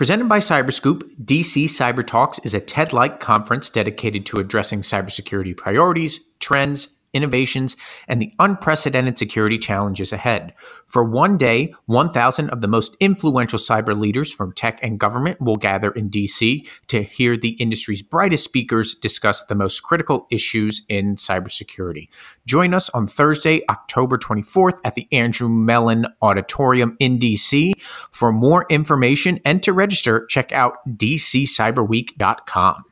Presented 0.00 0.30
by 0.30 0.38
Cyberscoop, 0.38 1.02
DC 1.22 1.64
Cyber 1.64 2.06
Talks 2.06 2.38
is 2.38 2.54
a 2.54 2.60
TED 2.60 2.94
like 2.94 3.20
conference 3.20 3.68
dedicated 3.68 4.24
to 4.24 4.38
addressing 4.38 4.80
cybersecurity 4.80 5.54
priorities, 5.54 6.20
trends, 6.38 6.88
innovations, 7.12 7.76
and 8.08 8.20
the 8.20 8.32
unprecedented 8.38 9.18
security 9.18 9.58
challenges 9.58 10.12
ahead. 10.12 10.54
For 10.86 11.04
one 11.04 11.36
day, 11.36 11.74
1,000 11.86 12.50
of 12.50 12.60
the 12.60 12.68
most 12.68 12.96
influential 13.00 13.58
cyber 13.58 13.98
leaders 13.98 14.32
from 14.32 14.52
tech 14.52 14.78
and 14.82 14.98
government 14.98 15.40
will 15.40 15.56
gather 15.56 15.90
in 15.90 16.10
DC 16.10 16.68
to 16.88 17.02
hear 17.02 17.36
the 17.36 17.50
industry's 17.50 18.02
brightest 18.02 18.44
speakers 18.44 18.94
discuss 18.94 19.42
the 19.44 19.54
most 19.54 19.80
critical 19.80 20.26
issues 20.30 20.82
in 20.88 21.16
cybersecurity. 21.16 22.08
Join 22.46 22.74
us 22.74 22.88
on 22.90 23.06
Thursday, 23.06 23.62
October 23.68 24.18
24th 24.18 24.78
at 24.84 24.94
the 24.94 25.08
Andrew 25.12 25.48
Mellon 25.48 26.06
Auditorium 26.22 26.96
in 26.98 27.18
DC. 27.18 27.72
For 28.10 28.32
more 28.32 28.66
information 28.68 29.40
and 29.44 29.62
to 29.62 29.72
register, 29.72 30.26
check 30.26 30.52
out 30.52 30.74
dccyberweek.com. 30.88 32.84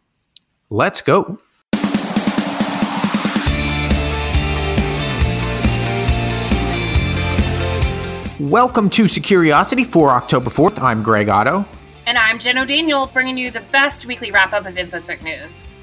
Let's 0.70 1.02
go. 1.02 1.38
Welcome 8.40 8.88
to 8.90 9.08
Securiosity 9.08 9.82
for 9.82 10.10
October 10.10 10.48
4th. 10.48 10.80
I'm 10.80 11.02
Greg 11.02 11.28
Otto. 11.28 11.64
And 12.06 12.16
I'm 12.16 12.38
Jen 12.38 12.56
O'Daniel, 12.58 13.06
bringing 13.08 13.36
you 13.36 13.50
the 13.50 13.62
best 13.72 14.06
weekly 14.06 14.30
wrap 14.30 14.52
up 14.52 14.64
of 14.64 14.76
InfoSec 14.76 15.24
news. 15.24 15.74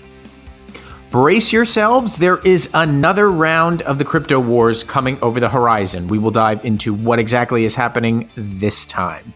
Brace 1.12 1.52
yourselves. 1.52 2.18
There 2.18 2.38
is 2.48 2.70
another 2.74 3.30
round 3.30 3.82
of 3.82 3.98
the 3.98 4.06
crypto 4.06 4.40
wars 4.40 4.86
coming 4.86 5.20
over 5.22 5.42
the 5.42 5.50
horizon. 5.50 6.08
We 6.08 6.18
will 6.18 6.32
dive 6.32 6.64
into 6.64 6.94
what 6.94 7.20
exactly 7.20 7.66
is 7.66 7.76
happening 7.76 8.30
this 8.38 8.86
time. 8.86 9.34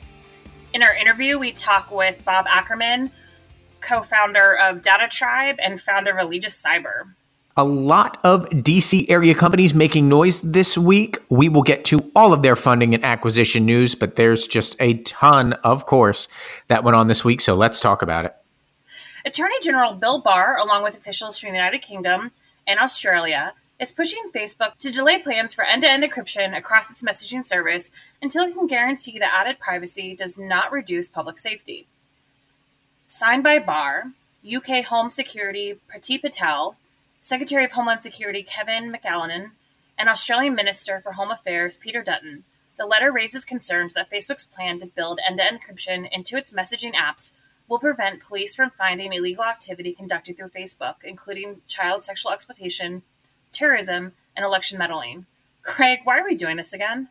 In 0.73 0.81
our 0.81 0.95
interview, 0.95 1.37
we 1.37 1.51
talk 1.51 1.91
with 1.91 2.23
Bob 2.23 2.45
Ackerman, 2.47 3.11
co 3.81 4.01
founder 4.01 4.55
of 4.55 4.81
DataTribe 4.81 5.57
and 5.61 5.81
founder 5.81 6.17
of 6.17 6.25
Allegis 6.25 6.65
Cyber 6.65 7.15
a 7.59 7.63
lot 7.63 8.21
of 8.23 8.45
DC 8.51 9.05
area 9.09 9.35
companies 9.35 9.73
making 9.73 10.07
noise 10.07 10.39
this 10.39 10.77
week. 10.77 11.17
We 11.27 11.49
will 11.49 11.61
get 11.61 11.83
to 11.85 12.09
all 12.15 12.31
of 12.31 12.41
their 12.41 12.55
funding 12.55 12.95
and 12.95 13.03
acquisition 13.03 13.65
news, 13.65 13.95
but 13.95 14.15
there's 14.15 14.47
just 14.47 14.77
a 14.79 14.93
ton, 14.99 15.51
of 15.65 15.85
course, 15.85 16.29
that 16.69 16.85
went 16.85 16.95
on 16.95 17.07
this 17.07 17.25
week. 17.25 17.41
So 17.41 17.55
let's 17.55 17.81
talk 17.81 18.01
about 18.01 18.23
it. 18.23 18.33
Attorney 19.25 19.57
General 19.61 19.93
Bill 19.93 20.21
Barr, 20.21 20.57
along 20.57 20.83
with 20.83 20.95
officials 20.95 21.37
from 21.37 21.49
the 21.49 21.57
United 21.57 21.81
Kingdom 21.81 22.31
and 22.65 22.79
Australia, 22.79 23.51
is 23.77 23.91
pushing 23.91 24.31
Facebook 24.33 24.77
to 24.77 24.89
delay 24.89 25.21
plans 25.21 25.53
for 25.53 25.65
end 25.65 25.81
to 25.81 25.89
end 25.89 26.05
encryption 26.05 26.57
across 26.57 26.89
its 26.89 27.01
messaging 27.01 27.43
service 27.43 27.91
until 28.21 28.45
it 28.45 28.53
can 28.53 28.67
guarantee 28.67 29.19
that 29.19 29.35
added 29.37 29.59
privacy 29.59 30.15
does 30.15 30.39
not 30.39 30.71
reduce 30.71 31.09
public 31.09 31.37
safety. 31.37 31.87
Signed 33.05 33.43
by 33.43 33.59
Barr, 33.59 34.11
UK 34.47 34.85
Home 34.85 35.09
Security 35.09 35.77
Priti 35.93 36.21
Patel, 36.21 36.77
Secretary 37.21 37.65
of 37.65 37.71
Homeland 37.71 38.01
Security 38.01 38.43
Kevin 38.43 38.91
McAleenan, 38.91 39.51
and 39.97 40.07
Australian 40.07 40.55
Minister 40.55 41.01
for 41.01 41.13
Home 41.13 41.31
Affairs 41.31 41.77
Peter 41.77 42.01
Dutton, 42.01 42.45
the 42.77 42.85
letter 42.85 43.11
raises 43.11 43.43
concerns 43.43 43.93
that 43.93 44.09
Facebook's 44.09 44.45
plan 44.45 44.79
to 44.79 44.85
build 44.85 45.19
end 45.27 45.37
to 45.37 45.43
end 45.45 45.59
encryption 45.61 46.09
into 46.11 46.37
its 46.37 46.53
messaging 46.53 46.93
apps 46.93 47.33
will 47.67 47.77
prevent 47.77 48.23
police 48.23 48.55
from 48.55 48.69
finding 48.71 49.11
illegal 49.11 49.43
activity 49.43 49.93
conducted 49.93 50.37
through 50.37 50.49
Facebook, 50.49 50.95
including 51.03 51.61
child 51.67 52.03
sexual 52.03 52.31
exploitation, 52.31 53.03
terrorism, 53.51 54.13
and 54.35 54.45
election 54.45 54.77
meddling. 54.77 55.25
Greg, 55.61 55.99
why 56.05 56.19
are 56.19 56.25
we 56.25 56.35
doing 56.35 56.55
this 56.55 56.73
again? 56.73 57.09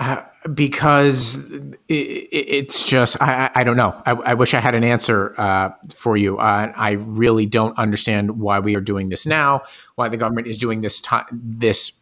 Uh, 0.00 0.22
because 0.54 1.50
it, 1.88 2.28
it's 2.32 2.88
just 2.88 3.20
I, 3.20 3.50
I 3.54 3.62
don't 3.62 3.76
know. 3.76 4.00
I, 4.04 4.12
I, 4.12 4.34
wish 4.34 4.54
I 4.54 4.60
had 4.60 4.74
an 4.74 4.82
answer 4.82 5.38
uh, 5.40 5.70
for 5.94 6.16
you. 6.16 6.38
Uh, 6.38 6.72
I 6.74 6.92
really 6.92 7.46
don't 7.46 7.78
understand 7.78 8.40
why 8.40 8.58
we 8.58 8.74
are 8.74 8.80
doing 8.80 9.10
this 9.10 9.26
now. 9.26 9.62
Why 9.94 10.08
the 10.08 10.16
government 10.16 10.48
is 10.48 10.58
doing 10.58 10.80
this 10.80 11.00
time 11.00 11.26
this 11.32 11.92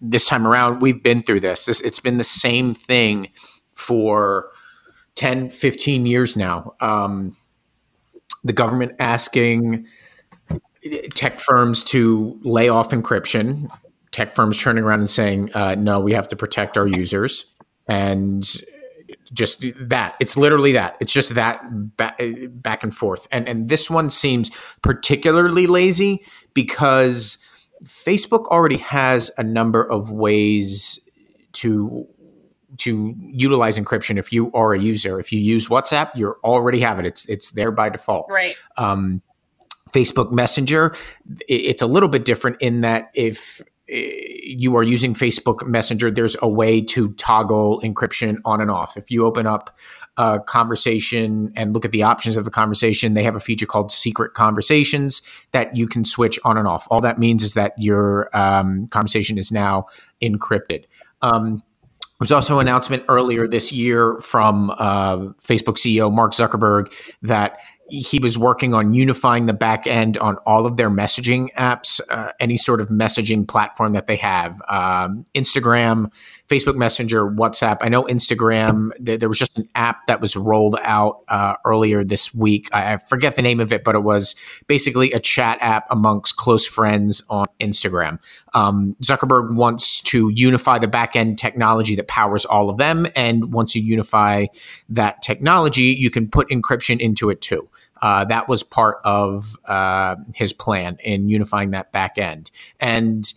this 0.00 0.26
time 0.26 0.46
around. 0.46 0.82
We've 0.82 1.02
been 1.02 1.22
through 1.22 1.40
this. 1.40 1.64
this. 1.64 1.80
It's 1.80 2.00
been 2.00 2.18
the 2.18 2.24
same 2.24 2.74
thing 2.74 3.28
for 3.72 4.50
10, 5.14 5.50
15 5.50 6.06
years 6.06 6.36
now. 6.36 6.74
Um, 6.80 7.36
the 8.44 8.52
government 8.52 8.92
asking 8.98 9.86
tech 11.14 11.38
firms 11.38 11.84
to 11.84 12.38
lay 12.42 12.68
off 12.68 12.90
encryption 12.90 13.70
tech 14.12 14.34
firms 14.34 14.60
turning 14.60 14.84
around 14.84 15.00
and 15.00 15.10
saying, 15.10 15.52
uh, 15.54 15.74
no, 15.74 15.98
we 15.98 16.12
have 16.12 16.28
to 16.28 16.36
protect 16.36 16.78
our 16.78 16.86
users. 16.86 17.46
And 17.88 18.48
just 19.32 19.64
that 19.80 20.14
it's 20.20 20.36
literally 20.36 20.72
that. 20.72 20.96
It's 21.00 21.12
just 21.12 21.34
that 21.34 21.62
back, 21.96 22.20
back 22.50 22.82
and 22.82 22.94
forth. 22.94 23.26
And 23.32 23.48
and 23.48 23.68
this 23.68 23.90
one 23.90 24.10
seems 24.10 24.50
particularly 24.82 25.66
lazy 25.66 26.24
because 26.54 27.38
facebook 27.84 28.46
already 28.46 28.78
has 28.78 29.30
a 29.38 29.42
number 29.42 29.82
of 29.82 30.12
ways 30.12 31.00
to 31.52 32.06
to 32.78 33.14
utilize 33.18 33.78
encryption 33.78 34.18
if 34.18 34.32
you 34.32 34.52
are 34.52 34.72
a 34.72 34.78
user. 34.78 35.18
If 35.18 35.32
you 35.32 35.40
use 35.40 35.68
whatsapp 35.68 36.14
you 36.14 36.34
already 36.44 36.80
have 36.80 36.98
it. 36.98 37.06
It's 37.06 37.26
it's 37.28 37.50
there 37.52 37.72
by 37.72 37.88
default. 37.88 38.26
Right. 38.30 38.54
Um, 38.76 39.22
facebook 39.90 40.32
messenger 40.32 40.96
it's 41.46 41.82
a 41.82 41.86
little 41.86 42.08
bit 42.08 42.24
different 42.24 42.56
in 42.62 42.80
that 42.80 43.10
if 43.12 43.60
you 43.88 44.76
are 44.76 44.82
using 44.82 45.14
Facebook 45.14 45.66
Messenger, 45.66 46.10
there's 46.10 46.36
a 46.40 46.48
way 46.48 46.80
to 46.80 47.12
toggle 47.14 47.80
encryption 47.82 48.38
on 48.44 48.60
and 48.60 48.70
off. 48.70 48.96
If 48.96 49.10
you 49.10 49.26
open 49.26 49.46
up 49.46 49.76
a 50.16 50.40
conversation 50.40 51.52
and 51.56 51.72
look 51.72 51.84
at 51.84 51.90
the 51.90 52.02
options 52.02 52.36
of 52.36 52.44
the 52.44 52.50
conversation, 52.50 53.14
they 53.14 53.22
have 53.22 53.36
a 53.36 53.40
feature 53.40 53.66
called 53.66 53.90
secret 53.90 54.34
conversations 54.34 55.22
that 55.52 55.76
you 55.76 55.86
can 55.86 56.04
switch 56.04 56.38
on 56.44 56.56
and 56.56 56.68
off. 56.68 56.86
All 56.90 57.00
that 57.00 57.18
means 57.18 57.42
is 57.42 57.54
that 57.54 57.72
your 57.76 58.34
um, 58.36 58.88
conversation 58.88 59.38
is 59.38 59.50
now 59.50 59.86
encrypted. 60.22 60.84
Um, 61.22 61.62
there 62.22 62.26
was 62.26 62.32
also 62.32 62.60
an 62.60 62.68
announcement 62.68 63.02
earlier 63.08 63.48
this 63.48 63.72
year 63.72 64.16
from 64.18 64.70
uh, 64.70 65.16
Facebook 65.42 65.76
CEO 65.76 66.12
Mark 66.12 66.34
Zuckerberg 66.34 66.92
that 67.22 67.58
he 67.92 68.18
was 68.18 68.38
working 68.38 68.72
on 68.72 68.94
unifying 68.94 69.44
the 69.44 69.52
back 69.52 69.86
end 69.86 70.16
on 70.16 70.36
all 70.46 70.64
of 70.64 70.78
their 70.78 70.88
messaging 70.88 71.48
apps, 71.58 72.00
uh, 72.08 72.32
any 72.40 72.56
sort 72.56 72.80
of 72.80 72.88
messaging 72.88 73.46
platform 73.46 73.92
that 73.92 74.06
they 74.06 74.16
have 74.16 74.62
um, 74.66 75.26
Instagram, 75.34 76.10
Facebook 76.52 76.76
Messenger, 76.76 77.30
WhatsApp. 77.30 77.78
I 77.80 77.88
know 77.88 78.04
Instagram, 78.04 78.90
th- 79.02 79.20
there 79.20 79.28
was 79.28 79.38
just 79.38 79.56
an 79.56 79.68
app 79.74 80.06
that 80.06 80.20
was 80.20 80.36
rolled 80.36 80.76
out 80.82 81.22
uh, 81.28 81.54
earlier 81.64 82.04
this 82.04 82.34
week. 82.34 82.68
I, 82.72 82.92
I, 82.92 82.96
forget 82.98 83.36
the 83.36 83.42
name 83.42 83.58
of 83.58 83.72
it, 83.72 83.84
but 83.84 83.94
it 83.94 84.02
was 84.02 84.36
basically 84.66 85.12
a 85.12 85.20
chat 85.20 85.56
app 85.62 85.86
amongst 85.88 86.36
close 86.36 86.66
friends 86.66 87.22
on 87.30 87.46
Instagram. 87.58 88.18
Um, 88.52 88.96
Zuckerberg 89.02 89.54
wants 89.54 90.00
to 90.02 90.28
unify 90.28 90.78
the 90.78 90.88
back 90.88 91.16
end 91.16 91.38
technology 91.38 91.96
that 91.96 92.06
powers 92.06 92.44
all 92.44 92.68
of 92.68 92.76
them. 92.76 93.06
And 93.16 93.52
once 93.52 93.74
you 93.74 93.82
unify 93.82 94.46
that 94.90 95.22
technology, 95.22 95.84
you 95.84 96.10
can 96.10 96.28
put 96.28 96.50
encryption 96.50 97.00
into 97.00 97.30
it 97.30 97.40
too. 97.40 97.66
Uh, 98.02 98.24
that 98.24 98.48
was 98.48 98.62
part 98.62 98.98
of 99.04 99.56
uh, 99.64 100.16
his 100.34 100.52
plan 100.52 100.98
in 101.02 101.30
unifying 101.30 101.70
that 101.70 101.92
back 101.92 102.18
end. 102.18 102.50
And 102.80 103.32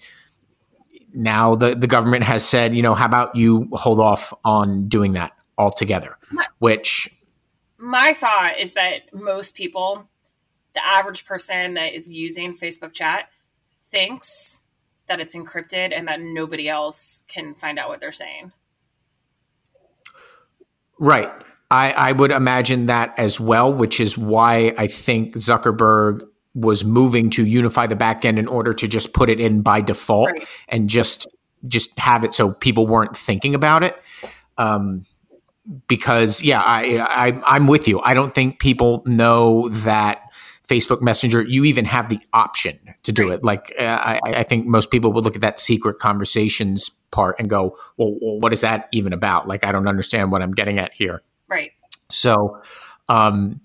now 1.16 1.56
the, 1.56 1.76
the 1.76 1.88
government 1.88 2.24
has 2.24 2.48
said, 2.48 2.76
you 2.76 2.82
know, 2.82 2.94
how 2.94 3.06
about 3.06 3.36
you 3.36 3.70
hold 3.74 4.00
off 4.00 4.34
on 4.44 4.88
doing 4.88 5.14
that 5.14 5.32
altogether? 5.58 6.18
My, 6.32 6.46
which 6.60 7.10
my 7.78 8.14
thought 8.14 8.54
is 8.60 8.74
that 8.74 9.14
most 9.14 9.56
people, 9.56 10.08
the 10.74 10.86
average 10.86 11.26
person 11.26 11.76
that 11.76 11.94
is 11.94 12.12
using 12.12 12.56
Facebook 12.58 12.94
chat, 12.94 13.30
thinks 13.92 14.66
that 15.08 15.20
it's 15.20 15.36
encrypted 15.36 15.96
and 15.96 16.08
that 16.08 16.20
nobody 16.20 16.68
else 16.68 17.24
can 17.28 17.54
find 17.56 17.78
out 17.78 17.90
what 17.90 18.00
they're 18.00 18.12
saying. 18.12 18.52
Right. 21.00 21.32
I, 21.70 21.92
I 21.92 22.12
would 22.12 22.32
imagine 22.32 22.88
that 22.88 23.18
as 23.18 23.40
well, 23.40 23.74
which 23.74 24.00
is 24.00 24.18
why 24.18 24.74
I 24.78 24.88
think 24.88 25.36
Zuckerberg 25.36 26.22
was 26.56 26.84
moving 26.84 27.30
to 27.30 27.46
unify 27.46 27.86
the 27.86 27.96
backend 27.96 28.40
in 28.40 28.48
order 28.48 28.74
to 28.74 28.88
just 28.88 29.14
put 29.14 29.30
it 29.30 29.40
in 29.40 29.62
by 29.62 29.82
default 29.82 30.32
right. 30.32 30.48
and 30.70 30.90
just 30.90 31.28
just 31.68 31.98
have 32.00 32.24
it 32.24 32.34
so 32.34 32.54
people 32.54 32.88
weren't 32.88 33.16
thinking 33.16 33.54
about 33.54 33.84
it. 33.84 33.96
Um, 34.58 35.06
because 35.88 36.44
yeah, 36.44 36.62
I, 36.62 37.00
I 37.00 37.42
I'm 37.46 37.68
with 37.68 37.88
you. 37.88 38.00
I 38.02 38.14
don't 38.14 38.34
think 38.34 38.60
people 38.60 39.04
know 39.06 39.70
that 39.70 40.22
Facebook 40.68 41.02
Messenger, 41.02 41.44
you 41.44 41.66
even 41.66 41.86
have 41.86 42.10
the 42.10 42.20
option 42.34 42.80
to 43.04 43.12
do 43.12 43.30
it. 43.30 43.44
Like, 43.44 43.74
uh, 43.80 43.84
I, 43.84 44.20
I, 44.26 44.44
think 44.44 44.66
most 44.66 44.90
people 44.90 45.12
would 45.14 45.24
look 45.24 45.36
at 45.36 45.42
that 45.42 45.60
secret 45.60 46.00
conversations 46.00 46.90
part 47.12 47.36
and 47.38 47.50
go, 47.50 47.78
well, 47.98 48.18
well, 48.20 48.40
what 48.40 48.52
is 48.52 48.62
that 48.62 48.90
even 48.92 49.14
about? 49.14 49.48
Like, 49.48 49.64
I 49.64 49.72
don't 49.72 49.88
understand 49.88 50.32
what 50.32 50.42
I'm 50.42 50.54
getting 50.54 50.80
at 50.80 50.92
here. 50.94 51.22
Right. 51.48 51.72
So, 52.10 52.62
um, 53.10 53.62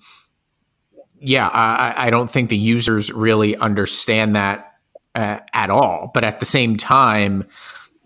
yeah, 1.20 1.49
I, 1.49 2.06
I, 2.06 2.11
don't 2.11 2.31
think 2.31 2.49
the 2.49 2.56
users 2.56 3.12
really 3.12 3.55
understand 3.56 4.37
that 4.37 4.75
uh, 5.14 5.38
at 5.52 5.70
all. 5.70 6.11
But 6.14 6.25
at 6.25 6.40
the 6.40 6.46
same 6.46 6.76
time, 6.76 7.44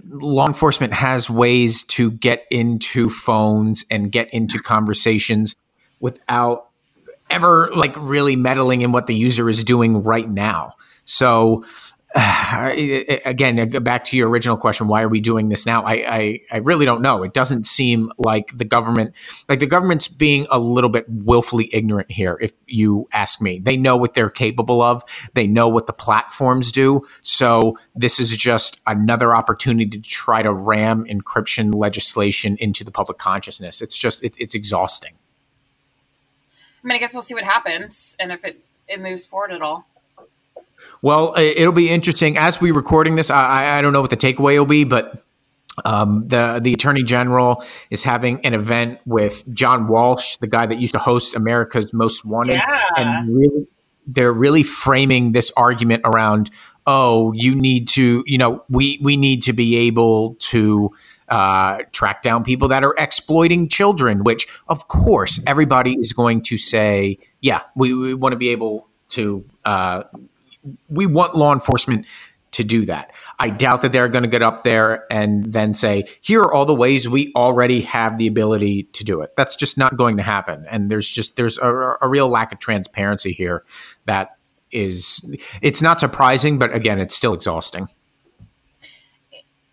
law 0.04 0.46
enforcement 0.46 0.92
has 0.92 1.30
ways 1.30 1.84
to 1.84 2.10
get 2.10 2.44
into 2.50 3.08
phones 3.08 3.84
and 3.90 4.10
get 4.10 4.32
into 4.34 4.58
conversations 4.58 5.54
without 6.00 6.68
ever 7.30 7.70
like 7.74 7.94
really 7.96 8.36
meddling 8.36 8.82
in 8.82 8.92
what 8.92 9.06
the 9.06 9.14
user 9.14 9.48
is 9.48 9.64
doing 9.64 10.02
right 10.02 10.28
now. 10.28 10.72
So 11.04 11.64
again, 13.24 13.58
uh, 13.58 13.80
back 13.80 14.04
to 14.04 14.16
your 14.16 14.28
original 14.28 14.56
question, 14.56 14.86
why 14.86 15.02
are 15.02 15.08
we 15.08 15.20
doing 15.20 15.48
this 15.48 15.66
now? 15.66 15.82
I, 15.82 15.92
I, 15.92 16.40
I, 16.52 16.56
really 16.58 16.86
don't 16.86 17.02
know. 17.02 17.24
It 17.24 17.34
doesn't 17.34 17.66
seem 17.66 18.12
like 18.18 18.56
the 18.56 18.64
government, 18.64 19.14
like 19.48 19.58
the 19.58 19.66
government's 19.66 20.06
being 20.06 20.46
a 20.48 20.58
little 20.60 20.90
bit 20.90 21.06
willfully 21.08 21.68
ignorant 21.72 22.12
here, 22.12 22.38
if 22.40 22.52
you 22.68 23.08
ask 23.12 23.42
me. 23.42 23.58
They 23.58 23.76
know 23.76 23.96
what 23.96 24.14
they're 24.14 24.30
capable 24.30 24.80
of, 24.80 25.02
they 25.34 25.48
know 25.48 25.68
what 25.68 25.88
the 25.88 25.92
platforms 25.92 26.70
do. 26.70 27.02
So 27.22 27.76
this 27.96 28.20
is 28.20 28.36
just 28.36 28.80
another 28.86 29.34
opportunity 29.34 29.86
to 29.90 30.00
try 30.00 30.40
to 30.42 30.52
ram 30.52 31.06
encryption 31.06 31.74
legislation 31.74 32.56
into 32.60 32.84
the 32.84 32.92
public 32.92 33.18
consciousness. 33.18 33.82
It's 33.82 33.98
just, 33.98 34.22
it, 34.22 34.36
it's 34.38 34.54
exhausting. 34.54 35.14
I 36.84 36.86
mean, 36.86 36.94
I 36.94 36.98
guess 37.00 37.12
we'll 37.12 37.22
see 37.22 37.34
what 37.34 37.42
happens 37.42 38.14
and 38.20 38.30
if 38.30 38.44
it, 38.44 38.60
it 38.86 39.00
moves 39.00 39.26
forward 39.26 39.50
at 39.50 39.62
all. 39.62 39.88
Well, 41.02 41.34
it'll 41.36 41.72
be 41.72 41.90
interesting 41.90 42.38
as 42.38 42.60
we 42.60 42.70
recording 42.70 43.16
this. 43.16 43.30
I, 43.30 43.78
I 43.78 43.82
don't 43.82 43.92
know 43.92 44.00
what 44.00 44.10
the 44.10 44.16
takeaway 44.16 44.58
will 44.58 44.64
be, 44.64 44.84
but 44.84 45.22
um, 45.84 46.28
the 46.28 46.60
the 46.62 46.72
attorney 46.72 47.02
general 47.02 47.64
is 47.90 48.04
having 48.04 48.44
an 48.46 48.54
event 48.54 49.00
with 49.06 49.44
John 49.52 49.88
Walsh, 49.88 50.36
the 50.36 50.46
guy 50.46 50.66
that 50.66 50.78
used 50.78 50.94
to 50.94 51.00
host 51.00 51.34
America's 51.34 51.92
Most 51.92 52.24
Wanted, 52.24 52.54
yeah. 52.54 52.82
and 52.96 53.36
really, 53.36 53.66
they're 54.06 54.32
really 54.32 54.62
framing 54.62 55.32
this 55.32 55.50
argument 55.56 56.02
around, 56.04 56.50
oh, 56.86 57.32
you 57.32 57.54
need 57.54 57.88
to, 57.88 58.22
you 58.26 58.38
know, 58.38 58.64
we 58.68 58.98
we 59.02 59.16
need 59.16 59.42
to 59.42 59.52
be 59.52 59.76
able 59.76 60.36
to 60.36 60.92
uh, 61.28 61.78
track 61.90 62.22
down 62.22 62.44
people 62.44 62.68
that 62.68 62.84
are 62.84 62.94
exploiting 62.96 63.68
children. 63.68 64.22
Which, 64.22 64.46
of 64.68 64.86
course, 64.88 65.40
everybody 65.46 65.94
is 65.94 66.12
going 66.12 66.42
to 66.42 66.56
say, 66.56 67.18
yeah, 67.40 67.62
we, 67.74 67.92
we 67.94 68.14
want 68.14 68.32
to 68.32 68.38
be 68.38 68.50
able 68.50 68.86
to 69.10 69.44
uh, 69.64 70.04
we 70.88 71.06
want 71.06 71.34
law 71.34 71.52
enforcement 71.52 72.06
to 72.52 72.62
do 72.62 72.84
that. 72.86 73.12
I 73.40 73.50
doubt 73.50 73.82
that 73.82 73.92
they're 73.92 74.08
going 74.08 74.22
to 74.22 74.28
get 74.28 74.42
up 74.42 74.62
there 74.62 75.04
and 75.10 75.44
then 75.52 75.74
say, 75.74 76.04
here 76.20 76.40
are 76.40 76.54
all 76.54 76.66
the 76.66 76.74
ways 76.74 77.08
we 77.08 77.32
already 77.34 77.80
have 77.80 78.16
the 78.16 78.28
ability 78.28 78.84
to 78.92 79.02
do 79.02 79.22
it. 79.22 79.34
That's 79.36 79.56
just 79.56 79.76
not 79.76 79.96
going 79.96 80.18
to 80.18 80.22
happen. 80.22 80.64
And 80.70 80.88
there's 80.88 81.08
just, 81.08 81.36
there's 81.36 81.58
a, 81.58 81.96
a 82.00 82.08
real 82.08 82.28
lack 82.28 82.52
of 82.52 82.60
transparency 82.60 83.32
here 83.32 83.64
that 84.06 84.36
is, 84.70 85.24
it's 85.62 85.82
not 85.82 85.98
surprising, 85.98 86.58
but 86.58 86.72
again, 86.72 87.00
it's 87.00 87.16
still 87.16 87.34
exhausting. 87.34 87.88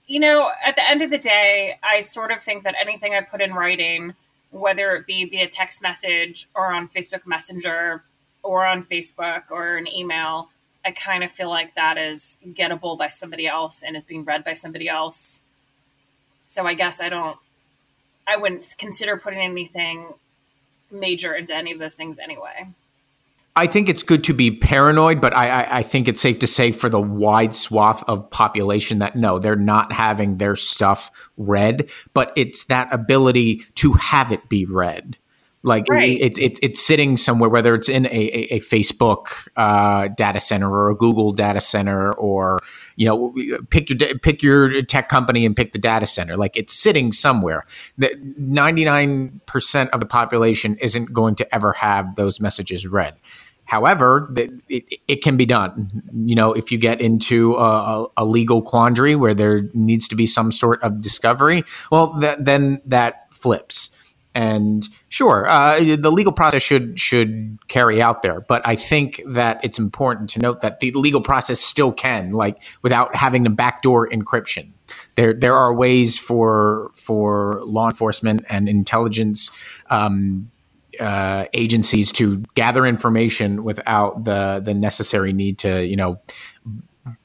You 0.07 0.19
know, 0.19 0.49
at 0.65 0.75
the 0.75 0.89
end 0.89 1.03
of 1.03 1.11
the 1.11 1.19
day, 1.19 1.77
I 1.83 2.01
sort 2.01 2.31
of 2.31 2.43
think 2.43 2.63
that 2.63 2.73
anything 2.81 3.13
I 3.13 3.21
put 3.21 3.41
in 3.41 3.53
writing, 3.53 4.15
whether 4.49 4.95
it 4.95 5.05
be 5.05 5.25
via 5.25 5.47
text 5.47 5.83
message 5.83 6.49
or 6.55 6.73
on 6.73 6.89
Facebook 6.89 7.27
Messenger 7.27 8.03
or 8.41 8.65
on 8.65 8.83
Facebook 8.83 9.43
or 9.51 9.77
an 9.77 9.87
email, 9.87 10.49
I 10.83 10.91
kind 10.91 11.23
of 11.23 11.31
feel 11.31 11.49
like 11.49 11.75
that 11.75 11.97
is 11.97 12.39
gettable 12.45 12.97
by 12.97 13.09
somebody 13.09 13.47
else 13.47 13.83
and 13.83 13.95
is 13.95 14.05
being 14.05 14.23
read 14.23 14.43
by 14.43 14.53
somebody 14.53 14.89
else. 14.89 15.43
So 16.45 16.65
I 16.65 16.73
guess 16.73 17.01
I 17.01 17.09
don't, 17.09 17.37
I 18.27 18.37
wouldn't 18.37 18.75
consider 18.77 19.17
putting 19.17 19.39
anything 19.39 20.05
major 20.91 21.33
into 21.33 21.55
any 21.55 21.71
of 21.71 21.79
those 21.79 21.95
things 21.95 22.19
anyway. 22.19 22.67
I 23.55 23.67
think 23.67 23.89
it's 23.89 24.03
good 24.03 24.23
to 24.25 24.33
be 24.33 24.49
paranoid, 24.49 25.19
but 25.19 25.35
I, 25.35 25.49
I, 25.49 25.77
I, 25.79 25.83
think 25.83 26.07
it's 26.07 26.21
safe 26.21 26.39
to 26.39 26.47
say 26.47 26.71
for 26.71 26.87
the 26.87 27.01
wide 27.01 27.53
swath 27.53 28.01
of 28.07 28.29
population 28.29 28.99
that 28.99 29.17
no, 29.17 29.39
they're 29.39 29.57
not 29.57 29.91
having 29.91 30.37
their 30.37 30.55
stuff 30.55 31.11
read, 31.35 31.89
but 32.13 32.31
it's 32.37 32.63
that 32.65 32.93
ability 32.93 33.63
to 33.75 33.93
have 33.93 34.31
it 34.31 34.47
be 34.47 34.65
read. 34.65 35.17
Like 35.63 35.85
right. 35.89 36.17
it's 36.19 36.39
it's 36.39 36.59
it's 36.63 36.83
sitting 36.83 37.17
somewhere, 37.17 37.49
whether 37.49 37.75
it's 37.75 37.87
in 37.87 38.07
a, 38.07 38.09
a, 38.09 38.55
a 38.55 38.59
Facebook 38.61 39.47
uh, 39.55 40.07
data 40.07 40.39
center 40.39 40.71
or 40.71 40.89
a 40.89 40.95
Google 40.95 41.33
data 41.33 41.61
center, 41.61 42.11
or 42.13 42.57
you 42.95 43.05
know, 43.05 43.33
pick 43.69 43.89
your 43.91 44.15
pick 44.19 44.41
your 44.41 44.81
tech 44.81 45.07
company 45.07 45.45
and 45.45 45.55
pick 45.55 45.71
the 45.71 45.77
data 45.77 46.07
center. 46.07 46.35
Like 46.35 46.57
it's 46.57 46.73
sitting 46.73 47.11
somewhere. 47.11 47.65
Ninety 48.37 48.85
nine 48.85 49.39
percent 49.45 49.91
of 49.91 49.99
the 49.99 50.07
population 50.07 50.77
isn't 50.77 51.13
going 51.13 51.35
to 51.35 51.55
ever 51.55 51.73
have 51.73 52.15
those 52.15 52.39
messages 52.39 52.87
read. 52.87 53.13
However, 53.65 54.33
it, 54.35 54.83
it, 55.07 55.23
can 55.23 55.37
be 55.37 55.45
done. 55.45 56.03
You 56.25 56.35
know, 56.35 56.51
if 56.51 56.73
you 56.73 56.77
get 56.77 56.99
into 56.99 57.55
a, 57.55 58.07
a, 58.17 58.25
legal 58.25 58.61
quandary 58.61 59.15
where 59.15 59.33
there 59.33 59.61
needs 59.73 60.09
to 60.09 60.15
be 60.15 60.25
some 60.25 60.51
sort 60.51 60.83
of 60.83 61.01
discovery, 61.01 61.63
well, 61.89 62.19
th- 62.19 62.39
then 62.41 62.81
that 62.87 63.33
flips. 63.33 63.91
And 64.33 64.87
sure, 65.09 65.45
uh, 65.47 65.79
the 65.97 66.11
legal 66.11 66.31
process 66.31 66.61
should 66.61 66.97
should 66.97 67.59
carry 67.67 68.01
out 68.01 68.21
there, 68.21 68.39
but 68.39 68.65
I 68.65 68.77
think 68.77 69.21
that 69.25 69.59
it's 69.61 69.77
important 69.77 70.29
to 70.31 70.39
note 70.39 70.61
that 70.61 70.79
the 70.79 70.91
legal 70.93 71.19
process 71.21 71.59
still 71.59 71.91
can, 71.91 72.31
like, 72.31 72.61
without 72.81 73.13
having 73.13 73.43
the 73.43 73.49
backdoor 73.49 74.07
encryption. 74.09 74.71
There 75.15 75.33
there 75.33 75.55
are 75.55 75.73
ways 75.73 76.17
for 76.17 76.91
for 76.93 77.61
law 77.65 77.89
enforcement 77.89 78.45
and 78.49 78.69
intelligence 78.69 79.51
um, 79.89 80.49
uh, 80.99 81.45
agencies 81.53 82.11
to 82.13 82.43
gather 82.55 82.85
information 82.85 83.65
without 83.65 84.23
the 84.23 84.61
the 84.63 84.73
necessary 84.73 85.33
need 85.33 85.57
to 85.59 85.85
you 85.85 85.97
know 85.97 86.21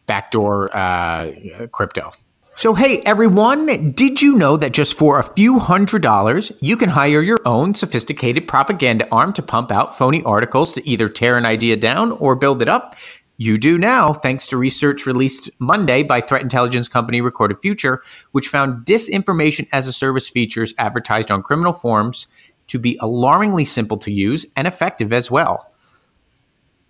backdoor 0.06 0.76
uh, 0.76 1.32
crypto. 1.70 2.12
So, 2.58 2.72
hey 2.72 3.00
everyone, 3.00 3.92
did 3.92 4.22
you 4.22 4.34
know 4.38 4.56
that 4.56 4.72
just 4.72 4.94
for 4.94 5.18
a 5.18 5.34
few 5.34 5.58
hundred 5.58 6.00
dollars, 6.00 6.50
you 6.62 6.78
can 6.78 6.88
hire 6.88 7.20
your 7.20 7.38
own 7.44 7.74
sophisticated 7.74 8.48
propaganda 8.48 9.06
arm 9.12 9.34
to 9.34 9.42
pump 9.42 9.70
out 9.70 9.98
phony 9.98 10.22
articles 10.22 10.72
to 10.72 10.88
either 10.88 11.10
tear 11.10 11.36
an 11.36 11.44
idea 11.44 11.76
down 11.76 12.12
or 12.12 12.34
build 12.34 12.62
it 12.62 12.68
up? 12.70 12.96
You 13.36 13.58
do 13.58 13.76
now, 13.76 14.14
thanks 14.14 14.46
to 14.46 14.56
research 14.56 15.04
released 15.04 15.50
Monday 15.58 16.02
by 16.02 16.22
threat 16.22 16.40
intelligence 16.40 16.88
company 16.88 17.20
Recorded 17.20 17.60
Future, 17.60 18.00
which 18.32 18.48
found 18.48 18.86
disinformation 18.86 19.68
as 19.70 19.86
a 19.86 19.92
service 19.92 20.26
features 20.26 20.72
advertised 20.78 21.30
on 21.30 21.42
criminal 21.42 21.74
forums 21.74 22.26
to 22.68 22.78
be 22.78 22.96
alarmingly 23.02 23.66
simple 23.66 23.98
to 23.98 24.10
use 24.10 24.46
and 24.56 24.66
effective 24.66 25.12
as 25.12 25.30
well. 25.30 25.70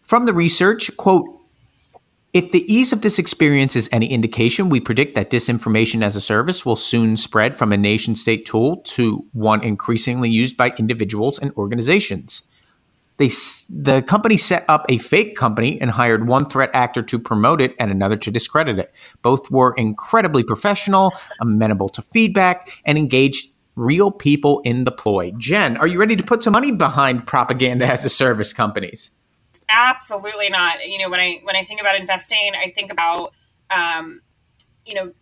From 0.05 0.27
the 0.27 0.33
research, 0.33 0.97
quote, 0.97 1.36
if 2.37 2.53
the 2.53 2.71
ease 2.71 2.93
of 2.93 3.01
this 3.01 3.19
experience 3.19 3.77
is 3.77 3.89
any 3.91 4.13
indication, 4.13 4.69
we 4.69 4.79
predict 4.79 5.15
that 5.15 5.31
disinformation 5.31 6.05
as 6.05 6.17
a 6.17 6.21
service 6.21 6.67
will 6.67 6.77
soon 6.77 7.17
spread 7.17 7.57
from 7.57 7.73
a 7.73 7.79
nation 7.79 8.15
state 8.15 8.45
tool 8.45 8.83
to 8.85 9.25
one 9.33 9.65
increasingly 9.65 10.29
used 10.29 10.55
by 10.55 10.69
individuals 10.79 11.39
and 11.39 11.51
organizations. 11.53 12.43
They, 13.17 13.31
the 13.71 14.03
company 14.07 14.37
set 14.37 14.67
up 14.69 14.85
a 14.91 14.99
fake 14.99 15.35
company 15.35 15.81
and 15.81 15.91
hired 15.91 16.29
one 16.29 16.45
threat 16.45 16.69
actor 16.75 17.03
to 17.05 17.19
promote 17.19 17.63
it 17.63 17.75
and 17.81 17.91
another 17.91 18.19
to 18.19 18.31
discredit 18.31 18.79
it. 18.79 18.93
Both 19.23 19.51
were 19.51 19.73
incredibly 19.75 20.43
professional, 20.43 21.15
amenable 21.41 21.89
to 21.89 22.03
feedback, 22.03 22.71
and 22.85 22.99
engaged 22.99 23.51
real 23.77 24.11
people 24.11 24.61
in 24.61 24.85
the 24.85 24.93
ploy. 24.93 25.33
Jen, 25.39 25.79
are 25.79 25.87
you 25.87 25.99
ready 25.99 26.17
to 26.17 26.23
put 26.23 26.43
some 26.43 26.53
money 26.53 26.71
behind 26.71 27.27
propaganda 27.27 27.87
as 27.87 28.05
a 28.05 28.11
service 28.11 28.53
companies? 28.53 29.11
Absolutely 29.71 30.49
not. 30.49 30.87
You 30.87 30.99
know, 30.99 31.11
when 31.11 31.21
I 31.21 31.41
when 31.43 31.57
I 31.57 31.65
think 31.65 31.81
about 31.81 31.97
investing, 31.97 32.53
I 32.57 32.71
think 32.71 32.93
about 32.93 33.33
um, 33.71 34.21
you 34.85 34.95
know, 34.95 35.13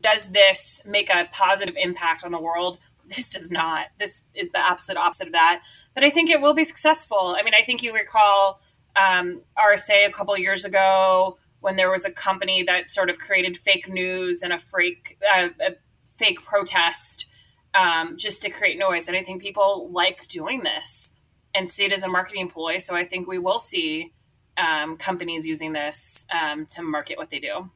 does 0.00 0.30
this 0.30 0.82
make 0.84 1.08
a 1.08 1.28
positive 1.32 1.76
impact 1.76 2.24
on 2.24 2.32
the 2.32 2.40
world? 2.40 2.78
This 3.14 3.32
does 3.32 3.50
not. 3.50 3.86
This 3.98 4.24
is 4.32 4.52
the 4.52 4.58
absolute 4.58 4.98
opposite 4.98 5.26
of 5.26 5.32
that. 5.32 5.60
But 5.94 6.04
I 6.04 6.08
think 6.08 6.30
it 6.30 6.40
will 6.40 6.54
be 6.54 6.64
successful. 6.64 7.36
I 7.38 7.42
mean, 7.42 7.52
I 7.52 7.62
think 7.62 7.82
you 7.82 7.92
recall 7.92 8.60
um, 8.96 9.42
RSA 9.58 10.06
a 10.06 10.10
couple 10.10 10.38
years 10.38 10.64
ago 10.64 11.36
when 11.60 11.76
there 11.76 11.90
was 11.90 12.04
a 12.04 12.10
company 12.10 12.62
that 12.62 12.88
sort 12.88 13.10
of 13.10 13.18
created 13.18 13.58
fake 13.58 13.88
news 13.88 14.42
and 14.42 14.52
a 14.52 14.58
fake 14.58 15.18
uh, 15.34 15.48
a 15.60 15.74
fake 16.16 16.42
protest 16.44 17.26
um, 17.74 18.16
just 18.16 18.42
to 18.42 18.50
create 18.50 18.78
noise. 18.78 19.08
And 19.08 19.16
I 19.16 19.22
think 19.22 19.42
people 19.42 19.90
like 19.92 20.26
doing 20.28 20.62
this 20.62 21.12
and 21.54 21.70
see 21.70 21.84
it 21.84 21.92
as 21.92 22.04
a 22.04 22.08
marketing 22.08 22.48
ploy. 22.48 22.78
So 22.78 22.94
I 22.94 23.04
think 23.04 23.28
we 23.28 23.38
will 23.38 23.60
see 23.60 24.12
um, 24.56 24.96
companies 24.96 25.46
using 25.46 25.72
this 25.72 26.26
um, 26.32 26.66
to 26.66 26.82
market 26.82 27.18
what 27.18 27.30
they 27.30 27.40
do. 27.40 27.70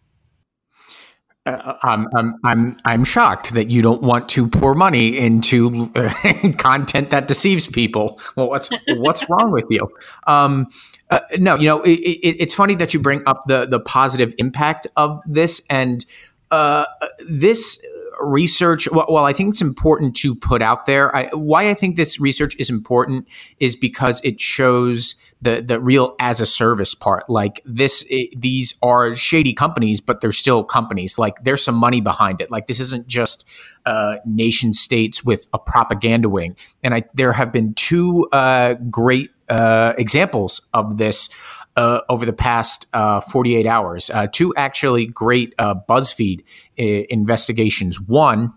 Uh, 1.46 1.76
I'm, 1.84 2.08
I'm, 2.12 2.34
I'm, 2.44 2.76
I'm 2.84 3.04
shocked 3.04 3.54
that 3.54 3.70
you 3.70 3.80
don't 3.80 4.02
want 4.02 4.28
to 4.30 4.48
pour 4.48 4.74
money 4.74 5.16
into 5.16 5.92
uh, 5.94 6.12
content 6.58 7.10
that 7.10 7.28
deceives 7.28 7.68
people. 7.68 8.20
Well, 8.34 8.48
what's 8.48 8.68
what's 8.88 9.24
wrong 9.30 9.52
with 9.52 9.66
you? 9.70 9.88
Um, 10.26 10.66
uh, 11.08 11.20
no, 11.38 11.56
you 11.56 11.66
know, 11.66 11.82
it, 11.82 12.00
it, 12.00 12.40
it's 12.40 12.54
funny 12.54 12.74
that 12.74 12.92
you 12.92 12.98
bring 12.98 13.22
up 13.26 13.42
the 13.46 13.64
the 13.64 13.78
positive 13.78 14.34
impact 14.38 14.88
of 14.96 15.20
this, 15.24 15.62
and 15.70 16.04
uh, 16.50 16.86
this 17.28 17.80
research. 18.20 18.88
Well, 18.90 19.06
well, 19.08 19.24
I 19.24 19.32
think 19.32 19.50
it's 19.50 19.62
important 19.62 20.16
to 20.16 20.34
put 20.34 20.62
out 20.62 20.86
there. 20.86 21.14
I, 21.14 21.26
why 21.32 21.68
I 21.70 21.74
think 21.74 21.96
this 21.96 22.20
research 22.20 22.56
is 22.58 22.70
important 22.70 23.26
is 23.58 23.76
because 23.76 24.20
it 24.24 24.40
shows 24.40 25.14
the 25.42 25.60
the 25.60 25.80
real 25.80 26.14
as 26.18 26.40
a 26.40 26.46
service 26.46 26.94
part. 26.94 27.28
Like 27.28 27.60
this, 27.64 28.04
it, 28.08 28.40
these 28.40 28.74
are 28.82 29.14
shady 29.14 29.52
companies, 29.52 30.00
but 30.00 30.20
they're 30.20 30.32
still 30.32 30.64
companies. 30.64 31.18
Like 31.18 31.42
there's 31.42 31.64
some 31.64 31.76
money 31.76 32.00
behind 32.00 32.40
it. 32.40 32.50
Like 32.50 32.66
this 32.66 32.80
isn't 32.80 33.06
just 33.06 33.46
uh, 33.84 34.16
nation 34.24 34.72
states 34.72 35.24
with 35.24 35.46
a 35.52 35.58
propaganda 35.58 36.28
wing. 36.28 36.56
And 36.82 36.94
I 36.94 37.04
there 37.14 37.32
have 37.32 37.52
been 37.52 37.74
two 37.74 38.28
uh, 38.32 38.74
great 38.90 39.30
uh, 39.48 39.92
examples 39.98 40.60
of 40.74 40.98
this 40.98 41.28
uh, 41.76 42.00
over 42.08 42.24
the 42.24 42.32
past 42.32 42.86
uh, 42.92 43.20
48 43.20 43.66
hours. 43.66 44.10
Uh, 44.10 44.26
two 44.26 44.54
actually 44.56 45.06
great 45.06 45.54
uh, 45.58 45.74
BuzzFeed 45.88 46.40
uh, 46.78 47.06
investigations. 47.10 48.00
One 48.00 48.54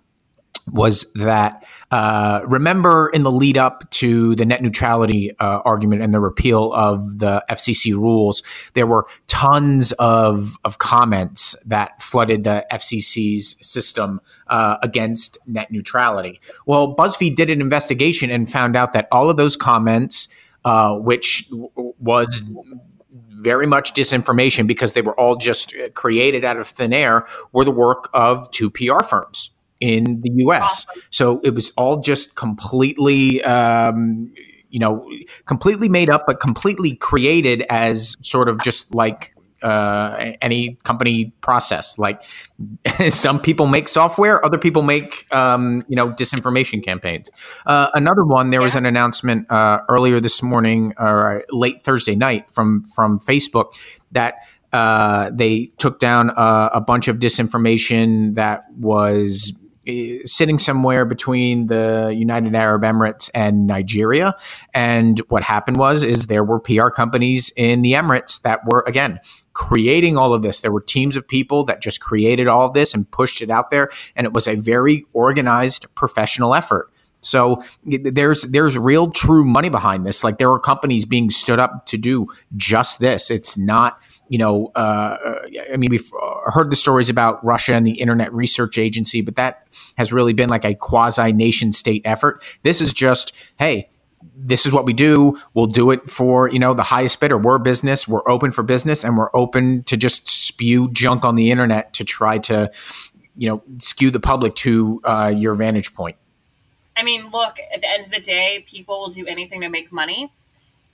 was 0.71 1.11
that 1.15 1.65
uh, 1.89 2.41
remember 2.45 3.09
in 3.09 3.23
the 3.23 3.31
lead 3.31 3.57
up 3.57 3.89
to 3.89 4.35
the 4.35 4.45
net 4.45 4.61
neutrality 4.61 5.35
argument 5.39 6.03
and 6.03 6.13
the 6.13 6.19
repeal 6.19 6.71
of 6.73 7.17
the 7.17 7.43
FCC 7.49 7.91
rules, 7.93 8.43
there 8.75 8.85
were 8.85 9.07
tons 9.25 9.93
of, 9.93 10.57
of 10.63 10.77
comments 10.77 11.55
that 11.65 11.99
flooded 11.99 12.43
the 12.43 12.63
FCC's 12.71 13.57
system 13.67 14.21
against 14.47 15.39
net 15.47 15.71
neutrality. 15.71 16.39
Well, 16.67 16.95
BuzzFeed 16.95 17.35
did 17.35 17.49
an 17.49 17.61
investigation 17.61 18.29
and 18.29 18.47
found 18.49 18.75
out 18.75 18.93
that 18.93 19.07
all 19.11 19.31
of 19.31 19.37
those 19.37 19.57
comments, 19.57 20.27
which 20.63 21.49
w- 21.49 21.71
was 21.97 22.43
very 23.41 23.67
much 23.67 23.93
disinformation 23.93 24.67
because 24.67 24.93
they 24.93 25.01
were 25.01 25.19
all 25.19 25.35
just 25.35 25.73
created 25.93 26.45
out 26.45 26.57
of 26.57 26.67
thin 26.67 26.93
air 26.93 27.25
were 27.51 27.65
the 27.65 27.71
work 27.71 28.09
of 28.13 28.49
two 28.51 28.69
PR 28.69 29.03
firms 29.03 29.51
in 29.79 30.21
the 30.21 30.31
US. 30.45 30.85
Awesome. 30.89 31.01
So 31.09 31.39
it 31.43 31.53
was 31.53 31.71
all 31.77 32.01
just 32.01 32.35
completely 32.35 33.41
um, 33.43 34.31
you 34.69 34.79
know, 34.79 35.07
completely 35.45 35.89
made 35.89 36.09
up, 36.09 36.25
but 36.27 36.39
completely 36.39 36.95
created 36.95 37.63
as 37.69 38.15
sort 38.21 38.49
of 38.49 38.61
just 38.61 38.93
like 38.93 39.33
uh, 39.63 40.33
any 40.41 40.77
company 40.83 41.33
process. 41.41 41.97
Like 41.97 42.23
some 43.09 43.39
people 43.39 43.67
make 43.67 43.87
software, 43.87 44.43
other 44.43 44.57
people 44.57 44.81
make 44.81 45.31
um, 45.33 45.83
you 45.87 45.95
know 45.95 46.09
disinformation 46.09 46.83
campaigns. 46.83 47.29
Uh, 47.65 47.89
another 47.93 48.23
one, 48.23 48.49
there 48.49 48.61
yeah. 48.61 48.65
was 48.65 48.75
an 48.75 48.85
announcement 48.85 49.49
uh, 49.51 49.79
earlier 49.89 50.19
this 50.19 50.41
morning 50.41 50.93
or 50.97 51.43
late 51.51 51.81
Thursday 51.81 52.15
night 52.15 52.51
from 52.51 52.83
from 52.95 53.19
Facebook 53.19 53.73
that 54.11 54.35
uh, 54.71 55.31
they 55.33 55.69
took 55.77 55.99
down 55.99 56.29
a, 56.31 56.69
a 56.75 56.81
bunch 56.81 57.07
of 57.07 57.17
disinformation 57.17 58.35
that 58.35 58.65
was 58.77 59.53
sitting 60.25 60.59
somewhere 60.59 61.05
between 61.05 61.67
the 61.67 62.13
United 62.15 62.55
Arab 62.55 62.83
Emirates 62.83 63.29
and 63.33 63.67
Nigeria. 63.67 64.35
And 64.73 65.19
what 65.29 65.43
happened 65.43 65.77
was, 65.77 66.03
is 66.03 66.27
there 66.27 66.43
were 66.43 66.59
PR 66.59 66.89
companies 66.89 67.51
in 67.55 67.81
the 67.81 67.93
Emirates 67.93 68.41
that 68.41 68.59
were 68.65 68.83
again 68.87 69.19
creating 69.59 70.17
all 70.17 70.33
of 70.33 70.41
this. 70.41 70.61
There 70.61 70.71
were 70.71 70.79
teams 70.79 71.17
of 71.17 71.27
people 71.27 71.65
that 71.65 71.81
just 71.81 71.99
created 71.99 72.47
all 72.47 72.65
of 72.65 72.73
this 72.73 72.93
and 72.93 73.11
pushed 73.11 73.41
it 73.41 73.49
out 73.49 73.71
there, 73.71 73.89
and 74.15 74.25
it 74.25 74.31
was 74.31 74.47
a 74.47 74.55
very 74.55 75.03
organized 75.11 75.85
professional 75.95 76.55
effort. 76.55 76.89
So 77.19 77.61
there's 77.83 78.43
there's 78.43 78.77
real 78.77 79.11
true 79.11 79.43
money 79.43 79.67
behind 79.67 80.05
this. 80.05 80.23
Like 80.23 80.37
there 80.37 80.49
are 80.49 80.59
companies 80.59 81.05
being 81.05 81.29
stood 81.29 81.59
up 81.59 81.85
to 81.87 81.97
do 81.97 82.27
just 82.55 82.99
this. 82.99 83.29
It's 83.29 83.57
not 83.57 83.99
you 84.29 84.37
know, 84.37 84.67
uh, 84.75 85.17
I 85.73 85.75
mean, 85.75 85.89
we've 85.89 86.09
heard 86.45 86.69
the 86.69 86.75
stories 86.75 87.09
about 87.09 87.43
Russia 87.43 87.73
and 87.73 87.85
the 87.85 87.99
Internet 87.99 88.31
Research 88.31 88.77
Agency, 88.77 89.21
but 89.21 89.35
that 89.37 89.67
has 89.97 90.13
really 90.13 90.33
been 90.33 90.49
like 90.49 90.63
a 90.63 90.75
quasi 90.75 91.31
nation 91.33 91.71
state 91.71 92.03
effort. 92.05 92.43
This 92.61 92.79
is 92.79 92.93
just, 92.93 93.35
hey, 93.57 93.88
this 94.41 94.65
is 94.65 94.71
what 94.71 94.85
we 94.85 94.93
do. 94.93 95.39
We'll 95.53 95.65
do 95.65 95.91
it 95.91 96.09
for, 96.09 96.49
you 96.49 96.59
know, 96.59 96.73
the 96.73 96.83
highest 96.83 97.19
bidder. 97.19 97.37
We're 97.37 97.57
business. 97.57 98.07
We're 98.07 98.27
open 98.29 98.51
for 98.51 98.63
business 98.63 99.03
and 99.03 99.17
we're 99.17 99.35
open 99.35 99.83
to 99.83 99.97
just 99.97 100.29
spew 100.29 100.89
junk 100.91 101.25
on 101.25 101.35
the 101.35 101.51
internet 101.51 101.93
to 101.93 102.03
try 102.03 102.37
to, 102.39 102.71
you 103.35 103.49
know, 103.49 103.63
skew 103.77 104.11
the 104.11 104.19
public 104.19 104.55
to 104.55 105.01
uh, 105.03 105.33
your 105.35 105.55
vantage 105.55 105.93
point. 105.93 106.15
I 106.95 107.03
mean, 107.03 107.29
look, 107.31 107.57
at 107.73 107.81
the 107.81 107.89
end 107.89 108.05
of 108.05 108.11
the 108.11 108.19
day, 108.19 108.65
people 108.67 108.99
will 108.99 109.09
do 109.09 109.25
anything 109.27 109.61
to 109.61 109.69
make 109.69 109.91
money. 109.91 110.31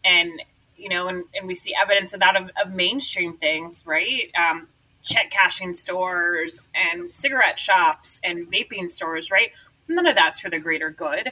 And 0.03 0.41
you 0.77 0.89
know, 0.89 1.07
and, 1.07 1.23
and 1.33 1.47
we 1.47 1.55
see 1.55 1.73
evidence 1.79 2.13
of 2.13 2.19
that 2.19 2.35
of, 2.35 2.51
of 2.63 2.73
mainstream 2.73 3.37
things, 3.37 3.83
right? 3.85 4.29
Um, 4.37 4.67
check 5.03 5.29
cashing 5.29 5.73
stores 5.73 6.69
and 6.73 7.09
cigarette 7.09 7.59
shops 7.59 8.19
and 8.23 8.51
vaping 8.51 8.89
stores, 8.89 9.31
right? 9.31 9.51
None 9.87 10.05
of 10.05 10.15
that's 10.15 10.39
for 10.39 10.49
the 10.49 10.59
greater 10.59 10.89
good. 10.89 11.31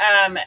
Um, 0.00 0.38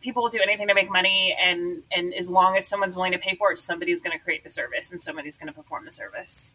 people 0.00 0.22
will 0.22 0.30
do 0.30 0.40
anything 0.42 0.68
to 0.68 0.74
make 0.74 0.90
money, 0.90 1.36
and 1.40 1.82
and 1.94 2.14
as 2.14 2.28
long 2.28 2.56
as 2.56 2.66
someone's 2.66 2.96
willing 2.96 3.12
to 3.12 3.18
pay 3.18 3.34
for 3.34 3.52
it, 3.52 3.58
somebody's 3.58 4.02
going 4.02 4.16
to 4.16 4.22
create 4.22 4.44
the 4.44 4.50
service 4.50 4.90
and 4.92 5.02
somebody's 5.02 5.38
going 5.38 5.48
to 5.48 5.52
perform 5.52 5.84
the 5.84 5.92
service. 5.92 6.54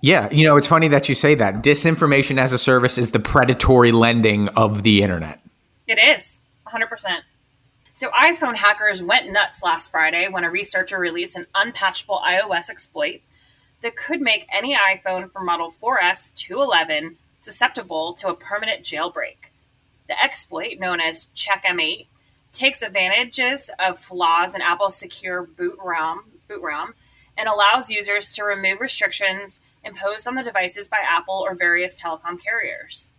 Yeah, 0.00 0.28
you 0.32 0.44
know, 0.44 0.56
it's 0.56 0.66
funny 0.66 0.88
that 0.88 1.08
you 1.08 1.14
say 1.14 1.36
that. 1.36 1.62
Disinformation 1.62 2.36
as 2.36 2.52
a 2.52 2.58
service 2.58 2.98
is 2.98 3.12
the 3.12 3.20
predatory 3.20 3.92
lending 3.92 4.48
of 4.48 4.82
the 4.82 5.00
internet. 5.00 5.40
It 5.86 5.98
is, 5.98 6.40
100%. 6.66 7.20
So, 7.92 8.08
iPhone 8.10 8.56
hackers 8.56 9.00
went 9.00 9.30
nuts 9.30 9.62
last 9.62 9.92
Friday 9.92 10.26
when 10.28 10.42
a 10.42 10.50
researcher 10.50 10.98
released 10.98 11.36
an 11.36 11.46
unpatchable 11.54 12.20
iOS 12.22 12.68
exploit 12.68 13.20
that 13.82 13.94
could 13.94 14.20
make 14.20 14.48
any 14.52 14.74
iPhone 14.74 15.30
from 15.30 15.46
Model 15.46 15.72
4S 15.80 16.34
to 16.34 16.60
11 16.60 17.16
susceptible 17.38 18.14
to 18.14 18.28
a 18.28 18.34
permanent 18.34 18.82
jailbreak. 18.82 19.50
The 20.08 20.20
exploit, 20.20 20.78
known 20.80 21.00
as 21.00 21.28
CheckM8, 21.36 22.06
takes 22.52 22.82
advantages 22.82 23.70
of 23.78 23.98
flaws 23.98 24.54
in 24.54 24.60
Apple's 24.60 24.96
secure 24.96 25.42
boot 25.42 25.78
realm, 25.82 26.24
boot 26.48 26.62
ROM 26.62 26.94
and 27.36 27.48
allows 27.48 27.90
users 27.90 28.32
to 28.32 28.44
remove 28.44 28.80
restrictions 28.80 29.62
imposed 29.82 30.28
on 30.28 30.34
the 30.34 30.42
devices 30.42 30.88
by 30.88 30.98
Apple 31.02 31.44
or 31.46 31.54
various 31.54 32.00
telecom 32.00 32.38
carriers 32.38 33.12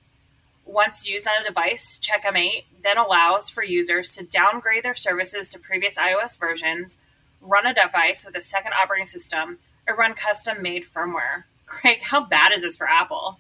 once 0.65 1.07
used 1.07 1.27
on 1.27 1.41
a 1.41 1.47
device, 1.47 1.99
CheckM8 1.99 2.63
then 2.83 2.97
allows 2.97 3.49
for 3.49 3.63
users 3.63 4.15
to 4.15 4.23
downgrade 4.23 4.83
their 4.83 4.95
services 4.95 5.49
to 5.51 5.59
previous 5.59 5.97
iOS 5.97 6.37
versions, 6.37 6.99
run 7.41 7.65
a 7.65 7.73
device 7.73 8.25
with 8.25 8.35
a 8.35 8.41
second 8.41 8.73
operating 8.73 9.05
system, 9.05 9.59
or 9.87 9.95
run 9.95 10.13
custom 10.13 10.61
made 10.61 10.85
firmware. 10.85 11.43
Greg, 11.65 12.01
how 12.01 12.25
bad 12.25 12.51
is 12.51 12.61
this 12.61 12.77
for 12.77 12.87
Apple? 12.87 13.37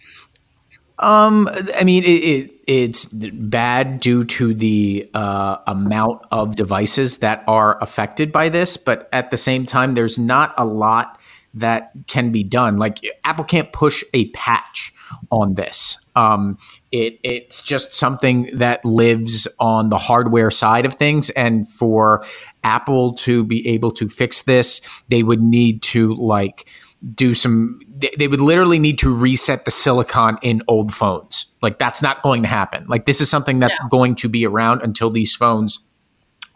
Um, 0.99 1.49
I 1.75 1.83
mean, 1.83 2.03
it, 2.03 2.07
it, 2.07 2.51
it's 2.67 3.05
bad 3.05 3.99
due 3.99 4.23
to 4.23 4.53
the 4.53 5.09
uh, 5.13 5.57
amount 5.67 6.21
of 6.31 6.55
devices 6.55 7.17
that 7.19 7.43
are 7.47 7.81
affected 7.81 8.31
by 8.31 8.49
this, 8.49 8.77
but 8.77 9.09
at 9.11 9.31
the 9.31 9.37
same 9.37 9.65
time, 9.65 9.95
there's 9.95 10.19
not 10.19 10.53
a 10.57 10.65
lot 10.65 11.19
that 11.55 11.91
can 12.07 12.31
be 12.31 12.43
done. 12.43 12.77
Like 12.77 12.99
Apple 13.23 13.45
can't 13.45 13.71
push 13.71 14.03
a 14.13 14.29
patch 14.29 14.93
on 15.31 15.55
this. 15.55 15.97
Um, 16.15 16.57
it, 16.91 17.19
it's 17.23 17.61
just 17.61 17.93
something 17.93 18.49
that 18.55 18.83
lives 18.85 19.47
on 19.59 19.89
the 19.89 19.97
hardware 19.97 20.51
side 20.51 20.85
of 20.85 20.95
things. 20.95 21.29
And 21.31 21.67
for 21.67 22.25
Apple 22.63 23.13
to 23.15 23.43
be 23.43 23.67
able 23.67 23.91
to 23.91 24.07
fix 24.07 24.43
this, 24.43 24.81
they 25.09 25.23
would 25.23 25.41
need 25.41 25.81
to 25.83 26.15
like 26.15 26.67
do 27.15 27.33
some, 27.33 27.79
they 28.17 28.27
would 28.27 28.41
literally 28.41 28.79
need 28.79 28.97
to 28.99 29.13
reset 29.13 29.65
the 29.65 29.71
silicon 29.71 30.37
in 30.41 30.61
old 30.67 30.93
phones. 30.93 31.47
Like 31.61 31.77
that's 31.77 32.01
not 32.01 32.23
going 32.23 32.43
to 32.43 32.47
happen. 32.47 32.85
Like 32.87 33.05
this 33.05 33.19
is 33.19 33.29
something 33.29 33.59
that's 33.59 33.75
no. 33.81 33.89
going 33.89 34.15
to 34.15 34.29
be 34.29 34.45
around 34.45 34.81
until 34.81 35.09
these 35.09 35.35
phones 35.35 35.79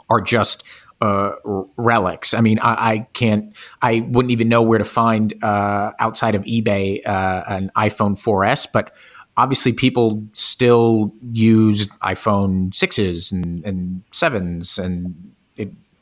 are 0.09 0.21
just 0.21 0.63
uh, 1.01 1.31
relics. 1.75 2.33
I 2.33 2.41
mean, 2.41 2.59
I, 2.59 2.91
I, 2.91 2.97
can't, 3.13 3.53
I 3.81 4.05
wouldn't 4.07 4.31
even 4.31 4.47
know 4.47 4.61
where 4.61 4.79
to 4.79 4.85
find 4.85 5.33
uh, 5.43 5.91
outside 5.99 6.33
of 6.33 6.43
eBay 6.43 7.05
uh, 7.05 7.43
an 7.47 7.71
iPhone 7.75 8.13
4S, 8.17 8.67
but 8.71 8.95
obviously 9.35 9.73
people 9.73 10.23
still 10.33 11.13
use 11.31 11.87
iPhone 11.99 12.69
6s 12.69 13.31
and, 13.31 13.65
and 13.65 14.03
7s 14.11 14.83
and 14.83 15.33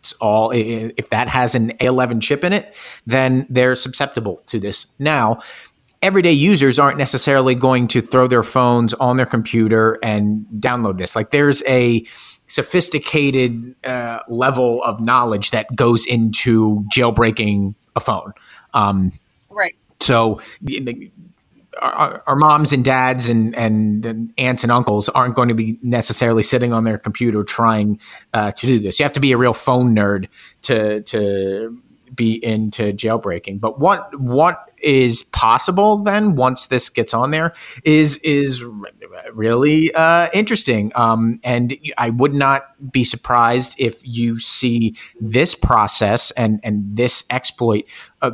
it's 0.05 0.13
all 0.21 0.51
if 0.51 1.09
that 1.09 1.27
has 1.27 1.55
an 1.55 1.71
A11 1.79 2.21
chip 2.21 2.43
in 2.43 2.53
it, 2.53 2.75
then 3.07 3.47
they're 3.49 3.73
susceptible 3.73 4.41
to 4.45 4.59
this. 4.59 4.85
Now, 4.99 5.39
everyday 6.03 6.31
users 6.31 6.77
aren't 6.77 6.99
necessarily 6.99 7.55
going 7.55 7.87
to 7.87 8.01
throw 8.01 8.27
their 8.27 8.43
phones 8.43 8.93
on 8.95 9.17
their 9.17 9.25
computer 9.25 9.97
and 10.03 10.45
download 10.59 10.99
this. 10.99 11.15
Like 11.15 11.31
there's 11.31 11.63
a 11.63 12.05
sophisticated 12.45 13.75
uh, 13.83 14.19
level 14.27 14.83
of 14.83 15.01
knowledge 15.01 15.49
that 15.51 15.75
goes 15.75 16.05
into 16.05 16.85
jailbreaking 16.93 17.73
a 17.95 17.99
phone. 17.99 18.33
Um, 18.75 19.11
right. 19.49 19.73
So 20.01 20.39
our, 21.81 22.23
our, 22.27 22.35
moms 22.35 22.73
and 22.73 22.83
dads 22.83 23.29
and, 23.29 23.55
and, 23.55 24.05
and, 24.05 24.33
aunts 24.37 24.63
and 24.63 24.71
uncles 24.71 25.09
aren't 25.09 25.35
going 25.35 25.49
to 25.49 25.55
be 25.55 25.77
necessarily 25.81 26.43
sitting 26.43 26.73
on 26.73 26.83
their 26.83 26.97
computer 26.97 27.43
trying 27.43 27.99
uh, 28.33 28.51
to 28.51 28.67
do 28.67 28.79
this. 28.79 28.99
You 28.99 29.03
have 29.03 29.13
to 29.13 29.19
be 29.19 29.31
a 29.31 29.37
real 29.37 29.53
phone 29.53 29.95
nerd 29.95 30.27
to 30.63 31.01
to 31.03 31.81
be 32.13 32.43
into 32.43 32.93
jailbreaking. 32.93 33.59
But 33.59 33.79
what 33.79 34.01
what 34.19 34.69
is 34.83 35.23
possible 35.23 35.97
then 35.97 36.35
once 36.35 36.67
this 36.67 36.89
gets 36.89 37.13
on 37.13 37.31
there 37.31 37.53
is 37.83 38.17
is 38.17 38.63
really 39.33 39.93
uh, 39.93 40.29
interesting. 40.33 40.91
Um, 40.95 41.39
and 41.43 41.77
I 41.97 42.09
would 42.11 42.33
not 42.33 42.63
be 42.91 43.03
surprised 43.03 43.75
if 43.79 43.99
you 44.03 44.39
see 44.39 44.95
this 45.19 45.55
process 45.55 46.31
and 46.31 46.59
and 46.63 46.95
this 46.95 47.25
exploit. 47.29 47.85
Uh, 48.21 48.31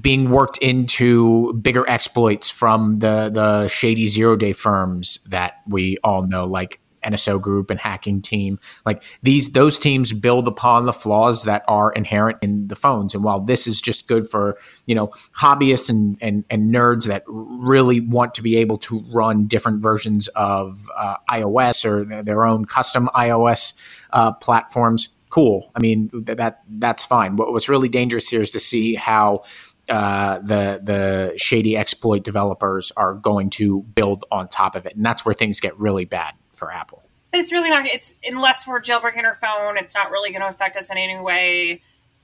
being 0.00 0.30
worked 0.30 0.58
into 0.58 1.52
bigger 1.54 1.88
exploits 1.88 2.50
from 2.50 2.98
the 2.98 3.30
the 3.32 3.68
shady 3.68 4.06
zero 4.06 4.36
day 4.36 4.52
firms 4.52 5.20
that 5.26 5.60
we 5.66 5.96
all 6.02 6.26
know, 6.26 6.44
like 6.44 6.80
NSO 7.04 7.40
Group 7.40 7.70
and 7.70 7.78
Hacking 7.78 8.22
Team. 8.22 8.58
Like 8.84 9.02
these, 9.22 9.52
those 9.52 9.78
teams 9.78 10.12
build 10.12 10.48
upon 10.48 10.86
the 10.86 10.92
flaws 10.92 11.44
that 11.44 11.62
are 11.68 11.92
inherent 11.92 12.38
in 12.42 12.68
the 12.68 12.76
phones. 12.76 13.14
And 13.14 13.22
while 13.22 13.40
this 13.40 13.66
is 13.66 13.80
just 13.80 14.06
good 14.06 14.28
for 14.28 14.56
you 14.86 14.94
know 14.94 15.08
hobbyists 15.36 15.90
and 15.90 16.16
and, 16.20 16.44
and 16.50 16.74
nerds 16.74 17.06
that 17.06 17.22
really 17.26 18.00
want 18.00 18.34
to 18.34 18.42
be 18.42 18.56
able 18.56 18.78
to 18.78 19.04
run 19.12 19.46
different 19.46 19.82
versions 19.82 20.28
of 20.28 20.90
uh, 20.96 21.16
iOS 21.30 21.84
or 21.84 22.22
their 22.22 22.44
own 22.44 22.64
custom 22.64 23.08
iOS 23.14 23.74
uh, 24.12 24.32
platforms, 24.32 25.08
cool. 25.28 25.70
I 25.74 25.80
mean 25.80 26.10
that 26.12 26.62
that's 26.68 27.04
fine. 27.04 27.36
What, 27.36 27.52
what's 27.52 27.68
really 27.68 27.88
dangerous 27.88 28.28
here 28.28 28.42
is 28.42 28.50
to 28.52 28.60
see 28.60 28.94
how 28.94 29.42
uh, 29.88 30.38
the 30.38 30.80
the 30.82 31.34
shady 31.36 31.76
exploit 31.76 32.24
developers 32.24 32.92
are 32.96 33.14
going 33.14 33.50
to 33.50 33.82
build 33.82 34.24
on 34.30 34.48
top 34.48 34.74
of 34.74 34.86
it, 34.86 34.96
and 34.96 35.04
that's 35.04 35.24
where 35.24 35.34
things 35.34 35.60
get 35.60 35.78
really 35.78 36.04
bad 36.04 36.34
for 36.52 36.72
Apple. 36.72 37.02
It's 37.32 37.52
really 37.52 37.70
not. 37.70 37.86
It's 37.86 38.14
unless 38.24 38.66
we're 38.66 38.80
jailbreaking 38.80 39.24
our 39.24 39.36
phone, 39.36 39.76
it's 39.76 39.94
not 39.94 40.10
really 40.10 40.30
going 40.30 40.42
to 40.42 40.48
affect 40.48 40.76
us 40.76 40.90
in 40.90 40.96
any 40.96 41.18
way. 41.18 41.82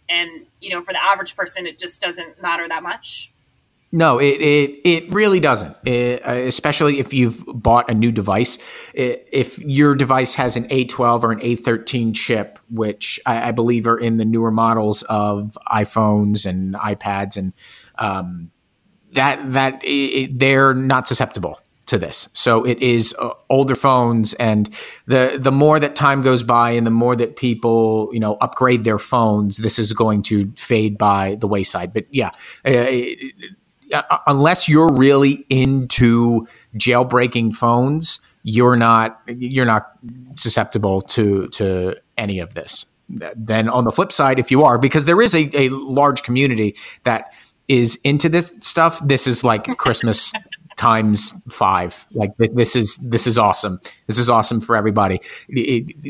And 0.08 0.46
you 0.60 0.70
know, 0.70 0.80
for 0.80 0.92
the 0.92 1.02
average 1.02 1.36
person, 1.36 1.66
it 1.66 1.78
just 1.78 2.00
doesn't 2.00 2.40
matter 2.40 2.66
that 2.68 2.82
much. 2.82 3.32
No, 3.92 4.18
it 4.18 4.40
it, 4.40 4.80
it 4.84 5.12
really 5.12 5.40
doesn't. 5.40 5.76
It, 5.84 6.24
uh, 6.24 6.32
especially 6.32 7.00
if 7.00 7.12
you've 7.12 7.42
bought 7.46 7.90
a 7.90 7.94
new 7.94 8.12
device. 8.12 8.58
If 8.94 9.58
your 9.58 9.96
device 9.96 10.34
has 10.34 10.56
an 10.56 10.64
A12 10.68 11.24
or 11.24 11.32
an 11.32 11.40
A13 11.40 12.14
chip, 12.14 12.60
which 12.68 13.18
I, 13.26 13.48
I 13.48 13.50
believe 13.50 13.88
are 13.88 13.98
in 13.98 14.18
the 14.18 14.24
newer 14.24 14.52
models 14.52 15.02
of 15.04 15.58
iPhones 15.68 16.46
and 16.46 16.74
iPads, 16.74 17.36
and 17.36 17.52
um, 17.98 18.52
that 19.12 19.40
that 19.52 19.80
it, 19.82 20.38
they're 20.38 20.72
not 20.72 21.08
susceptible 21.08 21.58
to 21.86 21.98
this. 21.98 22.28
So 22.32 22.64
it 22.64 22.78
is 22.78 23.12
uh, 23.18 23.30
older 23.48 23.74
phones, 23.74 24.34
and 24.34 24.72
the 25.06 25.36
the 25.36 25.50
more 25.50 25.80
that 25.80 25.96
time 25.96 26.22
goes 26.22 26.44
by, 26.44 26.70
and 26.70 26.86
the 26.86 26.92
more 26.92 27.16
that 27.16 27.34
people 27.34 28.08
you 28.12 28.20
know 28.20 28.36
upgrade 28.40 28.84
their 28.84 29.00
phones, 29.00 29.56
this 29.56 29.80
is 29.80 29.92
going 29.92 30.22
to 30.22 30.52
fade 30.52 30.96
by 30.96 31.34
the 31.40 31.48
wayside. 31.48 31.92
But 31.92 32.06
yeah. 32.10 32.30
Uh, 32.64 32.86
Uh, 33.92 34.02
uh, 34.10 34.18
unless 34.26 34.68
you're 34.68 34.92
really 34.92 35.44
into 35.48 36.46
jailbreaking 36.76 37.52
phones, 37.52 38.20
you're 38.42 38.76
not 38.76 39.20
you're 39.26 39.66
not 39.66 39.90
susceptible 40.36 41.00
to 41.02 41.48
to 41.48 41.94
any 42.16 42.38
of 42.38 42.54
this. 42.54 42.86
Then 43.08 43.68
on 43.68 43.84
the 43.84 43.90
flip 43.90 44.12
side, 44.12 44.38
if 44.38 44.50
you 44.50 44.62
are, 44.62 44.78
because 44.78 45.04
there 45.04 45.20
is 45.20 45.34
a, 45.34 45.50
a 45.54 45.68
large 45.70 46.22
community 46.22 46.76
that 47.02 47.32
is 47.66 47.98
into 48.04 48.28
this 48.28 48.52
stuff, 48.58 49.00
this 49.04 49.26
is 49.26 49.42
like 49.42 49.64
Christmas 49.78 50.32
times 50.80 51.34
five. 51.50 52.06
Like 52.12 52.34
this 52.38 52.74
is 52.74 52.96
this 53.02 53.26
is 53.26 53.36
awesome. 53.36 53.82
This 54.06 54.18
is 54.18 54.30
awesome 54.30 54.62
for 54.62 54.76
everybody. 54.76 55.20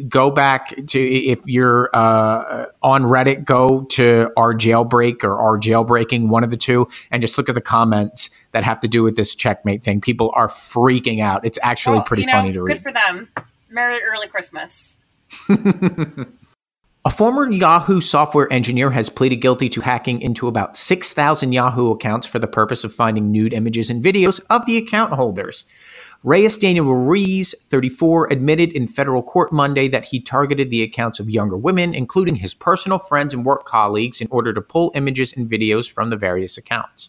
go 0.09 0.31
back 0.31 0.69
to 0.87 1.01
if 1.01 1.41
you're 1.47 1.91
uh, 1.93 2.67
on 2.81 3.03
Reddit, 3.03 3.45
go 3.45 3.83
to 3.91 4.31
our 4.37 4.55
jailbreak 4.55 5.25
or 5.25 5.41
our 5.41 5.59
jailbreaking, 5.59 6.29
one 6.29 6.45
of 6.45 6.51
the 6.51 6.57
two, 6.57 6.89
and 7.11 7.21
just 7.21 7.37
look 7.37 7.49
at 7.49 7.57
the 7.57 7.61
comments 7.61 8.31
that 8.53 8.63
have 8.63 8.79
to 8.81 8.89
do 8.89 9.03
with 9.03 9.17
this 9.17 9.35
checkmate 9.35 9.83
thing. 9.83 10.01
People 10.01 10.31
are 10.35 10.47
freaking 10.47 11.21
out. 11.21 11.45
It's 11.45 11.59
actually 11.65 11.99
well, 11.99 12.07
pretty 12.07 12.23
you 12.23 12.27
know, 12.29 12.33
funny 12.35 12.53
to 12.53 12.63
read. 12.63 12.75
Good 12.75 12.83
for 12.85 12.93
them. 12.93 13.29
Merry 13.71 14.01
early 14.05 14.29
Christmas. 14.29 14.99
A 17.03 17.09
former 17.09 17.51
Yahoo 17.51 18.03
software 18.03 18.53
engineer 18.53 18.91
has 18.91 19.09
pleaded 19.09 19.37
guilty 19.37 19.71
to 19.71 19.81
hacking 19.81 20.21
into 20.21 20.49
about 20.49 20.77
6,000 20.77 21.51
Yahoo 21.51 21.93
accounts 21.93 22.27
for 22.27 22.39
the 22.39 22.47
purpose 22.47 22.85
of 22.85 22.93
finding 22.93 23.33
nude 23.33 23.55
images 23.55 23.89
and 23.89 24.05
videos 24.05 24.39
of 24.51 24.67
the 24.67 24.77
account 24.77 25.15
holders. 25.15 25.65
Reyes 26.25 26.59
Daniel 26.59 26.95
Ruiz, 26.95 27.55
34, 27.71 28.31
admitted 28.31 28.73
in 28.73 28.87
federal 28.87 29.23
court 29.23 29.51
Monday 29.51 29.89
that 29.89 30.05
he 30.05 30.21
targeted 30.21 30.69
the 30.69 30.83
accounts 30.83 31.19
of 31.19 31.31
younger 31.31 31.57
women, 31.57 31.95
including 31.95 32.37
his 32.37 32.53
personal 32.53 32.99
friends 32.99 33.33
and 33.33 33.47
work 33.47 33.65
colleagues, 33.65 34.21
in 34.21 34.29
order 34.31 34.53
to 34.53 34.61
pull 34.61 34.93
images 34.95 35.33
and 35.35 35.51
videos 35.51 35.91
from 35.91 36.11
the 36.11 36.19
various 36.19 36.59
accounts. 36.59 37.09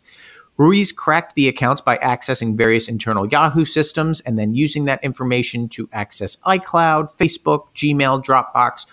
Ruiz 0.57 0.93
cracked 0.93 1.35
the 1.35 1.49
accounts 1.49 1.81
by 1.81 1.97
accessing 1.97 2.55
various 2.55 2.87
internal 2.87 3.25
Yahoo 3.25 3.65
systems 3.65 4.21
and 4.21 4.37
then 4.37 4.53
using 4.53 4.85
that 4.85 5.03
information 5.03 5.67
to 5.69 5.89
access 5.91 6.37
iCloud, 6.45 7.11
Facebook, 7.17 7.65
Gmail, 7.75 8.23
Dropbox, 8.23 8.85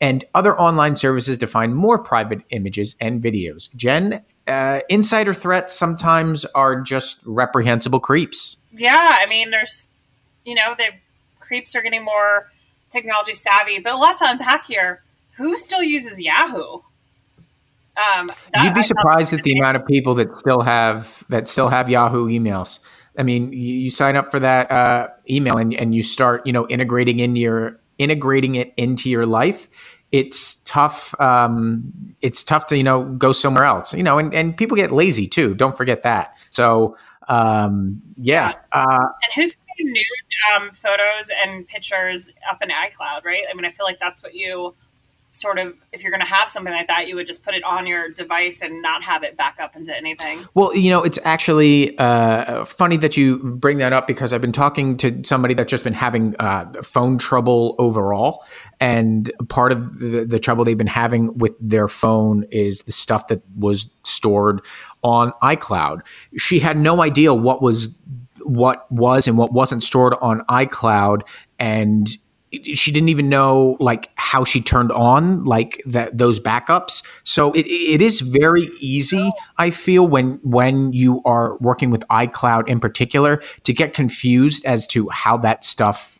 and 0.00 0.24
other 0.34 0.58
online 0.58 0.96
services 0.96 1.38
to 1.38 1.46
find 1.46 1.74
more 1.74 1.98
private 1.98 2.40
images 2.50 2.96
and 3.00 3.22
videos. 3.22 3.74
Jen, 3.74 4.22
uh, 4.46 4.80
insider 4.88 5.32
threats 5.32 5.74
sometimes 5.74 6.44
are 6.46 6.80
just 6.80 7.20
reprehensible 7.24 8.00
creeps. 8.00 8.56
Yeah, 8.72 9.18
I 9.20 9.26
mean, 9.26 9.50
there's, 9.50 9.90
you 10.44 10.54
know, 10.54 10.74
the 10.76 10.88
creeps 11.40 11.74
are 11.74 11.82
getting 11.82 12.04
more 12.04 12.50
technology 12.90 13.34
savvy, 13.34 13.78
but 13.78 13.92
a 13.92 13.96
lot 13.96 14.18
to 14.18 14.24
unpack 14.28 14.66
here. 14.66 15.02
Who 15.36 15.56
still 15.56 15.82
uses 15.82 16.20
Yahoo? 16.20 16.80
Um, 17.96 18.28
You'd 18.62 18.74
be 18.74 18.82
surprised 18.82 19.32
at 19.32 19.42
the 19.42 19.58
amount 19.58 19.76
of 19.76 19.86
people 19.86 20.14
that 20.16 20.36
still 20.36 20.60
have 20.60 21.24
that 21.30 21.48
still 21.48 21.68
have 21.68 21.88
Yahoo 21.88 22.26
emails. 22.26 22.78
I 23.18 23.22
mean, 23.22 23.52
you, 23.52 23.74
you 23.74 23.90
sign 23.90 24.16
up 24.16 24.30
for 24.30 24.38
that 24.40 24.70
uh, 24.70 25.08
email 25.30 25.56
and, 25.56 25.72
and 25.74 25.94
you 25.94 26.02
start, 26.02 26.46
you 26.46 26.52
know, 26.52 26.68
integrating 26.68 27.20
in 27.20 27.36
your 27.36 27.80
integrating 27.98 28.54
it 28.56 28.72
into 28.76 29.10
your 29.10 29.26
life, 29.26 29.68
it's 30.12 30.56
tough. 30.64 31.18
Um, 31.20 31.92
it's 32.22 32.44
tough 32.44 32.66
to 32.66 32.76
you 32.76 32.84
know 32.84 33.04
go 33.04 33.32
somewhere 33.32 33.64
else. 33.64 33.94
You 33.94 34.02
know, 34.02 34.18
and, 34.18 34.32
and 34.34 34.56
people 34.56 34.76
get 34.76 34.92
lazy 34.92 35.26
too. 35.26 35.54
Don't 35.54 35.76
forget 35.76 36.02
that. 36.02 36.36
So 36.50 36.96
um, 37.28 38.00
yeah. 38.16 38.54
Uh, 38.72 38.86
and 38.98 39.32
who's 39.34 39.56
putting 39.68 39.92
nude 39.92 40.04
um, 40.54 40.70
photos 40.72 41.30
and 41.44 41.66
pictures 41.66 42.30
up 42.50 42.62
in 42.62 42.68
iCloud, 42.68 43.24
right? 43.24 43.42
I 43.50 43.54
mean, 43.54 43.64
I 43.64 43.70
feel 43.70 43.86
like 43.86 43.98
that's 43.98 44.22
what 44.22 44.34
you 44.34 44.74
sort 45.36 45.58
of 45.58 45.74
if 45.92 46.02
you're 46.02 46.10
going 46.10 46.20
to 46.20 46.26
have 46.26 46.50
something 46.50 46.72
like 46.72 46.88
that 46.88 47.08
you 47.08 47.14
would 47.16 47.26
just 47.26 47.44
put 47.44 47.54
it 47.54 47.62
on 47.64 47.86
your 47.86 48.08
device 48.08 48.62
and 48.62 48.82
not 48.82 49.02
have 49.02 49.22
it 49.22 49.36
back 49.36 49.58
up 49.60 49.76
into 49.76 49.96
anything. 49.96 50.46
Well 50.54 50.74
you 50.74 50.90
know 50.90 51.02
it's 51.02 51.18
actually 51.24 51.96
uh, 51.98 52.64
funny 52.64 52.96
that 52.98 53.16
you 53.16 53.38
bring 53.38 53.78
that 53.78 53.92
up 53.92 54.06
because 54.06 54.32
i've 54.32 54.40
been 54.40 54.52
talking 54.52 54.96
to 54.96 55.22
somebody 55.24 55.54
that's 55.54 55.70
just 55.70 55.84
been 55.84 55.92
having 55.92 56.34
uh, 56.38 56.72
phone 56.82 57.18
trouble 57.18 57.74
overall. 57.78 58.44
And 58.80 59.30
part 59.48 59.72
of 59.72 59.98
the, 59.98 60.24
the 60.24 60.38
trouble 60.38 60.64
they've 60.64 60.76
been 60.76 60.86
having 60.86 61.36
with 61.38 61.54
their 61.60 61.88
phone 61.88 62.44
is 62.50 62.82
the 62.82 62.92
stuff 62.92 63.28
that 63.28 63.42
was 63.56 63.90
stored 64.04 64.60
on 65.02 65.32
icloud. 65.42 66.06
She 66.36 66.58
had 66.58 66.76
no 66.76 67.02
idea 67.02 67.34
what 67.34 67.62
was 67.62 67.88
what 68.42 68.90
was 68.92 69.26
and 69.26 69.36
what 69.36 69.52
wasn't 69.52 69.82
stored 69.82 70.14
on 70.20 70.40
icloud. 70.42 71.22
And 71.58 72.08
she 72.52 72.92
didn't 72.92 73.08
even 73.08 73.28
know 73.28 73.76
like 73.80 74.10
how 74.14 74.44
she 74.44 74.60
turned 74.60 74.92
on 74.92 75.44
like 75.44 75.82
that 75.84 76.16
those 76.16 76.38
backups 76.38 77.02
so 77.24 77.52
it, 77.52 77.66
it 77.66 78.00
is 78.00 78.20
very 78.20 78.68
easy 78.78 79.32
i 79.58 79.70
feel 79.70 80.06
when 80.06 80.38
when 80.42 80.92
you 80.92 81.20
are 81.24 81.56
working 81.58 81.90
with 81.90 82.02
icloud 82.08 82.68
in 82.68 82.78
particular 82.78 83.42
to 83.64 83.72
get 83.72 83.94
confused 83.94 84.64
as 84.64 84.86
to 84.86 85.08
how 85.10 85.36
that 85.36 85.64
stuff 85.64 86.16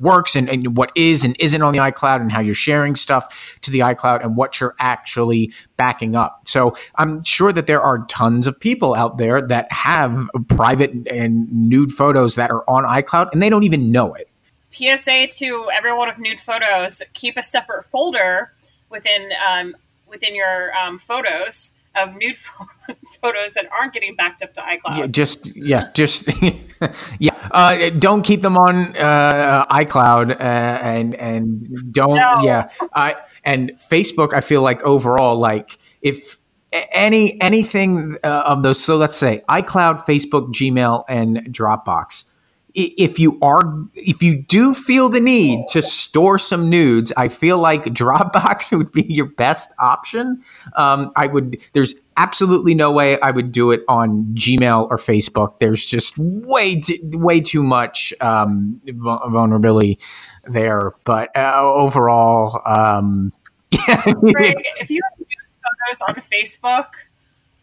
works 0.00 0.34
and, 0.34 0.48
and 0.48 0.76
what 0.76 0.90
is 0.94 1.24
and 1.24 1.36
isn't 1.38 1.62
on 1.62 1.72
the 1.72 1.78
iCloud 1.78 2.20
and 2.20 2.32
how 2.32 2.40
you're 2.40 2.54
sharing 2.54 2.96
stuff 2.96 3.58
to 3.60 3.70
the 3.70 3.80
iCloud 3.80 4.24
and 4.24 4.36
what 4.36 4.58
you're 4.58 4.74
actually 4.78 5.52
backing 5.76 6.16
up. 6.16 6.40
So 6.44 6.74
I'm 6.96 7.22
sure 7.22 7.52
that 7.52 7.66
there 7.66 7.82
are 7.82 8.04
tons 8.06 8.46
of 8.46 8.58
people 8.58 8.94
out 8.94 9.18
there 9.18 9.42
that 9.48 9.70
have 9.70 10.28
private 10.48 10.90
and 11.08 11.50
nude 11.52 11.92
photos 11.92 12.34
that 12.36 12.50
are 12.50 12.68
on 12.68 12.84
iCloud 12.84 13.28
and 13.32 13.42
they 13.42 13.50
don't 13.50 13.64
even 13.64 13.92
know 13.92 14.14
it. 14.14 14.29
PSA 14.72 15.28
to 15.38 15.70
everyone 15.72 16.08
with 16.08 16.18
nude 16.18 16.40
photos: 16.40 17.02
keep 17.12 17.36
a 17.36 17.42
separate 17.42 17.84
folder 17.84 18.52
within 18.88 19.30
um, 19.48 19.76
within 20.08 20.34
your 20.34 20.74
um, 20.76 20.98
photos 20.98 21.74
of 21.96 22.14
nude 22.16 22.36
photos 23.20 23.54
that 23.54 23.66
aren't 23.76 23.92
getting 23.92 24.14
backed 24.14 24.42
up 24.42 24.54
to 24.54 24.60
iCloud. 24.60 24.96
Yeah, 24.96 25.06
just 25.06 25.56
yeah, 25.56 25.90
just 25.92 26.28
yeah. 27.18 27.48
Uh, 27.50 27.90
don't 27.90 28.22
keep 28.22 28.42
them 28.42 28.56
on 28.56 28.96
uh, 28.96 29.66
iCloud 29.66 30.32
uh, 30.32 30.34
and 30.34 31.14
and 31.14 31.92
don't 31.92 32.16
no. 32.16 32.40
yeah. 32.42 32.70
I 32.94 33.16
and 33.44 33.72
Facebook. 33.90 34.32
I 34.32 34.40
feel 34.40 34.62
like 34.62 34.82
overall, 34.82 35.36
like 35.36 35.78
if 36.02 36.38
any 36.72 37.40
anything 37.40 38.16
uh, 38.22 38.44
of 38.46 38.62
those. 38.62 38.82
So 38.82 38.96
let's 38.96 39.16
say 39.16 39.42
iCloud, 39.48 40.06
Facebook, 40.06 40.52
Gmail, 40.52 41.04
and 41.08 41.38
Dropbox 41.50 42.29
if 42.74 43.18
you 43.18 43.38
are 43.42 43.62
if 43.94 44.22
you 44.22 44.42
do 44.42 44.74
feel 44.74 45.08
the 45.08 45.20
need 45.20 45.66
to 45.68 45.82
store 45.82 46.38
some 46.38 46.70
nudes 46.70 47.12
i 47.16 47.28
feel 47.28 47.58
like 47.58 47.84
dropbox 47.84 48.70
would 48.76 48.92
be 48.92 49.02
your 49.02 49.26
best 49.26 49.70
option. 49.78 50.42
Um, 50.76 51.12
i 51.16 51.26
would 51.26 51.58
there's 51.72 51.94
absolutely 52.16 52.74
no 52.74 52.92
way 52.92 53.20
i 53.20 53.30
would 53.30 53.52
do 53.52 53.70
it 53.70 53.82
on 53.88 54.26
gmail 54.34 54.88
or 54.90 54.96
facebook. 54.96 55.58
There's 55.58 55.86
just 55.86 56.16
way 56.18 56.80
too, 56.80 56.98
way 57.02 57.40
too 57.40 57.62
much 57.62 58.12
um, 58.20 58.80
vulnerability 58.86 59.98
there. 60.44 60.92
But 61.04 61.34
uh, 61.36 61.60
overall 61.60 62.60
um, 62.66 63.32
Greg, 63.70 64.56
if 64.80 64.90
you 64.90 65.00
have 65.10 65.26
photos 65.26 66.02
on 66.08 66.22
facebook 66.30 66.86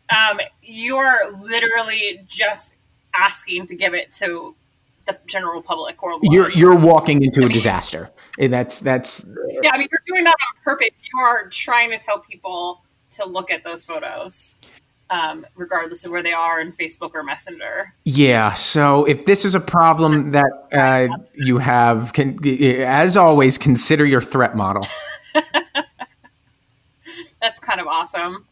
um, 0.10 0.40
you're 0.62 1.36
literally 1.42 2.24
just 2.28 2.76
asking 3.14 3.68
to 3.68 3.76
give 3.76 3.94
it 3.94 4.12
to 4.14 4.56
the 5.08 5.18
general 5.26 5.62
public 5.62 6.04
or 6.04 6.20
you're 6.22 6.52
you're 6.52 6.78
walking 6.78 7.24
into 7.24 7.42
I 7.42 7.44
a 7.44 7.48
mean, 7.48 7.54
disaster. 7.54 8.12
That's 8.38 8.82
that's 8.82 9.26
yeah. 9.64 9.72
I 9.74 9.78
mean, 9.78 9.88
you're 9.90 10.04
doing 10.06 10.26
that 10.26 10.36
on 10.36 10.64
purpose. 10.64 11.04
You 11.12 11.20
are 11.22 11.48
trying 11.50 11.90
to 11.92 11.98
tell 11.98 12.20
people 12.20 12.84
to 13.12 13.26
look 13.26 13.50
at 13.50 13.64
those 13.64 13.86
photos. 13.86 14.58
Um, 15.10 15.46
regardless 15.56 16.04
of 16.04 16.12
where 16.12 16.22
they 16.22 16.34
are 16.34 16.60
in 16.60 16.74
Facebook 16.74 17.12
or 17.14 17.24
Messenger. 17.24 17.94
Yeah. 18.04 18.52
So 18.56 19.06
if 19.06 19.26
this 19.26 19.46
is 19.46 19.56
a 19.56 19.62
problem 19.62 20.32
that 20.32 20.52
uh, 20.74 21.08
you 21.34 21.60
have, 21.60 22.12
can, 22.12 22.46
as 22.46 23.16
always, 23.16 23.58
consider 23.58 24.04
your 24.04 24.20
threat 24.20 24.58
model. 24.58 24.86
That's 27.42 27.62
kind 27.62 27.80
of 27.80 27.88
awesome. 27.88 28.48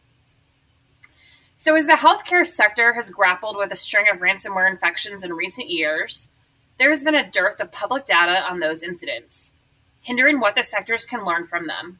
So, 1.56 1.74
as 1.74 1.86
the 1.86 1.94
healthcare 1.94 2.46
sector 2.46 2.94
has 2.94 3.10
grappled 3.10 3.56
with 3.56 3.72
a 3.72 3.76
string 3.76 4.06
of 4.10 4.20
ransomware 4.20 4.70
infections 4.70 5.24
in 5.24 5.32
recent 5.32 5.68
years, 5.68 6.30
there 6.78 6.90
has 6.90 7.02
been 7.02 7.14
a 7.14 7.30
dearth 7.30 7.60
of 7.60 7.72
public 7.72 8.04
data 8.04 8.42
on 8.42 8.60
those 8.60 8.82
incidents, 8.82 9.54
hindering 10.02 10.40
what 10.40 10.54
the 10.54 10.62
sectors 10.62 11.06
can 11.06 11.24
learn 11.24 11.46
from 11.46 11.66
them. 11.66 11.98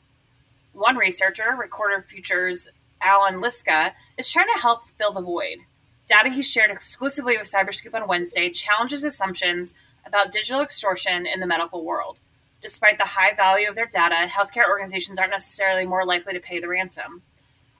One 0.73 0.97
researcher, 0.97 1.57
Recorded 1.59 2.05
Future's 2.05 2.69
Allan 3.01 3.41
Liska, 3.41 3.93
is 4.19 4.31
trying 4.31 4.49
to 4.55 4.61
help 4.61 4.89
fill 4.99 5.13
the 5.13 5.23
void. 5.23 5.59
Data 6.07 6.29
he 6.29 6.43
shared 6.43 6.71
exclusively 6.71 7.39
with 7.39 7.51
Cyberscoop 7.51 7.95
on 7.95 8.07
Wednesday 8.07 8.51
challenges 8.51 9.03
assumptions 9.03 9.75
about 10.05 10.31
digital 10.31 10.61
extortion 10.61 11.27
in 11.27 11.41
the 11.41 11.47
medical 11.47 11.85
world. 11.85 12.19
Despite 12.63 12.99
the 12.99 13.05
high 13.05 13.35
value 13.35 13.69
of 13.69 13.75
their 13.75 13.87
data, 13.87 14.29
healthcare 14.29 14.69
organizations 14.69 15.19
aren't 15.19 15.33
necessarily 15.33 15.87
more 15.87 16.05
likely 16.05 16.35
to 16.35 16.41
pay 16.41 16.61
the 16.61 16.69
ransom. 16.69 17.23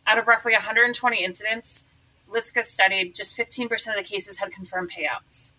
Out 0.07 0.19
of 0.19 0.27
roughly 0.27 0.53
120 0.53 1.25
incidents, 1.25 1.85
Liska 2.31 2.65
studied 2.65 3.15
just 3.15 3.37
15% 3.37 3.71
of 3.89 3.97
the 3.97 4.03
cases 4.03 4.39
had 4.39 4.53
confirmed 4.53 4.91
payouts. 4.91 5.53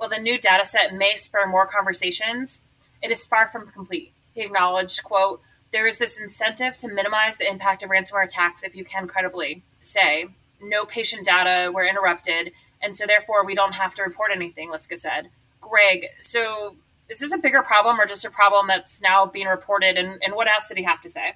While 0.00 0.08
the 0.08 0.18
new 0.18 0.38
data 0.38 0.64
set 0.64 0.94
may 0.94 1.14
spur 1.16 1.46
more 1.46 1.66
conversations, 1.66 2.62
it 3.02 3.10
is 3.10 3.26
far 3.26 3.46
from 3.46 3.70
complete. 3.70 4.14
He 4.32 4.40
acknowledged, 4.40 5.04
quote, 5.04 5.42
there 5.74 5.86
is 5.86 5.98
this 5.98 6.18
incentive 6.18 6.74
to 6.78 6.88
minimize 6.88 7.36
the 7.36 7.46
impact 7.46 7.82
of 7.82 7.90
ransomware 7.90 8.24
attacks 8.24 8.62
if 8.62 8.74
you 8.74 8.82
can 8.82 9.06
credibly 9.06 9.62
say, 9.82 10.28
no 10.62 10.86
patient 10.86 11.26
data 11.26 11.70
were 11.70 11.84
interrupted, 11.84 12.52
and 12.80 12.96
so 12.96 13.06
therefore 13.06 13.44
we 13.44 13.54
don't 13.54 13.74
have 13.74 13.94
to 13.96 14.02
report 14.02 14.30
anything, 14.34 14.70
Liska 14.70 14.98
said. 14.98 15.28
Greg, 15.60 16.06
so 16.18 16.76
is 17.10 17.20
this 17.20 17.34
a 17.34 17.38
bigger 17.38 17.60
problem 17.60 18.00
or 18.00 18.06
just 18.06 18.24
a 18.24 18.30
problem 18.30 18.68
that's 18.68 19.02
now 19.02 19.26
being 19.26 19.48
reported, 19.48 19.98
and, 19.98 20.18
and 20.24 20.34
what 20.34 20.48
else 20.48 20.68
did 20.68 20.78
he 20.78 20.84
have 20.84 21.02
to 21.02 21.10
say? 21.10 21.34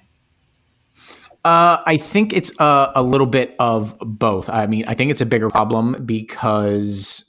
Uh, 1.43 1.83
I 1.85 1.97
think 1.97 2.33
it's 2.33 2.59
a, 2.59 2.93
a 2.95 3.03
little 3.03 3.27
bit 3.27 3.55
of 3.59 3.95
both. 3.99 4.49
I 4.49 4.65
mean, 4.65 4.85
I 4.87 4.95
think 4.95 5.11
it's 5.11 5.21
a 5.21 5.25
bigger 5.27 5.51
problem 5.51 6.03
because 6.03 7.24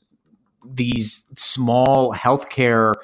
these 0.73 1.29
small 1.37 2.13
healthcare 2.13 2.95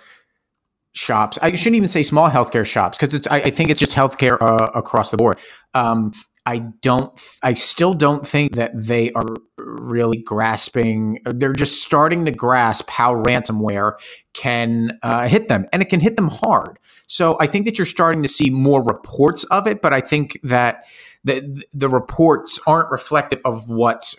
shops. 0.92 1.38
I 1.42 1.54
shouldn't 1.54 1.76
even 1.76 1.88
say 1.88 2.02
small 2.02 2.30
healthcare 2.30 2.66
shops 2.66 2.98
because 2.98 3.14
it's. 3.14 3.26
I, 3.28 3.36
I, 3.36 3.50
think 3.50 3.70
it's 3.70 3.80
just 3.80 3.96
healthcare 3.96 4.40
uh, 4.40 4.70
across 4.74 5.10
the 5.10 5.16
board. 5.16 5.38
Um, 5.74 6.12
I 6.44 6.58
don't. 6.58 7.18
I 7.42 7.54
still 7.54 7.94
don't 7.94 8.26
think 8.26 8.54
that 8.54 8.72
they 8.74 9.12
are 9.12 9.26
really 9.56 10.18
grasping. 10.18 11.20
They're 11.24 11.52
just 11.52 11.82
starting 11.82 12.24
to 12.24 12.32
grasp 12.32 12.90
how 12.90 13.14
ransomware 13.22 13.94
can 14.34 14.98
uh, 15.02 15.28
hit 15.28 15.48
them, 15.48 15.66
and 15.72 15.82
it 15.82 15.88
can 15.88 16.00
hit 16.00 16.16
them 16.16 16.28
hard. 16.28 16.78
So 17.06 17.36
I 17.40 17.46
think 17.46 17.66
that 17.66 17.78
you're 17.78 17.86
starting 17.86 18.22
to 18.22 18.28
see 18.28 18.50
more 18.50 18.82
reports 18.82 19.44
of 19.44 19.66
it, 19.66 19.82
but 19.82 19.92
I 19.92 20.00
think 20.00 20.38
that 20.42 20.84
the 21.24 21.62
the 21.72 21.88
reports 21.88 22.58
aren't 22.66 22.90
reflective 22.90 23.40
of 23.44 23.68
what's 23.68 24.16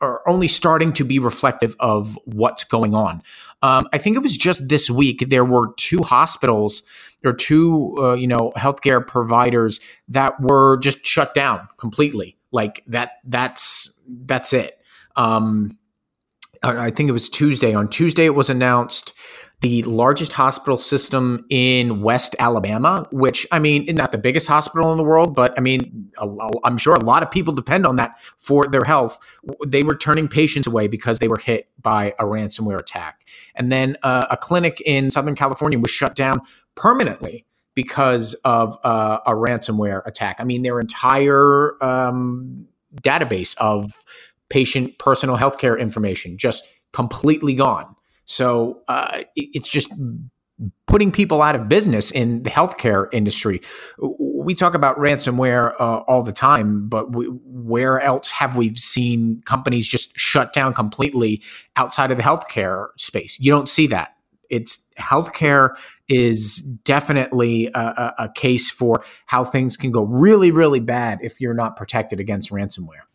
are 0.00 0.26
only 0.28 0.48
starting 0.48 0.92
to 0.94 1.04
be 1.04 1.18
reflective 1.18 1.74
of 1.80 2.18
what's 2.24 2.64
going 2.64 2.94
on. 2.94 3.22
Um, 3.62 3.88
I 3.92 3.98
think 3.98 4.16
it 4.16 4.20
was 4.20 4.36
just 4.36 4.68
this 4.68 4.90
week 4.90 5.24
there 5.28 5.44
were 5.44 5.72
two 5.76 6.02
hospitals 6.02 6.82
or 7.24 7.32
two 7.32 7.96
uh, 7.98 8.14
you 8.14 8.26
know 8.26 8.52
healthcare 8.56 9.04
providers 9.04 9.80
that 10.08 10.40
were 10.40 10.76
just 10.78 11.04
shut 11.04 11.34
down 11.34 11.68
completely. 11.76 12.36
Like 12.50 12.82
that. 12.86 13.12
That's 13.24 14.00
that's 14.06 14.52
it. 14.52 14.80
Um, 15.16 15.76
I 16.62 16.90
think 16.90 17.08
it 17.08 17.12
was 17.12 17.28
Tuesday. 17.28 17.74
On 17.74 17.88
Tuesday, 17.88 18.24
it 18.24 18.34
was 18.34 18.50
announced 18.50 19.12
the 19.60 19.82
largest 19.82 20.32
hospital 20.32 20.78
system 20.78 21.44
in 21.50 22.00
West 22.00 22.36
Alabama, 22.38 23.08
which 23.10 23.44
I 23.50 23.58
mean, 23.58 23.86
not 23.94 24.12
the 24.12 24.18
biggest 24.18 24.46
hospital 24.46 24.92
in 24.92 24.98
the 24.98 25.04
world, 25.04 25.34
but 25.34 25.52
I 25.58 25.60
mean, 25.60 26.12
I'm 26.64 26.78
sure 26.78 26.94
a 26.94 27.02
lot 27.02 27.24
of 27.24 27.30
people 27.30 27.52
depend 27.52 27.84
on 27.84 27.96
that 27.96 28.20
for 28.38 28.68
their 28.68 28.84
health. 28.84 29.18
They 29.66 29.82
were 29.82 29.96
turning 29.96 30.28
patients 30.28 30.68
away 30.68 30.86
because 30.86 31.18
they 31.18 31.26
were 31.26 31.38
hit 31.38 31.68
by 31.82 32.14
a 32.20 32.24
ransomware 32.24 32.78
attack. 32.78 33.26
And 33.56 33.72
then 33.72 33.96
uh, 34.04 34.26
a 34.30 34.36
clinic 34.36 34.80
in 34.86 35.10
Southern 35.10 35.34
California 35.34 35.78
was 35.78 35.90
shut 35.90 36.14
down 36.14 36.40
permanently 36.76 37.44
because 37.74 38.34
of 38.44 38.78
uh, 38.84 39.18
a 39.26 39.32
ransomware 39.32 40.06
attack. 40.06 40.36
I 40.38 40.44
mean, 40.44 40.62
their 40.62 40.78
entire 40.78 41.82
um, 41.82 42.66
database 43.02 43.56
of 43.58 44.04
patient 44.48 44.98
personal 44.98 45.36
healthcare 45.36 45.78
information 45.78 46.38
just 46.38 46.64
completely 46.92 47.54
gone. 47.54 47.94
So 48.28 48.82
uh, 48.88 49.22
it's 49.34 49.70
just 49.70 49.90
putting 50.86 51.10
people 51.10 51.40
out 51.40 51.54
of 51.54 51.66
business 51.66 52.10
in 52.10 52.42
the 52.42 52.50
healthcare 52.50 53.08
industry. 53.10 53.62
We 53.98 54.54
talk 54.54 54.74
about 54.74 54.98
ransomware 54.98 55.72
uh, 55.80 56.00
all 56.00 56.22
the 56.22 56.32
time, 56.32 56.90
but 56.90 57.10
we, 57.10 57.24
where 57.24 57.98
else 57.98 58.30
have 58.32 58.54
we 58.54 58.74
seen 58.74 59.40
companies 59.46 59.88
just 59.88 60.12
shut 60.18 60.52
down 60.52 60.74
completely 60.74 61.42
outside 61.76 62.10
of 62.10 62.18
the 62.18 62.22
healthcare 62.22 62.88
space? 62.98 63.40
You 63.40 63.50
don't 63.50 63.68
see 63.68 63.86
that. 63.86 64.14
It's 64.50 64.84
healthcare 64.98 65.74
is 66.06 66.58
definitely 66.84 67.70
a, 67.74 68.14
a 68.18 68.32
case 68.34 68.70
for 68.70 69.02
how 69.24 69.42
things 69.42 69.78
can 69.78 69.90
go 69.90 70.04
really, 70.04 70.50
really 70.50 70.80
bad 70.80 71.20
if 71.22 71.40
you're 71.40 71.54
not 71.54 71.76
protected 71.76 72.20
against 72.20 72.50
ransomware. 72.50 73.06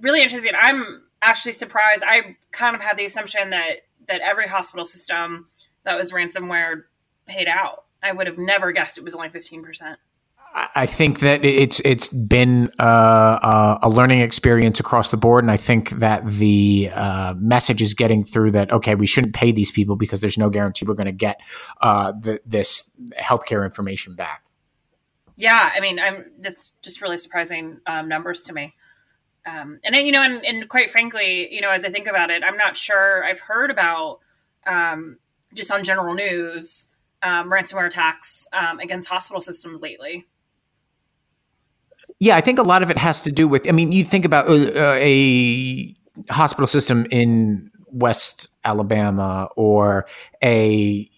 Really 0.00 0.22
interesting. 0.22 0.52
I'm 0.58 1.02
actually 1.22 1.52
surprised. 1.52 2.04
I 2.06 2.36
kind 2.52 2.74
of 2.74 2.82
had 2.82 2.96
the 2.96 3.04
assumption 3.04 3.50
that 3.50 3.80
that 4.08 4.20
every 4.20 4.48
hospital 4.48 4.84
system 4.84 5.48
that 5.84 5.96
was 5.96 6.12
ransomware 6.12 6.84
paid 7.26 7.48
out. 7.48 7.84
I 8.02 8.12
would 8.12 8.26
have 8.26 8.38
never 8.38 8.72
guessed 8.72 8.98
it 8.98 9.04
was 9.04 9.14
only 9.14 9.28
fifteen 9.28 9.62
percent. 9.62 9.98
I 10.52 10.86
think 10.86 11.20
that 11.20 11.44
it's 11.44 11.80
it's 11.84 12.08
been 12.08 12.72
uh, 12.80 13.78
a 13.82 13.88
learning 13.88 14.20
experience 14.20 14.80
across 14.80 15.12
the 15.12 15.16
board, 15.16 15.44
and 15.44 15.50
I 15.50 15.56
think 15.56 15.90
that 15.90 16.28
the 16.28 16.90
uh, 16.92 17.34
message 17.38 17.80
is 17.80 17.94
getting 17.94 18.24
through 18.24 18.50
that 18.52 18.72
okay, 18.72 18.96
we 18.96 19.06
shouldn't 19.06 19.34
pay 19.34 19.52
these 19.52 19.70
people 19.70 19.94
because 19.94 20.20
there's 20.20 20.38
no 20.38 20.50
guarantee 20.50 20.86
we're 20.86 20.94
going 20.94 21.06
to 21.06 21.12
get 21.12 21.40
uh, 21.80 22.12
the, 22.12 22.40
this 22.44 22.90
healthcare 23.16 23.64
information 23.64 24.16
back. 24.16 24.42
Yeah, 25.36 25.70
I 25.72 25.78
mean, 25.78 26.00
I'm 26.00 26.32
that's 26.40 26.72
just 26.82 27.00
really 27.00 27.18
surprising 27.18 27.78
um, 27.86 28.08
numbers 28.08 28.42
to 28.44 28.52
me. 28.52 28.74
Um, 29.46 29.80
and 29.84 29.96
you 29.96 30.12
know, 30.12 30.22
and, 30.22 30.44
and, 30.44 30.68
quite 30.68 30.90
frankly, 30.90 31.52
you 31.52 31.60
know, 31.60 31.70
as 31.70 31.84
I 31.84 31.90
think 31.90 32.06
about 32.06 32.30
it, 32.30 32.42
I'm 32.44 32.56
not 32.56 32.76
sure 32.76 33.24
I've 33.24 33.40
heard 33.40 33.70
about 33.70 34.18
um, 34.66 35.18
just 35.54 35.72
on 35.72 35.82
general 35.82 36.14
news 36.14 36.88
um, 37.22 37.50
ransomware 37.50 37.86
attacks 37.86 38.46
um, 38.52 38.78
against 38.80 39.08
hospital 39.08 39.40
systems 39.40 39.80
lately. 39.80 40.26
Yeah, 42.18 42.36
I 42.36 42.40
think 42.40 42.58
a 42.58 42.62
lot 42.62 42.82
of 42.82 42.90
it 42.90 42.98
has 42.98 43.22
to 43.22 43.32
do 43.32 43.48
with. 43.48 43.68
I 43.68 43.72
mean, 43.72 43.92
you 43.92 44.04
think 44.04 44.24
about 44.24 44.48
uh, 44.48 44.52
uh 44.52 44.98
a 45.00 45.96
hospital 46.28 46.66
system 46.66 47.06
in 47.10 47.70
West 47.86 48.48
Alabama 48.64 49.48
or 49.56 50.06
a 50.42 51.09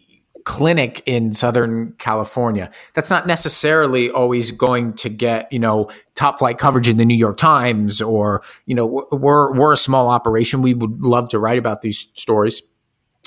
clinic 0.44 1.02
in 1.06 1.34
Southern 1.34 1.92
California. 1.98 2.70
That's 2.94 3.10
not 3.10 3.26
necessarily 3.26 4.10
always 4.10 4.50
going 4.50 4.94
to 4.94 5.08
get, 5.08 5.52
you 5.52 5.58
know, 5.58 5.88
top 6.14 6.38
flight 6.38 6.58
coverage 6.58 6.88
in 6.88 6.96
the 6.96 7.04
New 7.04 7.16
York 7.16 7.36
Times 7.36 8.02
or, 8.02 8.42
you 8.66 8.74
know, 8.74 9.06
we're, 9.12 9.52
we're 9.52 9.72
a 9.72 9.76
small 9.76 10.08
operation. 10.08 10.62
We 10.62 10.74
would 10.74 11.02
love 11.02 11.28
to 11.30 11.38
write 11.38 11.58
about 11.58 11.82
these 11.82 12.08
stories. 12.14 12.62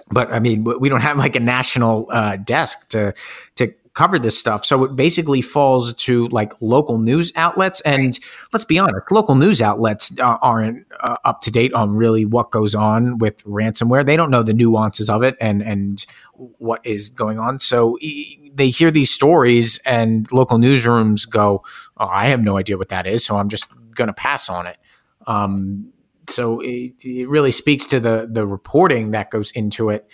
But 0.09 0.31
I 0.31 0.39
mean, 0.39 0.63
we 0.63 0.89
don't 0.89 1.01
have 1.01 1.17
like 1.17 1.35
a 1.35 1.39
national 1.39 2.07
uh, 2.11 2.35
desk 2.37 2.89
to 2.89 3.13
to 3.55 3.73
cover 3.95 4.19
this 4.19 4.37
stuff. 4.37 4.65
So 4.65 4.83
it 4.83 4.95
basically 4.95 5.41
falls 5.41 5.93
to 5.93 6.27
like 6.27 6.53
local 6.61 6.99
news 6.99 7.31
outlets. 7.35 7.79
And 7.81 8.19
let's 8.53 8.65
be 8.65 8.77
honest, 8.77 9.09
local 9.09 9.35
news 9.35 9.61
outlets 9.61 10.17
uh, 10.19 10.37
aren't 10.41 10.85
uh, 10.99 11.15
up 11.23 11.41
to 11.41 11.51
date 11.51 11.73
on 11.73 11.95
really 11.95 12.25
what 12.25 12.51
goes 12.51 12.75
on 12.75 13.17
with 13.17 13.43
ransomware. 13.45 14.05
They 14.05 14.17
don't 14.17 14.29
know 14.29 14.43
the 14.43 14.53
nuances 14.53 15.09
of 15.09 15.23
it 15.23 15.37
and, 15.39 15.63
and 15.63 16.05
what 16.33 16.85
is 16.85 17.09
going 17.09 17.39
on. 17.39 17.59
So 17.59 17.97
e- 18.01 18.51
they 18.53 18.69
hear 18.69 18.91
these 18.91 19.11
stories 19.11 19.79
and 19.85 20.29
local 20.31 20.57
newsrooms 20.57 21.27
go, 21.27 21.63
oh, 21.97 22.07
I 22.07 22.27
have 22.27 22.43
no 22.43 22.57
idea 22.57 22.77
what 22.77 22.89
that 22.89 23.07
is. 23.07 23.25
So 23.25 23.37
I'm 23.37 23.49
just 23.49 23.67
going 23.95 24.07
to 24.09 24.13
pass 24.13 24.49
on 24.49 24.67
it. 24.67 24.77
Um, 25.25 25.93
so 26.29 26.59
it, 26.59 26.93
it, 27.01 27.29
really 27.29 27.51
speaks 27.51 27.85
to 27.87 27.99
the 27.99 28.27
the 28.29 28.45
reporting 28.45 29.11
that 29.11 29.29
goes 29.29 29.51
into 29.51 29.89
it 29.89 30.07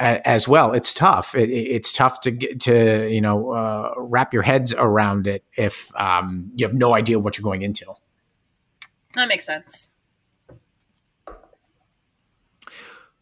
as 0.00 0.48
well. 0.48 0.72
It's 0.72 0.92
tough. 0.94 1.34
It, 1.34 1.50
it's 1.50 1.92
tough 1.92 2.20
to 2.20 2.30
get 2.30 2.60
to 2.60 3.08
you 3.08 3.20
know 3.20 3.50
uh, 3.50 3.92
wrap 3.96 4.32
your 4.32 4.42
heads 4.42 4.74
around 4.74 5.26
it 5.26 5.44
if 5.56 5.94
um, 5.94 6.50
you 6.54 6.66
have 6.66 6.74
no 6.74 6.94
idea 6.94 7.18
what 7.18 7.36
you're 7.36 7.44
going 7.44 7.62
into. 7.62 7.86
That 9.14 9.28
makes 9.28 9.44
sense. 9.44 9.88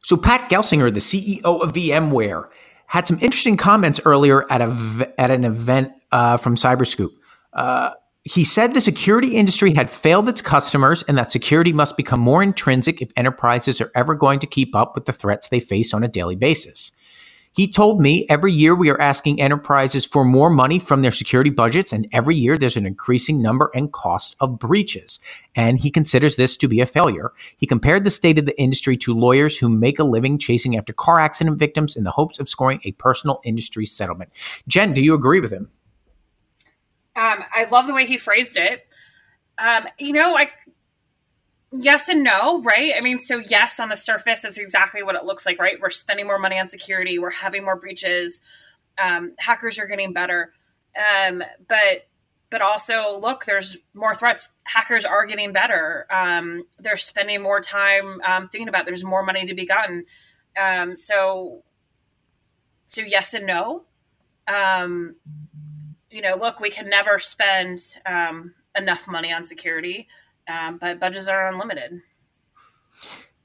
So 0.05 0.17
Pat 0.17 0.49
Gelsinger, 0.49 0.93
the 0.93 1.01
CEO 1.01 1.43
of 1.45 1.73
VMware, 1.73 2.49
had 2.87 3.07
some 3.07 3.19
interesting 3.21 3.57
comments 3.57 4.01
earlier 4.05 4.51
at 4.51 4.63
a 4.63 5.13
at 5.19 5.31
an 5.31 5.45
event 5.45 5.93
uh, 6.13 6.37
from 6.37 6.55
Cyberscoop. 6.57 7.11
Uh, 7.53 7.91
he 8.25 8.45
said 8.45 8.75
the 8.75 8.81
security 8.81 9.37
industry 9.37 9.75
had 9.75 9.91
failed 9.91 10.29
its 10.29 10.43
customers 10.43 11.03
and 11.05 11.17
that 11.17 11.31
security 11.31 11.73
must 11.73 11.97
become 11.97 12.21
more 12.21 12.43
intrinsic 12.43 13.01
if 13.01 13.11
enterprises 13.17 13.81
are 13.81 13.93
ever 13.95 14.15
going 14.15 14.39
to 14.41 14.47
keep 14.47 14.75
up 14.75 14.95
with 14.95 15.07
the 15.07 15.13
threats 15.13 15.49
they 15.49 15.61
face 15.61 15.95
on 15.95 16.05
a 16.05 16.09
daily 16.09 16.37
basis. 16.37 16.93
He 17.53 17.71
told 17.71 18.01
me 18.01 18.27
every 18.29 18.53
year 18.53 18.75
we 18.75 18.91
are 18.91 19.01
asking 19.01 19.41
enterprises 19.41 20.07
for 20.07 20.25
more 20.25 20.51
money 20.51 20.79
from 20.79 21.03
their 21.03 21.11
security 21.11 21.51
budgets, 21.51 21.93
and 21.93 22.07
every 22.13 22.37
year 22.37 22.57
there's 22.57 22.77
an 22.77 22.87
increasing 22.87 23.43
number 23.43 23.71
and 23.75 23.93
cost 23.93 24.37
of 24.39 24.59
breaches. 24.59 25.19
And 25.57 25.79
he 25.79 25.91
considers 25.91 26.37
this 26.37 26.57
to 26.59 26.69
be 26.69 26.81
a 26.81 26.87
failure. 26.87 27.33
He 27.57 27.67
compared 27.67 28.05
the 28.05 28.11
state 28.11 28.39
of 28.39 28.47
the 28.47 28.57
industry 28.61 28.97
to 28.99 29.13
lawyers 29.13 29.59
who 29.59 29.69
make 29.69 29.99
a 29.99 30.05
living 30.05 30.39
chasing 30.39 30.77
after 30.77 30.93
car 30.93 31.19
accident 31.19 31.59
victims 31.59 31.97
in 31.97 32.05
the 32.05 32.13
hopes 32.13 32.39
of 32.39 32.49
scoring 32.49 32.81
a 32.85 32.93
personal 32.93 33.41
industry 33.43 33.87
settlement. 33.87 34.31
Jen, 34.69 34.93
do 34.93 35.03
you 35.03 35.15
agree 35.15 35.41
with 35.41 35.51
him? 35.51 35.69
Um, 37.19 37.43
I 37.53 37.67
love 37.71 37.87
the 37.89 37.95
way 37.95 38.07
he 38.07 38.17
phrased 38.17 38.57
it. 38.57 38.87
Um, 39.59 39.87
you 39.99 40.13
know, 40.13 40.33
like 40.33 40.53
yes 41.73 42.09
and 42.09 42.23
no, 42.23 42.63
right? 42.63 42.93
I 42.97 43.01
mean, 43.01 43.19
so 43.19 43.39
yes, 43.39 43.81
on 43.81 43.89
the 43.89 43.97
surface, 43.97 44.45
it's 44.45 44.59
exactly 44.59 45.03
what 45.03 45.17
it 45.17 45.25
looks 45.25 45.45
like, 45.45 45.59
right? 45.59 45.81
We're 45.81 45.91
spending 45.91 46.27
more 46.27 46.39
money 46.39 46.59
on 46.59 46.69
security, 46.69 47.19
we're 47.19 47.31
having 47.31 47.65
more 47.65 47.77
breaches, 47.77 48.41
um, 49.03 49.35
hackers 49.39 49.79
are 49.81 49.87
getting 49.87 50.13
better, 50.13 50.53
um, 50.97 51.43
but 51.67 52.07
but 52.51 52.63
also 52.63 53.19
look, 53.19 53.45
there's 53.45 53.77
more 53.95 54.15
threats. 54.15 54.51
Hackers 54.65 55.05
are 55.05 55.27
getting 55.27 55.53
better. 55.53 56.07
Um, 56.11 56.65
they're 56.79 56.97
spending 56.97 57.43
more 57.43 57.61
time 57.61 58.21
um, 58.27 58.49
thinking 58.49 58.69
about. 58.69 58.83
It. 58.83 58.87
There's 58.87 59.05
more 59.05 59.23
money 59.23 59.45
to 59.47 59.55
be 59.55 59.67
gotten. 59.67 60.07
Um, 60.59 60.97
so 60.97 61.65
so 62.87 63.03
yes 63.03 63.35
and 63.35 63.47
no. 63.47 63.85
You 66.11 66.23
know, 66.23 66.37
look, 66.37 66.61
we 66.61 66.71
can 66.71 66.89
never 66.89 67.19
spend 67.19 67.81
um, 68.07 68.55
enough 68.77 69.07
money 69.07 69.33
on 69.33 69.45
security, 69.45 70.09
um, 70.49 70.79
but 70.79 70.99
budgets 70.99 71.29
are 71.29 71.49
unlimited. 71.49 72.01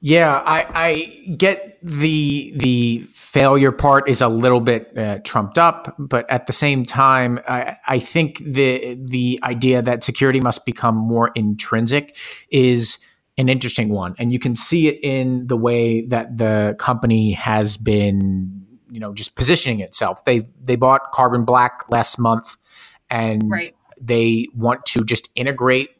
Yeah, 0.06 0.42
I, 0.44 0.66
I, 0.74 1.34
get 1.38 1.78
the 1.82 2.52
the 2.56 3.06
failure 3.12 3.72
part 3.72 4.06
is 4.06 4.20
a 4.20 4.28
little 4.28 4.60
bit 4.60 4.96
uh, 4.98 5.20
trumped 5.24 5.56
up, 5.56 5.94
but 5.98 6.30
at 6.30 6.46
the 6.46 6.52
same 6.52 6.82
time, 6.82 7.40
I, 7.48 7.76
I 7.86 7.98
think 8.00 8.36
the 8.44 8.98
the 9.02 9.40
idea 9.42 9.80
that 9.80 10.04
security 10.04 10.40
must 10.40 10.66
become 10.66 10.94
more 10.94 11.30
intrinsic 11.34 12.18
is 12.50 12.98
an 13.38 13.48
interesting 13.48 13.88
one, 13.88 14.14
and 14.18 14.30
you 14.30 14.38
can 14.38 14.56
see 14.56 14.88
it 14.88 15.02
in 15.02 15.46
the 15.46 15.56
way 15.56 16.04
that 16.08 16.36
the 16.36 16.76
company 16.78 17.32
has 17.32 17.78
been 17.78 18.63
you 18.94 19.00
know 19.00 19.12
just 19.12 19.34
positioning 19.34 19.80
itself. 19.80 20.24
They 20.24 20.42
they 20.62 20.76
bought 20.76 21.10
Carbon 21.12 21.44
Black 21.44 21.84
last 21.90 22.16
month, 22.16 22.56
and 23.10 23.50
right. 23.50 23.74
they 24.00 24.46
want 24.54 24.86
to 24.86 25.04
just 25.04 25.28
integrate 25.34 25.90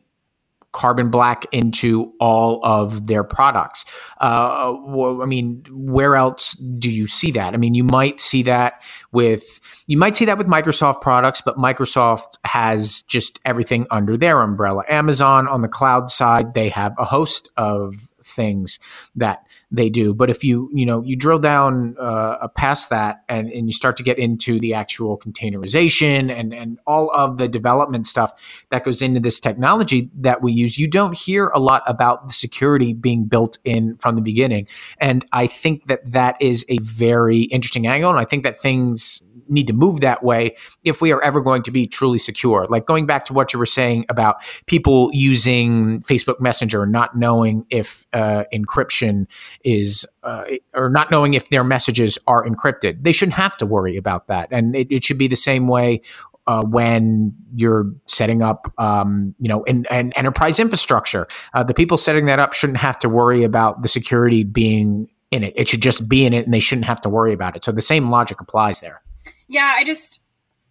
carbon 0.70 1.08
black 1.08 1.46
into 1.52 2.12
all 2.18 2.58
of 2.64 3.06
their 3.06 3.22
products. 3.22 3.84
Uh, 4.20 4.74
I 5.22 5.24
mean, 5.24 5.64
where 5.70 6.16
else 6.16 6.52
do 6.54 6.90
you 6.90 7.06
see 7.06 7.30
that? 7.30 7.54
I 7.54 7.56
mean, 7.56 7.74
you 7.74 7.84
might 7.84 8.20
see 8.20 8.42
that 8.42 8.82
with 9.12 9.60
you 9.86 9.96
might 9.96 10.16
see 10.16 10.24
that 10.24 10.38
with 10.38 10.46
Microsoft 10.46 11.00
products, 11.00 11.40
but 11.40 11.56
Microsoft 11.56 12.38
has 12.44 13.02
just 13.02 13.40
everything 13.44 13.86
under 13.90 14.16
their 14.16 14.40
umbrella. 14.40 14.82
Amazon 14.88 15.46
on 15.46 15.62
the 15.62 15.68
cloud 15.68 16.10
side, 16.10 16.54
they 16.54 16.68
have 16.70 16.92
a 16.98 17.04
host 17.04 17.48
of 17.56 17.94
things 18.34 18.78
that 19.14 19.46
they 19.70 19.88
do. 19.88 20.14
But 20.14 20.30
if 20.30 20.44
you 20.44 20.70
you 20.72 20.86
know 20.86 21.02
you 21.02 21.16
drill 21.16 21.38
down 21.38 21.96
uh, 21.98 22.48
past 22.48 22.90
that 22.90 23.24
and, 23.28 23.50
and 23.50 23.66
you 23.66 23.72
start 23.72 23.96
to 23.98 24.02
get 24.02 24.18
into 24.18 24.60
the 24.60 24.74
actual 24.74 25.18
containerization 25.18 26.30
and 26.30 26.52
and 26.52 26.78
all 26.86 27.10
of 27.10 27.38
the 27.38 27.48
development 27.48 28.06
stuff 28.06 28.64
that 28.70 28.84
goes 28.84 29.02
into 29.02 29.20
this 29.20 29.40
technology 29.40 30.10
that 30.14 30.42
we 30.42 30.52
use, 30.52 30.78
you 30.78 30.88
don't 30.88 31.16
hear 31.16 31.48
a 31.48 31.58
lot 31.58 31.82
about 31.86 32.28
the 32.28 32.34
security 32.34 32.92
being 32.92 33.24
built 33.24 33.58
in 33.64 33.96
from 33.98 34.14
the 34.14 34.22
beginning. 34.22 34.66
And 34.98 35.24
I 35.32 35.46
think 35.46 35.86
that 35.88 36.10
that 36.10 36.36
is 36.40 36.64
a 36.68 36.78
very 36.78 37.42
interesting 37.42 37.86
angle, 37.86 38.10
and 38.10 38.18
I 38.18 38.24
think 38.24 38.44
that 38.44 38.60
things 38.60 39.22
need 39.48 39.66
to 39.66 39.72
move 39.72 40.00
that 40.00 40.22
way 40.22 40.56
if 40.84 41.00
we 41.00 41.12
are 41.12 41.22
ever 41.22 41.40
going 41.40 41.62
to 41.62 41.70
be 41.70 41.86
truly 41.86 42.18
secure. 42.18 42.66
Like 42.68 42.86
going 42.86 43.06
back 43.06 43.24
to 43.26 43.32
what 43.32 43.52
you 43.52 43.58
were 43.58 43.66
saying 43.66 44.06
about 44.08 44.36
people 44.66 45.10
using 45.12 46.02
Facebook 46.02 46.40
Messenger, 46.40 46.86
not 46.86 47.16
knowing 47.16 47.66
if 47.70 48.06
uh, 48.12 48.23
encryption 48.52 49.26
is, 49.64 50.06
uh, 50.22 50.44
or 50.74 50.90
not 50.90 51.10
knowing 51.10 51.34
if 51.34 51.48
their 51.48 51.64
messages 51.64 52.18
are 52.26 52.46
encrypted. 52.46 53.02
They 53.02 53.12
shouldn't 53.12 53.36
have 53.36 53.56
to 53.58 53.66
worry 53.66 53.96
about 53.96 54.26
that. 54.28 54.48
And 54.50 54.74
it, 54.76 54.88
it 54.90 55.04
should 55.04 55.18
be 55.18 55.28
the 55.28 55.36
same 55.36 55.68
way 55.68 56.00
uh, 56.46 56.62
when 56.62 57.34
you're 57.54 57.86
setting 58.06 58.42
up, 58.42 58.72
um, 58.78 59.34
you 59.38 59.48
know, 59.48 59.64
an, 59.64 59.86
an 59.90 60.12
enterprise 60.14 60.60
infrastructure. 60.60 61.26
Uh, 61.54 61.62
the 61.62 61.74
people 61.74 61.96
setting 61.96 62.26
that 62.26 62.38
up 62.38 62.52
shouldn't 62.52 62.78
have 62.78 62.98
to 62.98 63.08
worry 63.08 63.44
about 63.44 63.82
the 63.82 63.88
security 63.88 64.44
being 64.44 65.08
in 65.30 65.42
it. 65.42 65.54
It 65.56 65.68
should 65.68 65.82
just 65.82 66.06
be 66.08 66.26
in 66.26 66.34
it, 66.34 66.44
and 66.44 66.52
they 66.52 66.60
shouldn't 66.60 66.86
have 66.86 67.00
to 67.00 67.08
worry 67.08 67.32
about 67.32 67.56
it. 67.56 67.64
So 67.64 67.72
the 67.72 67.80
same 67.80 68.10
logic 68.10 68.40
applies 68.40 68.80
there. 68.80 69.02
Yeah, 69.48 69.74
I 69.76 69.84
just, 69.84 70.20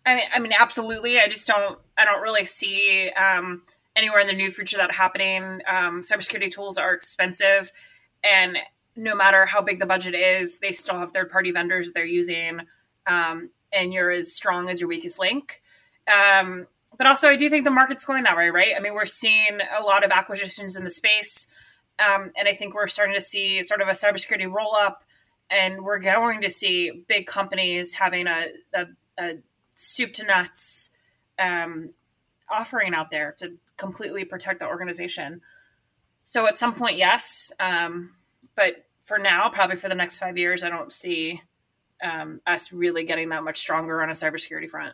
I 0.05 0.15
mean, 0.15 0.25
I 0.33 0.39
mean, 0.39 0.53
absolutely. 0.57 1.19
I 1.19 1.27
just 1.27 1.47
don't, 1.47 1.79
I 1.97 2.05
don't 2.05 2.21
really 2.21 2.45
see 2.45 3.09
um, 3.09 3.63
anywhere 3.95 4.19
in 4.19 4.27
the 4.27 4.33
near 4.33 4.51
future 4.51 4.77
that 4.77 4.91
happening. 4.91 5.61
Um, 5.67 6.01
cybersecurity 6.01 6.51
tools 6.51 6.77
are 6.77 6.93
expensive, 6.93 7.71
and 8.23 8.57
no 8.95 9.15
matter 9.15 9.45
how 9.45 9.61
big 9.61 9.79
the 9.79 9.85
budget 9.85 10.15
is, 10.15 10.59
they 10.59 10.71
still 10.71 10.97
have 10.97 11.11
third 11.11 11.31
party 11.31 11.51
vendors 11.51 11.91
they're 11.91 12.05
using, 12.05 12.61
um, 13.07 13.49
and 13.71 13.93
you're 13.93 14.11
as 14.11 14.31
strong 14.31 14.69
as 14.69 14.79
your 14.79 14.87
weakest 14.87 15.19
link. 15.19 15.61
Um, 16.07 16.67
but 16.97 17.07
also, 17.07 17.27
I 17.27 17.35
do 17.35 17.49
think 17.49 17.65
the 17.65 17.71
market's 17.71 18.05
going 18.05 18.23
that 18.23 18.37
way, 18.37 18.49
right? 18.49 18.73
I 18.77 18.79
mean, 18.79 18.93
we're 18.93 19.07
seeing 19.07 19.59
a 19.77 19.83
lot 19.83 20.05
of 20.05 20.11
acquisitions 20.11 20.77
in 20.77 20.83
the 20.83 20.89
space, 20.89 21.47
um, 21.99 22.31
and 22.37 22.47
I 22.47 22.53
think 22.53 22.75
we're 22.75 22.87
starting 22.87 23.15
to 23.15 23.21
see 23.21 23.63
sort 23.63 23.81
of 23.81 23.87
a 23.87 23.91
cybersecurity 23.91 24.51
roll 24.51 24.75
up 24.75 25.03
and 25.49 25.83
we're 25.83 25.99
going 25.99 26.41
to 26.41 26.49
see 26.49 27.05
big 27.07 27.27
companies 27.27 27.93
having 27.93 28.27
a, 28.27 28.47
a, 28.73 28.87
a 29.19 29.37
soup 29.75 30.13
to 30.13 30.25
nuts 30.25 30.89
um, 31.39 31.91
offering 32.51 32.93
out 32.93 33.11
there 33.11 33.33
to 33.39 33.53
completely 33.77 34.25
protect 34.25 34.59
the 34.59 34.67
organization. 34.67 35.41
So 36.23 36.47
at 36.47 36.57
some 36.57 36.73
point, 36.73 36.97
yes, 36.97 37.51
um, 37.59 38.11
but 38.55 38.85
for 39.03 39.17
now, 39.17 39.49
probably 39.49 39.75
for 39.75 39.89
the 39.89 39.95
next 39.95 40.19
five 40.19 40.37
years, 40.37 40.63
I 40.63 40.69
don't 40.69 40.91
see 40.91 41.41
um, 42.03 42.41
us 42.47 42.71
really 42.71 43.03
getting 43.03 43.29
that 43.29 43.43
much 43.43 43.57
stronger 43.57 44.01
on 44.01 44.09
a 44.09 44.13
cybersecurity 44.13 44.69
front. 44.69 44.93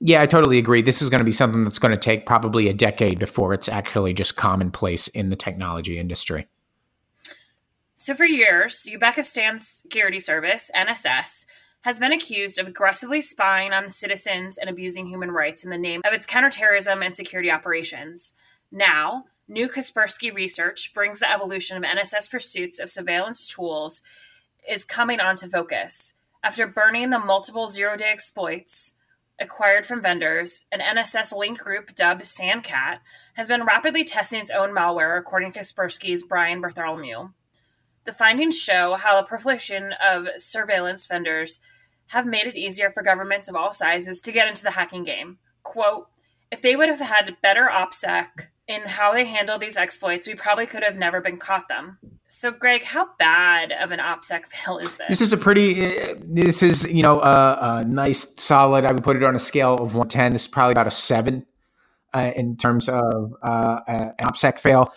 Yeah, 0.00 0.20
I 0.20 0.26
totally 0.26 0.58
agree. 0.58 0.82
This 0.82 1.00
is 1.00 1.08
going 1.08 1.20
to 1.20 1.24
be 1.24 1.30
something 1.30 1.64
that's 1.64 1.78
going 1.78 1.94
to 1.94 2.00
take 2.00 2.26
probably 2.26 2.68
a 2.68 2.74
decade 2.74 3.18
before 3.18 3.54
it's 3.54 3.68
actually 3.68 4.12
just 4.12 4.36
commonplace 4.36 5.08
in 5.08 5.30
the 5.30 5.36
technology 5.36 5.98
industry. 5.98 6.46
So, 7.94 8.14
for 8.14 8.24
years, 8.24 8.88
Uzbekistan 8.90 9.60
Security 9.60 10.18
Service, 10.18 10.70
NSS, 10.76 11.46
has 11.84 11.98
been 11.98 12.12
accused 12.12 12.58
of 12.58 12.66
aggressively 12.66 13.20
spying 13.20 13.74
on 13.74 13.90
citizens 13.90 14.56
and 14.56 14.70
abusing 14.70 15.06
human 15.06 15.30
rights 15.30 15.64
in 15.64 15.70
the 15.70 15.76
name 15.76 16.00
of 16.06 16.14
its 16.14 16.24
counterterrorism 16.24 17.02
and 17.02 17.14
security 17.14 17.50
operations. 17.50 18.32
Now, 18.72 19.26
new 19.46 19.68
Kaspersky 19.68 20.34
research 20.34 20.94
brings 20.94 21.20
the 21.20 21.30
evolution 21.30 21.76
of 21.76 21.82
NSS 21.82 22.30
pursuits 22.30 22.78
of 22.78 22.90
surveillance 22.90 23.46
tools 23.46 24.02
is 24.66 24.82
coming 24.82 25.20
onto 25.20 25.46
focus. 25.46 26.14
After 26.42 26.66
burning 26.66 27.10
the 27.10 27.18
multiple 27.18 27.68
zero 27.68 27.98
day 27.98 28.10
exploits 28.10 28.94
acquired 29.38 29.84
from 29.84 30.00
vendors, 30.00 30.64
an 30.72 30.80
NSS 30.80 31.36
linked 31.36 31.62
group 31.62 31.94
dubbed 31.94 32.22
Sandcat 32.22 33.00
has 33.34 33.46
been 33.46 33.66
rapidly 33.66 34.04
testing 34.04 34.40
its 34.40 34.50
own 34.50 34.70
malware, 34.70 35.18
according 35.18 35.52
to 35.52 35.60
Kaspersky's 35.60 36.22
Brian 36.22 36.62
Bartholomew. 36.62 37.28
The 38.04 38.12
findings 38.12 38.58
show 38.58 38.94
how 38.94 39.20
the 39.20 39.26
proliferation 39.26 39.94
of 40.02 40.28
surveillance 40.38 41.06
vendors 41.06 41.60
have 42.08 42.26
made 42.26 42.46
it 42.46 42.56
easier 42.56 42.90
for 42.90 43.02
governments 43.02 43.48
of 43.48 43.56
all 43.56 43.72
sizes 43.72 44.20
to 44.22 44.32
get 44.32 44.48
into 44.48 44.62
the 44.62 44.72
hacking 44.72 45.04
game. 45.04 45.38
Quote, 45.62 46.08
if 46.50 46.62
they 46.62 46.76
would 46.76 46.88
have 46.88 47.00
had 47.00 47.36
better 47.42 47.68
OPSEC 47.72 48.48
in 48.68 48.82
how 48.82 49.12
they 49.12 49.24
handle 49.24 49.58
these 49.58 49.76
exploits, 49.76 50.26
we 50.26 50.34
probably 50.34 50.66
could 50.66 50.82
have 50.82 50.96
never 50.96 51.20
been 51.20 51.36
caught 51.36 51.68
them. 51.68 51.98
So, 52.28 52.50
Greg, 52.50 52.82
how 52.82 53.08
bad 53.18 53.72
of 53.72 53.90
an 53.90 54.00
OPSEC 54.00 54.46
fail 54.46 54.78
is 54.78 54.94
this? 54.94 55.08
This 55.08 55.20
is 55.20 55.32
a 55.32 55.36
pretty. 55.36 55.86
Uh, 55.86 56.14
this 56.20 56.62
is 56.62 56.86
you 56.86 57.02
know 57.02 57.20
a, 57.20 57.58
a, 57.60 57.84
nice, 57.84 58.34
solid. 58.40 58.84
I 58.84 58.92
would 58.92 59.04
put 59.04 59.16
it 59.16 59.22
on 59.22 59.34
a 59.34 59.38
scale 59.38 59.74
of 59.74 59.94
one 59.94 60.08
ten. 60.08 60.32
This 60.32 60.42
is 60.42 60.48
probably 60.48 60.72
about 60.72 60.86
a 60.86 60.90
seven 60.90 61.46
uh, 62.12 62.32
in 62.34 62.56
terms 62.56 62.88
of 62.88 63.34
uh, 63.42 63.80
an 63.86 64.12
OPSEC 64.20 64.58
fail 64.58 64.92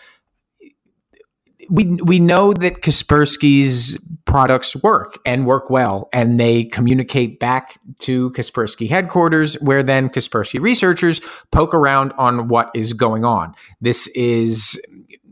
we 1.68 1.98
we 2.02 2.18
know 2.18 2.52
that 2.52 2.82
Kaspersky's 2.82 3.98
products 4.24 4.76
work 4.76 5.18
and 5.24 5.46
work 5.46 5.70
well, 5.70 6.08
and 6.12 6.38
they 6.38 6.64
communicate 6.64 7.40
back 7.40 7.78
to 8.00 8.30
Kaspersky 8.30 8.88
headquarters, 8.88 9.54
where 9.60 9.82
then 9.82 10.08
Kaspersky 10.08 10.60
researchers 10.60 11.20
poke 11.50 11.74
around 11.74 12.12
on 12.18 12.48
what 12.48 12.70
is 12.74 12.92
going 12.92 13.24
on. 13.24 13.54
This 13.80 14.08
is 14.08 14.80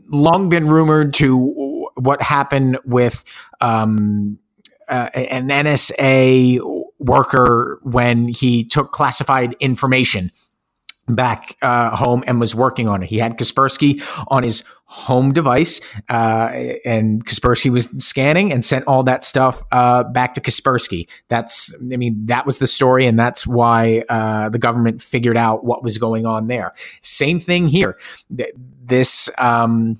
long 0.09 0.49
been 0.49 0.67
rumored 0.67 1.13
to 1.15 1.89
what 1.95 2.21
happened 2.21 2.77
with 2.85 3.23
um, 3.61 4.39
uh, 4.87 5.09
an 5.13 5.49
NSA 5.49 6.59
worker 6.99 7.79
when 7.83 8.27
he 8.27 8.63
took 8.63 8.91
classified 8.91 9.55
information 9.59 10.31
back 11.07 11.55
uh, 11.61 11.95
home 11.95 12.23
and 12.27 12.39
was 12.39 12.53
working 12.53 12.87
on 12.87 13.03
it. 13.03 13.07
He 13.07 13.17
had 13.17 13.37
Kaspersky 13.37 14.01
on 14.27 14.43
his 14.43 14.63
home 14.87 15.33
device, 15.33 15.79
uh, 16.09 16.49
and 16.85 17.25
Kaspersky 17.25 17.69
was 17.69 17.89
scanning 18.03 18.51
and 18.51 18.65
sent 18.65 18.85
all 18.87 19.03
that 19.03 19.23
stuff 19.23 19.63
uh, 19.71 20.03
back 20.03 20.33
to 20.33 20.41
Kaspersky. 20.41 21.07
That's, 21.27 21.75
I 21.93 21.97
mean, 21.97 22.25
that 22.25 22.45
was 22.45 22.57
the 22.57 22.67
story, 22.67 23.05
and 23.05 23.19
that's 23.19 23.45
why 23.45 24.03
uh, 24.09 24.49
the 24.49 24.59
government 24.59 25.01
figured 25.01 25.37
out 25.37 25.63
what 25.63 25.83
was 25.83 25.97
going 25.97 26.25
on 26.25 26.47
there. 26.47 26.73
Same 27.01 27.39
thing 27.39 27.67
here. 27.67 27.97
This. 28.29 29.29
Um, 29.37 29.99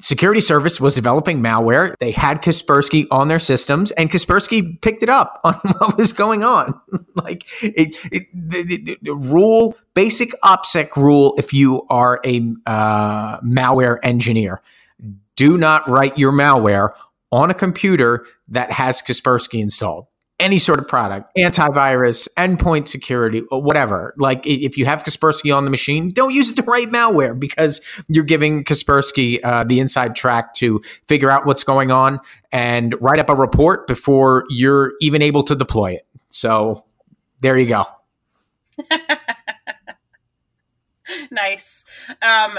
security 0.00 0.40
service 0.40 0.80
was 0.80 0.94
developing 0.94 1.40
malware. 1.40 1.94
They 2.00 2.10
had 2.10 2.42
Kaspersky 2.42 3.06
on 3.10 3.28
their 3.28 3.38
systems, 3.38 3.90
and 3.92 4.10
Kaspersky 4.10 4.80
picked 4.80 5.02
it 5.02 5.08
up 5.08 5.40
on 5.44 5.54
what 5.78 5.96
was 5.96 6.12
going 6.12 6.44
on. 6.44 6.78
like 7.14 7.44
it, 7.62 7.96
it 8.10 8.26
the, 8.34 8.98
the, 9.02 9.14
rule, 9.14 9.76
basic 9.94 10.30
OPSEC 10.42 10.96
rule. 10.96 11.34
If 11.38 11.52
you 11.52 11.86
are 11.88 12.20
a 12.24 12.54
uh, 12.66 13.40
malware 13.40 13.98
engineer, 14.02 14.62
do 15.36 15.56
not 15.56 15.88
write 15.88 16.18
your 16.18 16.32
malware 16.32 16.90
on 17.30 17.50
a 17.50 17.54
computer 17.54 18.26
that 18.48 18.72
has 18.72 19.02
Kaspersky 19.02 19.60
installed 19.60 20.06
any 20.38 20.58
sort 20.58 20.78
of 20.78 20.86
product, 20.86 21.32
antivirus, 21.36 22.28
endpoint 22.36 22.88
security, 22.88 23.42
whatever. 23.50 24.14
Like 24.18 24.46
if 24.46 24.76
you 24.76 24.84
have 24.84 25.02
Kaspersky 25.02 25.56
on 25.56 25.64
the 25.64 25.70
machine, 25.70 26.10
don't 26.10 26.34
use 26.34 26.50
it 26.50 26.56
to 26.56 26.62
write 26.62 26.88
malware 26.88 27.38
because 27.38 27.80
you're 28.08 28.24
giving 28.24 28.62
Kaspersky 28.64 29.42
uh, 29.42 29.64
the 29.64 29.80
inside 29.80 30.14
track 30.14 30.52
to 30.54 30.80
figure 31.08 31.30
out 31.30 31.46
what's 31.46 31.64
going 31.64 31.90
on 31.90 32.20
and 32.52 32.94
write 33.00 33.18
up 33.18 33.30
a 33.30 33.34
report 33.34 33.86
before 33.86 34.44
you're 34.50 34.92
even 35.00 35.22
able 35.22 35.42
to 35.44 35.54
deploy 35.54 35.92
it. 35.92 36.06
So 36.28 36.84
there 37.40 37.56
you 37.56 37.66
go. 37.66 37.84
nice. 41.30 41.84
Um, 42.20 42.58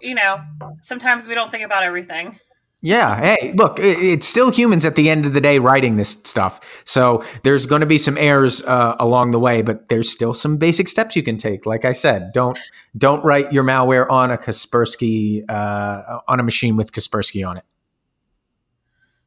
you 0.00 0.14
know, 0.14 0.40
sometimes 0.80 1.28
we 1.28 1.34
don't 1.34 1.50
think 1.52 1.64
about 1.64 1.84
everything. 1.84 2.38
Yeah. 2.82 3.20
Hey, 3.20 3.52
look, 3.52 3.78
it's 3.78 4.26
still 4.26 4.50
humans 4.50 4.86
at 4.86 4.96
the 4.96 5.10
end 5.10 5.26
of 5.26 5.34
the 5.34 5.40
day 5.40 5.58
writing 5.58 5.96
this 5.96 6.12
stuff. 6.24 6.82
So 6.86 7.22
there's 7.42 7.66
going 7.66 7.80
to 7.80 7.86
be 7.86 7.98
some 7.98 8.16
errors 8.16 8.62
uh, 8.62 8.96
along 8.98 9.32
the 9.32 9.38
way, 9.38 9.60
but 9.60 9.88
there's 9.88 10.10
still 10.10 10.32
some 10.32 10.56
basic 10.56 10.88
steps 10.88 11.14
you 11.14 11.22
can 11.22 11.36
take. 11.36 11.66
Like 11.66 11.84
I 11.84 11.92
said, 11.92 12.32
don't 12.32 12.58
don't 12.96 13.22
write 13.22 13.52
your 13.52 13.64
malware 13.64 14.10
on 14.10 14.30
a 14.30 14.38
Kaspersky 14.38 15.48
uh, 15.48 16.20
on 16.26 16.40
a 16.40 16.42
machine 16.42 16.76
with 16.76 16.92
Kaspersky 16.92 17.46
on 17.46 17.58
it. 17.58 17.64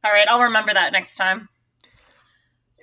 All 0.04 0.12
right, 0.12 0.28
I'll 0.28 0.42
remember 0.42 0.74
that 0.74 0.92
next 0.92 1.16
time. 1.16 1.48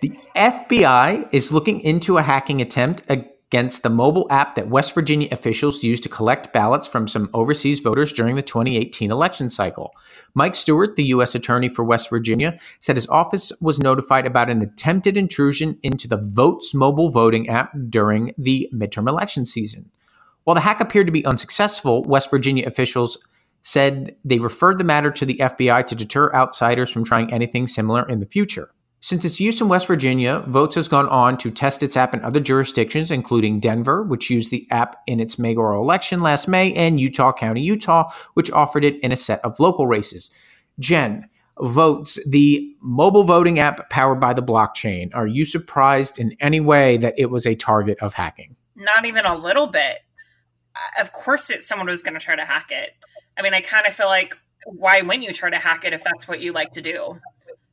The 0.01 0.13
FBI 0.35 1.29
is 1.33 1.53
looking 1.53 1.81
into 1.81 2.17
a 2.17 2.23
hacking 2.23 2.63
attempt 2.63 3.03
against 3.51 3.83
the 3.83 3.91
mobile 3.91 4.29
app 4.31 4.55
that 4.55 4.69
West 4.69 4.95
Virginia 4.95 5.27
officials 5.33 5.83
used 5.83 6.05
to 6.05 6.09
collect 6.09 6.53
ballots 6.53 6.87
from 6.87 7.09
some 7.09 7.29
overseas 7.35 7.81
voters 7.81 8.13
during 8.13 8.37
the 8.37 8.43
2018 8.43 9.11
election 9.11 9.51
cycle. 9.51 9.93
Mike 10.35 10.55
Stewart, 10.55 10.95
the 10.95 11.07
U.S. 11.07 11.35
Attorney 11.35 11.69
for 11.69 11.83
West 11.83 12.11
Virginia, 12.11 12.57
said 12.79 12.95
his 12.95 13.09
office 13.09 13.51
was 13.61 13.81
notified 13.81 14.25
about 14.25 14.51
an 14.51 14.63
attempted 14.63 15.17
intrusion 15.17 15.77
into 15.83 16.07
the 16.07 16.17
Voatz 16.17 16.73
mobile 16.73 17.11
voting 17.11 17.49
app 17.49 17.73
during 17.89 18.33
the 18.39 18.71
midterm 18.73 19.09
election 19.09 19.45
season. 19.45 19.91
While 20.45 20.55
the 20.55 20.61
hack 20.61 20.81
appeared 20.81 21.09
to 21.09 21.13
be 21.13 21.27
unsuccessful, 21.27 22.05
West 22.05 22.31
Virginia 22.31 22.69
officials 22.69 23.19
said 23.63 24.15
they 24.25 24.39
referred 24.39 24.79
the 24.79 24.85
matter 24.85 25.11
to 25.11 25.27
the 25.27 25.39
FBI 25.39 25.89
to 25.89 25.97
deter 25.97 26.33
outsiders 26.33 26.89
from 26.89 27.05
trying 27.05 27.33
anything 27.33 27.67
similar 27.67 28.09
in 28.09 28.21
the 28.21 28.27
future. 28.27 28.71
Since 29.03 29.25
its 29.25 29.41
use 29.41 29.63
in 29.63 29.69
West 29.69 29.87
Virginia, 29.87 30.45
Voatz 30.47 30.75
has 30.75 30.87
gone 30.87 31.09
on 31.09 31.39
to 31.39 31.51
test 31.51 31.83
its 31.83 31.97
app 31.97 32.13
in 32.13 32.23
other 32.23 32.39
jurisdictions, 32.39 33.11
including 33.11 33.59
Denver, 33.59 34.03
which 34.03 34.29
used 34.29 34.51
the 34.51 34.67
app 34.71 35.01
in 35.07 35.21
its 35.21 35.39
mayoral 35.39 35.83
election 35.83 36.21
last 36.21 36.47
May, 36.47 36.75
and 36.75 37.01
Utah 37.01 37.33
County, 37.33 37.63
Utah, 37.63 38.13
which 38.35 38.51
offered 38.51 38.85
it 38.85 39.01
in 39.01 39.11
a 39.11 39.17
set 39.17 39.43
of 39.43 39.59
local 39.59 39.87
races. 39.87 40.31
Jen, 40.79 41.29
Voatz, 41.57 42.19
the 42.29 42.77
mobile 42.83 43.25
voting 43.25 43.59
app 43.59 43.89
powered 43.89 44.21
by 44.21 44.35
the 44.35 44.43
blockchain. 44.43 45.11
Are 45.15 45.27
you 45.27 45.47
surprised 45.47 46.19
in 46.19 46.37
any 46.39 46.61
way 46.61 46.99
that 46.99 47.15
it 47.17 47.31
was 47.31 47.47
a 47.47 47.55
target 47.55 47.99
of 48.01 48.13
hacking? 48.15 48.55
Not 48.77 49.07
even 49.07 49.25
a 49.25 49.37
little 49.37 49.67
bit. 49.67 50.01
Of 50.99 51.13
course, 51.15 51.49
it, 51.49 51.63
someone 51.63 51.89
was 51.89 52.03
going 52.03 52.15
to 52.15 52.21
try 52.21 52.37
to 52.37 52.45
hack 52.45 52.71
it. 52.71 52.91
I 53.37 53.43
mean, 53.43 53.55
I 53.55 53.63
kind 53.63 53.87
of 53.87 53.95
feel 53.95 54.07
like, 54.07 54.37
why 54.67 55.01
wouldn't 55.01 55.23
you 55.23 55.33
try 55.33 55.49
to 55.49 55.57
hack 55.57 55.85
it 55.85 55.95
if 55.95 56.05
that's 56.05 56.29
what 56.29 56.41
you 56.41 56.53
like 56.53 56.73
to 56.73 56.83
do? 56.83 57.19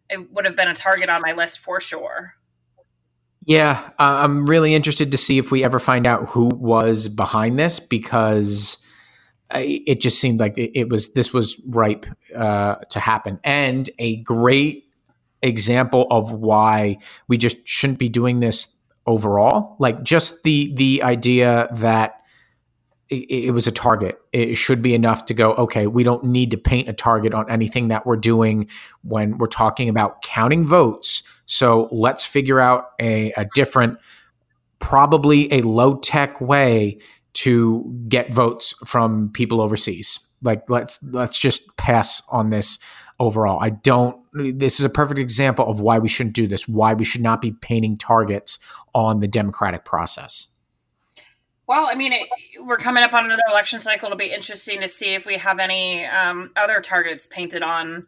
It 0.09 0.31
would 0.31 0.45
have 0.45 0.55
been 0.55 0.67
a 0.67 0.73
target 0.73 1.09
on 1.09 1.21
my 1.21 1.33
list 1.33 1.59
for 1.59 1.79
sure. 1.79 2.33
Yeah, 3.45 3.81
uh, 3.97 4.23
I'm 4.23 4.45
really 4.45 4.73
interested 4.75 5.11
to 5.11 5.17
see 5.17 5.37
if 5.37 5.51
we 5.51 5.63
ever 5.63 5.79
find 5.79 6.05
out 6.05 6.29
who 6.29 6.47
was 6.47 7.07
behind 7.07 7.57
this 7.57 7.79
because 7.79 8.77
I, 9.49 9.83
it 9.87 10.01
just 10.01 10.19
seemed 10.19 10.39
like 10.39 10.57
it, 10.57 10.77
it, 10.77 10.89
was 10.89 11.13
this 11.13 11.33
was 11.33 11.59
ripe 11.65 12.05
uh, 12.35 12.75
to 12.89 12.99
happen 12.99 13.39
and 13.45 13.89
a 13.99 14.17
great 14.17 14.83
example 15.41 16.07
of 16.11 16.31
why 16.31 16.97
we 17.29 17.37
just 17.37 17.65
shouldn't 17.65 17.99
be 17.99 18.09
doing 18.09 18.41
this 18.41 18.67
overall. 19.05 19.77
Like 19.79 20.03
just 20.03 20.43
the 20.43 20.73
the 20.75 21.03
idea 21.03 21.69
that 21.71 22.16
it, 23.09 23.53
was 23.53 23.67
a 23.67 23.71
target. 23.71 24.19
It 24.33 24.55
should 24.55 24.81
be 24.81 24.93
enough 24.93 25.25
to 25.25 25.33
go, 25.33 25.53
okay, 25.53 25.87
we 25.87 26.03
don't 26.03 26.23
need 26.23 26.51
to 26.51 26.57
paint 26.57 26.89
a 26.89 26.93
target 26.93 27.33
on 27.33 27.49
anything 27.49 27.87
that 27.87 28.05
we're 28.05 28.17
doing 28.17 28.69
when 29.03 29.37
we're 29.37 29.47
talking 29.47 29.89
about 29.89 30.21
counting 30.21 30.67
votes. 30.67 31.23
So 31.45 31.87
let's 31.91 32.25
figure 32.25 32.59
out 32.59 32.89
a, 32.99 33.31
a 33.37 33.45
different, 33.55 33.97
probably 34.79 35.51
a 35.53 35.61
low 35.61 35.95
tech 35.95 36.41
way 36.41 36.99
to 37.33 38.05
get 38.07 38.33
votes 38.33 38.73
from 38.85 39.29
people 39.31 39.61
overseas. 39.61 40.19
Like 40.41 40.69
let's 40.69 41.01
let's 41.01 41.37
just 41.37 41.75
pass 41.77 42.21
on 42.29 42.49
this 42.49 42.77
overall. 43.19 43.59
I 43.61 43.69
don't 43.69 44.19
this 44.33 44.79
is 44.79 44.85
a 44.85 44.89
perfect 44.89 45.19
example 45.19 45.67
of 45.67 45.81
why 45.81 45.97
we 45.99 46.09
shouldn't 46.09 46.35
do 46.35 46.47
this, 46.47 46.67
why 46.67 46.93
we 46.93 47.03
should 47.03 47.21
not 47.21 47.41
be 47.41 47.51
painting 47.51 47.97
targets 47.97 48.59
on 48.93 49.19
the 49.19 49.27
democratic 49.27 49.83
process. 49.83 50.47
Well, 51.67 51.89
I 51.91 51.95
mean, 51.95 52.13
it, 52.13 52.29
we're 52.61 52.77
coming 52.77 53.03
up 53.03 53.13
on 53.13 53.25
another 53.25 53.43
election 53.49 53.81
cycle. 53.81 54.07
It'll 54.07 54.17
be 54.17 54.31
interesting 54.31 54.79
to 54.81 54.87
see 54.87 55.13
if 55.13 55.25
we 55.25 55.35
have 55.35 55.59
any 55.59 56.05
um, 56.05 56.51
other 56.55 56.79
targets 56.79 57.27
painted 57.27 57.61
on 57.61 58.07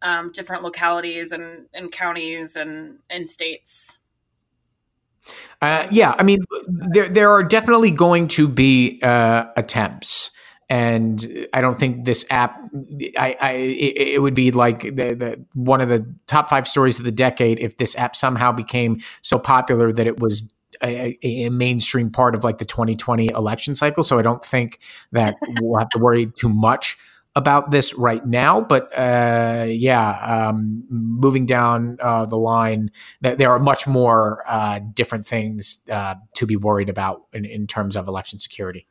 um, 0.00 0.30
different 0.32 0.62
localities 0.62 1.32
and, 1.32 1.66
and 1.74 1.90
counties 1.90 2.54
and, 2.54 2.98
and 3.10 3.28
states. 3.28 3.98
Uh, 5.60 5.86
yeah, 5.90 6.14
I 6.18 6.22
mean, 6.22 6.40
there 6.66 7.08
there 7.08 7.30
are 7.30 7.42
definitely 7.42 7.90
going 7.90 8.28
to 8.28 8.48
be 8.48 8.98
uh, 9.02 9.44
attempts, 9.54 10.30
and 10.70 11.46
I 11.52 11.60
don't 11.60 11.76
think 11.76 12.06
this 12.06 12.24
app. 12.30 12.56
I, 13.18 13.36
I 13.38 13.52
it, 13.52 14.22
would 14.22 14.32
be 14.32 14.50
like 14.50 14.80
the, 14.80 15.14
the 15.14 15.44
one 15.52 15.82
of 15.82 15.90
the 15.90 16.06
top 16.26 16.48
five 16.48 16.66
stories 16.66 16.98
of 16.98 17.04
the 17.04 17.12
decade 17.12 17.58
if 17.58 17.76
this 17.76 17.94
app 17.96 18.16
somehow 18.16 18.50
became 18.50 19.00
so 19.20 19.38
popular 19.38 19.92
that 19.92 20.06
it 20.06 20.18
was 20.18 20.54
a, 20.82 21.18
a, 21.22 21.48
mainstream 21.50 22.10
part 22.10 22.34
of 22.34 22.44
like 22.44 22.58
the 22.58 22.64
2020 22.64 23.28
election 23.28 23.74
cycle. 23.74 24.02
So 24.02 24.18
I 24.18 24.22
don't 24.22 24.44
think 24.44 24.80
that 25.12 25.34
we'll 25.60 25.78
have 25.78 25.90
to 25.90 25.98
worry 25.98 26.26
too 26.26 26.48
much 26.48 26.96
about 27.36 27.70
this 27.70 27.94
right 27.94 28.24
now. 28.26 28.60
But 28.60 28.96
uh, 28.96 29.66
yeah, 29.68 30.48
um, 30.48 30.84
moving 30.88 31.46
down 31.46 31.98
uh, 32.00 32.26
the 32.26 32.36
line, 32.36 32.90
th- 33.22 33.38
there 33.38 33.50
are 33.50 33.58
much 33.58 33.86
more 33.86 34.42
uh, 34.48 34.80
different 34.94 35.26
things 35.26 35.78
uh, 35.90 36.16
to 36.34 36.46
be 36.46 36.56
worried 36.56 36.88
about 36.88 37.22
in, 37.32 37.44
in 37.44 37.66
terms 37.66 37.96
of 37.96 38.08
election 38.08 38.38
security. 38.38 38.86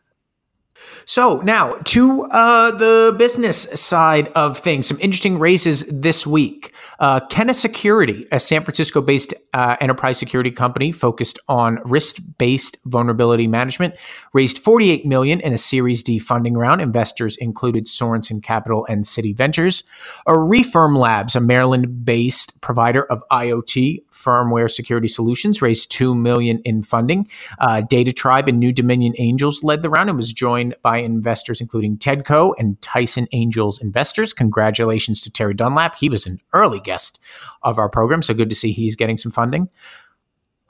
So 1.05 1.41
now 1.41 1.73
to 1.85 2.23
uh, 2.31 2.71
the 2.71 3.15
business 3.17 3.63
side 3.79 4.27
of 4.29 4.57
things, 4.57 4.87
some 4.87 4.99
interesting 5.01 5.39
raises 5.39 5.83
this 5.85 6.27
week. 6.27 6.73
Uh, 6.99 7.21
Kenna 7.27 7.53
Security, 7.53 8.27
a 8.31 8.39
San 8.39 8.61
Francisco-based 8.61 9.33
uh, 9.53 9.77
enterprise 9.79 10.17
security 10.17 10.51
company 10.51 10.91
focused 10.91 11.39
on 11.47 11.79
risk-based 11.85 12.77
vulnerability 12.85 13.47
management, 13.47 13.95
raised 14.33 14.59
48 14.59 15.05
million 15.05 15.39
in 15.39 15.53
a 15.53 15.57
Series 15.57 16.03
D 16.03 16.19
funding 16.19 16.55
round. 16.55 16.81
Investors 16.81 17.37
included 17.37 17.87
Sorenson 17.87 18.41
Capital 18.41 18.85
and 18.89 19.05
Citi 19.05 19.33
Ventures. 19.33 19.85
A 20.27 20.33
Refirm 20.33 20.97
Labs, 20.97 21.37
a 21.37 21.39
Maryland-based 21.39 22.59
provider 22.59 23.05
of 23.05 23.23
IoT 23.31 24.03
firmware 24.23 24.69
security 24.69 25.07
solutions, 25.07 25.61
raised 25.61 25.91
two 25.91 26.13
million 26.13 26.61
in 26.65 26.83
funding. 26.83 27.27
Uh, 27.59 27.81
DataTribe 27.89 28.47
and 28.47 28.59
New 28.59 28.73
Dominion 28.73 29.13
Angels 29.17 29.63
led 29.63 29.81
the 29.81 29.89
round 29.89 30.09
and 30.09 30.17
was 30.17 30.33
joined 30.33 30.75
by 30.81 30.97
investors 30.97 31.61
including 31.61 31.97
Tedco 31.97 32.53
and 32.57 32.81
Tyson 32.81 33.27
Angels 33.31 33.79
Investors. 33.79 34.33
Congratulations 34.33 35.21
to 35.21 35.31
Terry 35.31 35.53
Dunlap. 35.53 35.97
He 35.97 36.09
was 36.09 36.25
an 36.25 36.39
early 36.53 36.79
guest 36.79 37.19
of 37.63 37.79
our 37.79 37.89
program, 37.89 38.21
so 38.21 38.33
good 38.33 38.49
to 38.49 38.55
see 38.55 38.71
he's 38.71 38.95
getting 38.95 39.17
some 39.17 39.31
funding. 39.31 39.69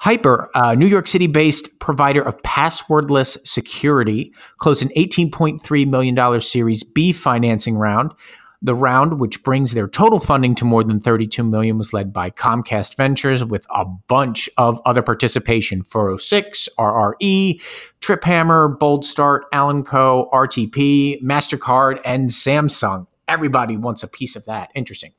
HYPR, 0.02 0.48
a 0.56 0.76
New 0.78 0.86
York 0.86 1.08
City 1.08 1.28
based 1.28 1.80
provider 1.80 2.22
of 2.22 2.42
passwordless 2.42 3.38
security, 3.46 4.34
closed 4.58 4.82
an 4.82 4.90
$18.3 4.96 5.88
million 5.88 6.42
Series 6.42 6.84
B 6.84 7.12
financing 7.12 7.76
round. 7.76 8.14
The 8.62 8.76
round, 8.76 9.22
which 9.22 9.42
brings 9.42 9.74
their 9.74 9.88
total 9.88 10.20
funding 10.20 10.54
to 10.56 10.66
more 10.66 10.84
than 10.84 11.00
32 11.00 11.44
million, 11.46 11.78
was 11.78 11.94
led 11.94 12.12
by 12.12 12.30
Comcast 12.30 12.98
Ventures 12.98 13.42
with 13.42 13.66
a 13.74 13.86
bunch 13.86 14.50
of 14.58 14.82
other 14.86 15.02
participation: 15.02 15.82
406, 15.82 16.68
RRE, 16.78 17.62
Triphammer, 18.02 18.78
Boldstart, 18.78 19.44
Alanco, 19.54 20.30
RTP, 20.32 21.22
Mastercard, 21.24 22.02
and 22.04 22.30
Samsung. 22.30 23.08
Everybody 23.30 23.78
wants 23.78 24.04
a 24.04 24.08
piece 24.10 24.36
of 24.36 24.44
that. 24.46 24.72
Interesting. 24.76 25.14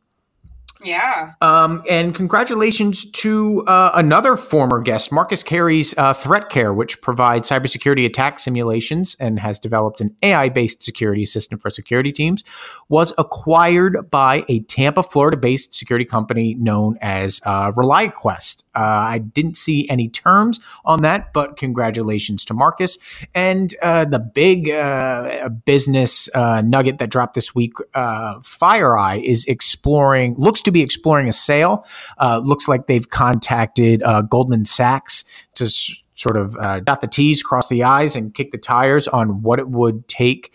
Yeah. 0.83 1.35
Um, 1.41 1.83
and 1.89 2.15
congratulations 2.15 3.11
to 3.11 3.65
uh, 3.67 3.93
another 3.95 4.37
former 4.37 4.81
guest, 4.81 5.13
Marcus 5.13 5.43
Carey's 5.43 5.97
uh, 5.99 6.15
ThreatCare, 6.15 6.75
which 6.75 7.01
provides 7.03 7.51
cybersecurity 7.51 8.07
attack 8.07 8.39
simulations 8.39 9.17
and 9.21 9.39
has 9.41 9.59
developed 9.59 10.01
an 10.01 10.17
AI-based 10.23 10.83
security 10.83 11.23
assistant 11.23 11.61
for 11.61 11.71
security 11.71 12.13
teams, 12.13 12.45
was 12.89 13.13
acquired 13.19 14.11
by 14.11 14.45
a 14.49 14.61
Tampa, 14.61 15.03
Florida-based 15.03 15.75
security 15.75 16.05
company 16.05 16.55
known 16.55 16.97
as 17.01 17.41
uh, 17.45 17.73
ReliaQuest. 17.73 18.60
Uh, 18.75 18.79
I 18.81 19.19
didn't 19.19 19.57
see 19.57 19.89
any 19.89 20.09
terms 20.09 20.61
on 20.85 21.03
that, 21.03 21.33
but 21.33 21.57
congratulations 21.57 22.45
to 22.45 22.55
Marcus. 22.55 22.99
And 23.35 23.75
uh, 23.83 24.05
the 24.05 24.21
big 24.21 24.71
uh, 24.71 25.49
business 25.65 26.29
uh, 26.35 26.63
nugget 26.63 27.01
that 27.01 27.11
dropped 27.11 27.35
this 27.35 27.53
week, 27.53 27.73
uh, 27.95 28.39
FireEye 28.39 29.25
is 29.25 29.45
exploring, 29.47 30.37
looks 30.39 30.63
to 30.63 30.71
be 30.71 30.83
exploring 30.83 31.27
a 31.27 31.33
sale. 31.33 31.85
Uh, 32.19 32.39
looks 32.39 32.69
like 32.69 32.87
they've 32.87 33.11
contacted 33.11 34.03
Goldman 34.29 34.65
Sachs 34.65 35.25
to 35.55 35.65
s- 35.65 36.03
sort 36.15 36.37
of 36.37 36.55
dot 36.85 37.01
the 37.01 37.09
T's, 37.09 37.43
cross 37.43 37.69
the 37.69 37.83
I's, 37.83 38.15
and 38.15 38.33
kick 38.33 38.53
the 38.53 38.59
tires 38.59 39.09
on 39.09 39.43
what 39.43 39.59
it 39.59 39.69
would 39.69 40.07
take 40.07 40.55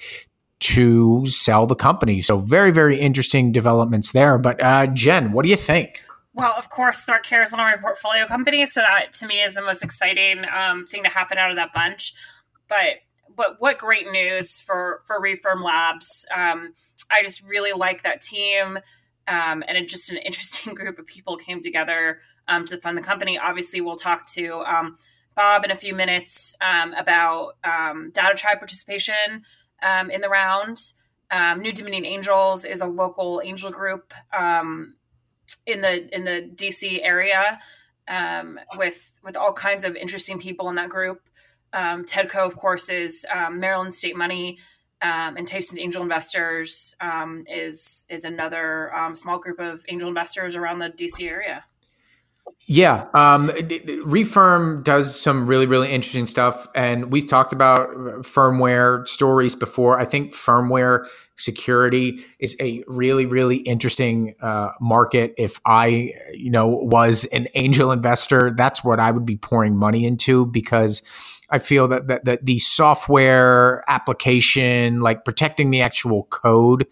to 0.59 1.25
sell 1.25 1.67
the 1.67 1.75
company. 1.75 2.21
So 2.21 2.37
very, 2.39 2.71
very 2.71 2.97
interesting 2.97 3.51
developments 3.51 4.13
there. 4.13 4.37
But 4.37 4.57
Jen, 4.93 5.33
what 5.33 5.43
do 5.43 5.49
you 5.49 5.57
think? 5.57 6.04
Well, 6.35 6.53
of 6.57 6.69
course, 6.69 7.05
ThreatCare 7.05 7.43
is 7.43 7.53
one 7.53 7.61
of 7.61 7.65
my 7.65 7.77
portfolio 7.77 8.27
companies, 8.27 8.73
so 8.73 8.81
that 8.81 9.13
to 9.13 9.25
me 9.25 9.41
is 9.41 9.53
the 9.53 9.61
most 9.61 9.81
exciting 9.81 10.43
um, 10.53 10.85
thing 10.85 11.01
to 11.03 11.09
happen 11.09 11.37
out 11.37 11.49
of 11.49 11.55
that 11.55 11.73
bunch. 11.73 12.13
But 12.67 12.97
but 13.33 13.55
what 13.59 13.77
great 13.77 14.11
news 14.11 14.59
for 14.59 15.01
for 15.07 15.21
Refirm 15.21 15.63
Labs! 15.63 16.25
Um, 16.35 16.73
I 17.09 17.23
just 17.23 17.41
really 17.43 17.71
like 17.71 18.03
that 18.03 18.19
team, 18.19 18.77
um, 19.29 19.63
and 19.65 19.77
it, 19.77 19.87
just 19.87 20.11
an 20.11 20.17
interesting 20.17 20.73
group 20.75 20.99
of 20.99 21.07
people 21.07 21.37
came 21.37 21.61
together 21.61 22.19
um, 22.49 22.65
to 22.65 22.81
fund 22.81 22.97
the 22.97 23.01
company. 23.01 23.39
Obviously, 23.39 23.79
we'll 23.79 23.95
talk 23.95 24.27
to 24.33 24.59
um, 24.65 24.97
Bob 25.37 25.63
in 25.63 25.71
a 25.71 25.77
few 25.77 25.95
minutes 25.95 26.53
um, 26.59 26.93
about 26.95 27.53
DataTribe 27.63 28.59
participation 28.59 29.43
in 30.11 30.19
the 30.19 30.29
round. 30.29 30.79
New 31.57 31.71
Dominion 31.71 32.05
Angels 32.05 32.65
is 32.65 32.81
a 32.81 32.85
local 32.85 33.41
angel 33.41 33.71
group 33.71 34.13
um, 34.37 34.95
in 35.65 35.81
the 35.81 36.13
in 36.15 36.25
the 36.25 36.49
DC 36.55 36.99
area 37.03 37.59
um, 38.07 38.59
with 38.77 39.19
with 39.23 39.35
all 39.35 39.53
kinds 39.53 39.85
of 39.85 39.95
interesting 39.95 40.39
people 40.39 40.69
in 40.69 40.75
that 40.75 40.89
group. 40.89 41.21
Um, 41.73 42.05
Tedco, 42.05 42.45
of 42.45 42.55
course, 42.55 42.89
is 42.89 43.25
um, 43.33 43.59
Maryland 43.59 43.93
State 43.93 44.15
Money, 44.15 44.59
um, 45.01 45.35
and 45.35 45.47
Tyson's 45.47 45.79
Angel 45.79 46.01
Investors 46.01 46.95
um, 47.01 47.45
is 47.49 48.05
is 48.09 48.25
another 48.25 48.95
um, 48.95 49.13
small 49.13 49.39
group 49.39 49.59
of 49.59 49.83
angel 49.89 50.07
investors 50.07 50.55
around 50.55 50.79
the 50.79 50.89
DC 50.89 51.27
area. 51.27 51.65
Yeah, 52.67 53.07
um, 53.13 53.49
Refirm 53.49 54.83
does 54.83 55.19
some 55.19 55.45
really, 55.45 55.67
really 55.67 55.91
interesting 55.91 56.25
stuff, 56.25 56.67
and 56.73 57.11
we've 57.11 57.27
talked 57.27 57.53
about 57.53 57.89
firmware 58.23 59.07
stories 59.07 59.53
before. 59.53 59.99
I 59.99 60.05
think 60.05 60.33
firmware 60.33 61.05
security 61.35 62.23
is 62.39 62.55
a 62.59 62.83
really, 62.87 63.27
really 63.27 63.57
interesting 63.57 64.33
uh, 64.41 64.69
market. 64.81 65.35
If 65.37 65.61
I, 65.63 66.13
you 66.33 66.49
know, 66.49 66.67
was 66.67 67.25
an 67.25 67.47
angel 67.53 67.91
investor, 67.91 68.51
that's 68.57 68.83
what 68.83 68.99
I 68.99 69.11
would 69.11 69.27
be 69.27 69.37
pouring 69.37 69.77
money 69.77 70.03
into 70.05 70.47
because 70.47 71.03
I 71.51 71.59
feel 71.59 71.87
that 71.89 72.07
that, 72.07 72.25
that 72.25 72.45
the 72.47 72.57
software 72.57 73.83
application, 73.87 75.01
like 75.01 75.23
protecting 75.23 75.69
the 75.69 75.81
actual 75.81 76.23
code 76.23 76.87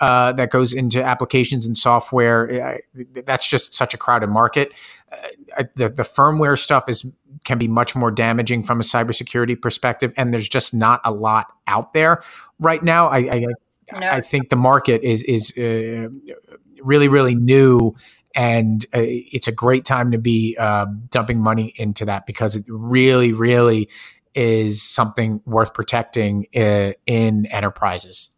uh, 0.00 0.32
that 0.32 0.50
goes 0.50 0.72
into 0.72 1.02
applications 1.02 1.66
and 1.66 1.76
software. 1.76 2.80
That's 3.26 3.48
just 3.48 3.74
such 3.74 3.94
a 3.94 3.98
crowded 3.98 4.28
market. 4.28 4.72
Uh, 5.56 5.64
the, 5.74 5.88
the 5.88 6.02
firmware 6.02 6.58
stuff 6.58 6.88
is 6.88 7.06
can 7.44 7.58
be 7.58 7.68
much 7.68 7.96
more 7.96 8.10
damaging 8.10 8.62
from 8.62 8.80
a 8.80 8.82
cybersecurity 8.82 9.60
perspective, 9.60 10.12
and 10.16 10.32
there's 10.32 10.48
just 10.48 10.74
not 10.74 11.00
a 11.04 11.12
lot 11.12 11.46
out 11.66 11.92
there 11.94 12.22
right 12.58 12.82
now. 12.82 13.08
I 13.08 13.18
I, 13.18 13.46
no. 13.98 14.06
I 14.06 14.20
think 14.20 14.50
the 14.50 14.56
market 14.56 15.02
is 15.02 15.22
is 15.22 15.52
uh, 15.56 16.08
really 16.82 17.08
really 17.08 17.34
new. 17.34 17.94
And 18.34 18.84
uh, 18.94 19.00
it's 19.02 19.48
a 19.48 19.52
great 19.52 19.84
time 19.84 20.12
to 20.12 20.18
be 20.18 20.54
uh, 20.60 20.86
dumping 21.08 21.40
money 21.40 21.72
into 21.76 22.04
that 22.04 22.26
because 22.26 22.54
it 22.54 22.64
really, 22.68 23.32
really 23.32 23.88
is 24.34 24.82
something 24.82 25.40
worth 25.44 25.74
protecting 25.74 26.46
uh, 26.54 26.92
in 27.06 27.46
enterprises. 27.46 28.30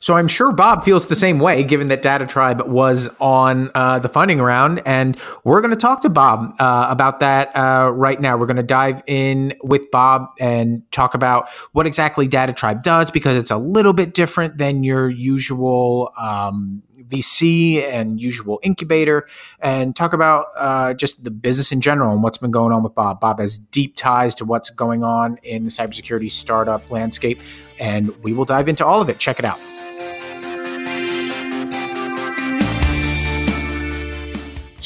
So 0.00 0.14
I'm 0.14 0.28
sure 0.28 0.52
Bob 0.52 0.84
feels 0.84 1.06
the 1.06 1.14
same 1.14 1.40
way, 1.40 1.64
given 1.64 1.88
that 1.88 2.02
DataTribe 2.02 2.68
was 2.68 3.08
on 3.20 3.70
uh, 3.74 3.98
the 3.98 4.08
funding 4.08 4.40
round. 4.40 4.80
And 4.86 5.18
we're 5.44 5.60
going 5.60 5.72
to 5.72 5.76
talk 5.76 6.02
to 6.02 6.08
Bob 6.08 6.54
uh, 6.60 6.86
about 6.88 7.20
that 7.20 7.54
uh, 7.56 7.90
right 7.92 8.20
now. 8.20 8.36
We're 8.36 8.46
going 8.46 8.58
to 8.58 8.62
dive 8.62 9.02
in 9.06 9.54
with 9.62 9.90
Bob 9.90 10.28
and 10.38 10.90
talk 10.92 11.14
about 11.14 11.48
what 11.72 11.86
exactly 11.86 12.28
DataTribe 12.28 12.82
does, 12.82 13.10
because 13.10 13.36
it's 13.36 13.50
a 13.50 13.56
little 13.56 13.92
bit 13.92 14.14
different 14.14 14.58
than 14.58 14.84
your 14.84 15.08
usual 15.08 16.12
um, 16.18 16.82
VC 17.08 17.82
and 17.82 18.20
usual 18.20 18.60
incubator, 18.62 19.26
and 19.60 19.96
talk 19.96 20.12
about 20.12 20.46
uh, 20.58 20.94
just 20.94 21.24
the 21.24 21.30
business 21.30 21.72
in 21.72 21.80
general 21.80 22.12
and 22.12 22.22
what's 22.22 22.38
been 22.38 22.50
going 22.50 22.72
on 22.72 22.82
with 22.82 22.94
Bob. 22.94 23.18
Bob 23.18 23.40
has 23.40 23.58
deep 23.58 23.96
ties 23.96 24.34
to 24.36 24.44
what's 24.44 24.70
going 24.70 25.02
on 25.02 25.38
in 25.42 25.64
the 25.64 25.70
cybersecurity 25.70 26.30
startup 26.30 26.88
landscape, 26.90 27.40
and 27.80 28.14
we 28.22 28.32
will 28.32 28.44
dive 28.44 28.68
into 28.68 28.84
all 28.84 29.00
of 29.00 29.08
it. 29.08 29.18
Check 29.18 29.38
it 29.38 29.44
out. 29.44 29.58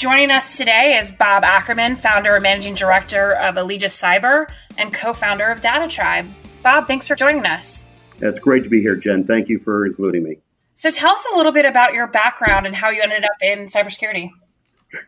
Joining 0.02 0.32
us 0.32 0.56
today 0.56 0.96
is 0.98 1.12
Bob 1.12 1.44
Ackerman, 1.44 1.94
founder 1.94 2.34
and 2.34 2.42
managing 2.42 2.74
director 2.74 3.34
of 3.34 3.54
Allegis 3.54 3.96
Cyber 3.96 4.50
and 4.76 4.92
co 4.92 5.12
founder 5.12 5.48
of 5.48 5.60
DataTribe. 5.60 6.28
Bob, 6.60 6.88
thanks 6.88 7.06
for 7.06 7.14
joining 7.14 7.46
us. 7.46 7.88
It's 8.16 8.40
great 8.40 8.64
to 8.64 8.68
be 8.68 8.80
here, 8.80 8.96
Jen. 8.96 9.22
Thank 9.22 9.48
you 9.48 9.60
for 9.60 9.86
including 9.86 10.24
me. 10.24 10.38
So, 10.74 10.90
tell 10.90 11.12
us 11.12 11.24
a 11.32 11.36
little 11.36 11.52
bit 11.52 11.66
about 11.66 11.94
your 11.94 12.08
background 12.08 12.66
and 12.66 12.74
how 12.74 12.90
you 12.90 13.00
ended 13.00 13.22
up 13.22 13.36
in 13.40 13.66
cybersecurity. 13.66 14.30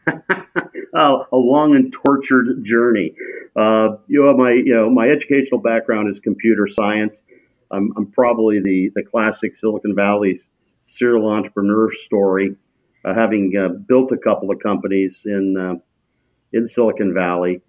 oh, 0.94 1.26
a 1.32 1.36
long 1.36 1.74
and 1.74 1.92
tortured 1.92 2.62
journey. 2.62 3.16
Uh, 3.56 3.96
you 4.06 4.22
know, 4.22 4.36
my 4.36 4.52
you 4.52 4.74
know 4.74 4.88
my 4.90 5.08
educational 5.08 5.58
background 5.58 6.08
is 6.08 6.20
computer 6.20 6.68
science. 6.68 7.24
I'm, 7.72 7.92
I'm 7.96 8.12
probably 8.12 8.60
the 8.60 8.92
the 8.94 9.02
classic 9.02 9.56
Silicon 9.56 9.96
Valley 9.96 10.38
serial 10.84 11.28
entrepreneur 11.28 11.92
story 11.92 12.54
having 13.12 13.52
uh, 13.56 13.68
built 13.68 14.12
a 14.12 14.16
couple 14.16 14.50
of 14.50 14.58
companies 14.60 15.22
in 15.26 15.56
uh, 15.56 15.74
in 16.52 16.66
Silicon 16.68 17.12
Valley. 17.12 17.60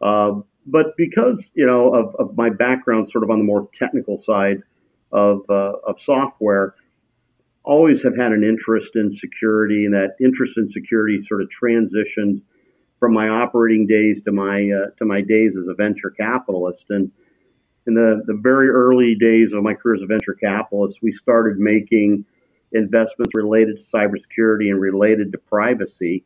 but 0.00 0.96
because 0.96 1.50
you 1.54 1.66
know 1.66 1.94
of, 1.94 2.14
of, 2.16 2.36
my 2.36 2.50
background, 2.50 3.08
sort 3.08 3.24
of 3.24 3.30
on 3.30 3.38
the 3.38 3.44
more 3.44 3.68
technical 3.74 4.16
side 4.16 4.62
of 5.12 5.42
of 5.48 5.98
software, 5.98 6.74
always 7.64 8.02
have 8.02 8.16
had 8.16 8.32
an 8.32 8.44
interest 8.44 8.94
in 8.94 9.10
security, 9.10 9.84
and 9.84 9.94
that 9.94 10.16
interest 10.20 10.58
in 10.58 10.68
security 10.68 11.20
sort 11.20 11.42
of 11.42 11.48
transitioned 11.48 12.42
from 13.00 13.12
my 13.12 13.28
operating 13.28 13.86
days 13.86 14.22
to 14.22 14.32
my 14.32 14.70
uh, 14.70 14.90
to 14.98 15.04
my 15.04 15.20
days 15.20 15.56
as 15.56 15.66
a 15.66 15.74
venture 15.74 16.10
capitalist. 16.10 16.86
And 16.90 17.10
in 17.86 17.94
the, 17.94 18.22
the 18.26 18.34
very 18.34 18.68
early 18.68 19.14
days 19.14 19.52
of 19.52 19.62
my 19.62 19.74
career 19.74 19.96
as 19.96 20.02
a 20.02 20.06
venture 20.06 20.34
capitalist, 20.34 21.00
we 21.02 21.12
started 21.12 21.58
making 21.58 22.24
investments 22.74 23.34
related 23.34 23.78
to 23.78 23.84
cybersecurity 23.84 24.68
and 24.68 24.80
related 24.80 25.32
to 25.32 25.38
privacy. 25.38 26.24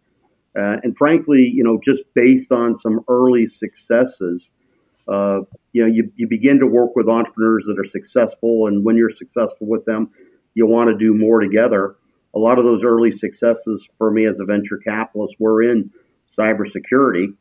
Uh, 0.59 0.77
and 0.83 0.97
frankly, 0.97 1.43
you 1.55 1.63
know, 1.63 1.79
just 1.85 2.03
based 2.15 2.51
on 2.51 2.75
some 2.75 3.01
early 3.07 3.47
successes, 3.47 4.51
uh, 5.07 5.41
you 5.73 5.83
know, 5.83 5.87
you, 5.87 6.11
you 6.17 6.27
begin 6.27 6.59
to 6.59 6.67
work 6.67 6.97
with 6.97 7.09
entrepreneurs 7.09 7.67
that 7.67 7.79
are 7.79 7.85
successful, 7.85 8.67
and 8.67 8.85
when 8.85 8.97
you're 8.97 9.11
successful 9.11 9.67
with 9.67 9.85
them, 9.85 10.11
you 10.55 10.67
want 10.67 10.89
to 10.91 10.97
do 10.97 11.15
more 11.15 11.41
together. 11.41 11.97
A 12.35 12.39
lot 12.39 12.59
of 12.59 12.65
those 12.65 12.83
early 12.83 13.13
successes 13.13 13.89
for 13.99 14.11
me 14.11 14.27
as 14.27 14.41
a 14.41 14.45
venture 14.45 14.79
capitalist 14.79 15.37
were 15.39 15.63
in 15.63 15.91
cybersecurity, 16.37 17.35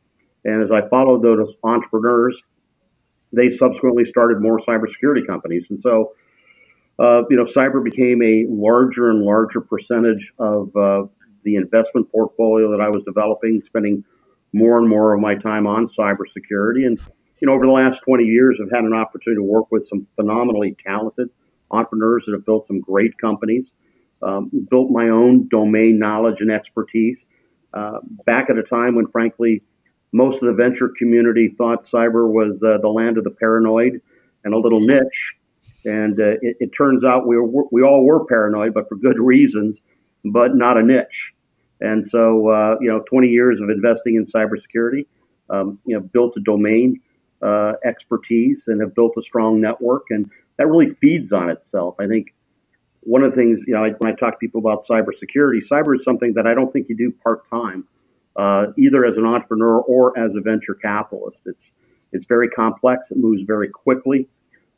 and 0.45 0.61
as 0.61 0.71
I 0.71 0.87
followed 0.87 1.23
those 1.23 1.55
entrepreneurs, 1.63 2.43
they 3.33 3.49
subsequently 3.49 4.05
started 4.05 4.41
more 4.41 4.59
cybersecurity 4.59 5.25
companies, 5.25 5.67
and 5.69 5.81
so. 5.81 6.13
Uh, 6.99 7.23
you 7.29 7.37
know, 7.37 7.45
cyber 7.45 7.83
became 7.83 8.21
a 8.23 8.45
larger 8.49 9.09
and 9.09 9.21
larger 9.21 9.61
percentage 9.61 10.33
of 10.39 10.75
uh, 10.75 11.03
the 11.43 11.55
investment 11.55 12.11
portfolio 12.11 12.71
that 12.71 12.81
I 12.81 12.89
was 12.89 13.03
developing, 13.03 13.61
spending 13.61 14.03
more 14.53 14.77
and 14.77 14.89
more 14.89 15.13
of 15.13 15.21
my 15.21 15.35
time 15.35 15.67
on 15.67 15.85
cybersecurity. 15.85 16.85
And 16.85 16.99
you 17.39 17.47
know, 17.47 17.53
over 17.53 17.65
the 17.65 17.71
last 17.71 18.01
20 18.03 18.23
years, 18.23 18.59
I've 18.61 18.71
had 18.71 18.83
an 18.83 18.93
opportunity 18.93 19.39
to 19.39 19.43
work 19.43 19.71
with 19.71 19.85
some 19.85 20.07
phenomenally 20.15 20.75
talented 20.85 21.29
entrepreneurs 21.69 22.25
that 22.25 22.33
have 22.33 22.45
built 22.45 22.65
some 22.65 22.79
great 22.79 23.17
companies, 23.17 23.73
um, 24.21 24.49
built 24.69 24.89
my 24.89 25.09
own 25.09 25.47
domain 25.47 25.99
knowledge 25.99 26.41
and 26.41 26.51
expertise. 26.51 27.25
Uh, 27.73 27.99
back 28.25 28.49
at 28.49 28.57
a 28.57 28.63
time 28.63 28.95
when, 28.95 29.07
frankly, 29.07 29.61
most 30.11 30.41
of 30.41 30.47
the 30.47 30.53
venture 30.53 30.89
community 30.97 31.53
thought 31.57 31.83
cyber 31.83 32.27
was 32.27 32.63
uh, 32.63 32.77
the 32.81 32.87
land 32.87 33.17
of 33.17 33.23
the 33.23 33.29
paranoid 33.29 34.01
and 34.43 34.53
a 34.53 34.57
little 34.57 34.79
niche. 34.79 35.35
And 35.87 36.19
uh, 36.19 36.33
it, 36.41 36.57
it, 36.59 36.73
turns 36.73 37.05
out 37.05 37.25
we, 37.25 37.37
were, 37.37 37.63
we 37.71 37.81
all 37.81 38.05
were 38.05 38.25
paranoid, 38.25 38.73
but 38.73 38.89
for 38.89 38.95
good 38.95 39.17
reasons, 39.17 39.81
but 40.25 40.55
not 40.55 40.77
a 40.77 40.83
niche. 40.83 41.33
And 41.79 42.05
so, 42.05 42.49
uh, 42.49 42.75
you 42.81 42.89
know, 42.89 42.99
20 43.07 43.29
years 43.29 43.61
of 43.61 43.69
investing 43.69 44.15
in 44.15 44.25
cybersecurity, 44.25 45.05
um, 45.49 45.79
you 45.85 45.95
know, 45.95 46.01
built 46.01 46.35
a 46.35 46.41
domain 46.41 46.99
uh, 47.41 47.73
expertise 47.85 48.65
and 48.67 48.81
have 48.81 48.93
built 48.93 49.13
a 49.17 49.21
strong 49.21 49.61
network, 49.61 50.07
and 50.09 50.29
that 50.57 50.67
really 50.67 50.89
feeds 50.89 51.31
on 51.31 51.49
itself. 51.49 51.95
I 51.99 52.07
think 52.07 52.33
one 53.01 53.23
of 53.23 53.31
the 53.31 53.37
things, 53.37 53.63
you 53.65 53.73
know, 53.73 53.85
I, 53.85 53.91
when 53.91 54.11
I 54.11 54.15
talk 54.15 54.33
to 54.33 54.37
people 54.37 54.59
about 54.59 54.83
cybersecurity, 54.85 55.65
cyber 55.65 55.95
is 55.95 56.03
something 56.03 56.33
that 56.33 56.45
I 56.45 56.53
don't 56.53 56.73
think 56.73 56.89
you 56.89 56.97
do 56.97 57.13
part 57.23 57.49
time, 57.49 57.87
uh, 58.35 58.67
either 58.77 59.05
as 59.05 59.17
an 59.17 59.25
entrepreneur 59.25 59.79
or 59.79 60.17
as 60.19 60.35
a 60.35 60.41
venture 60.41 60.75
capitalist. 60.75 61.43
It's 61.45 61.71
it's 62.11 62.25
very 62.25 62.49
complex. 62.49 63.11
It 63.11 63.17
moves 63.17 63.43
very 63.43 63.69
quickly. 63.69 64.27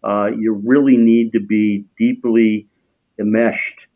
Uh, 0.04 0.28
you 0.38 0.54
really 0.66 0.98
need 0.98 1.34
to 1.34 1.40
be 1.40 1.86
deeply 1.98 2.68
enmeshed 3.20 3.88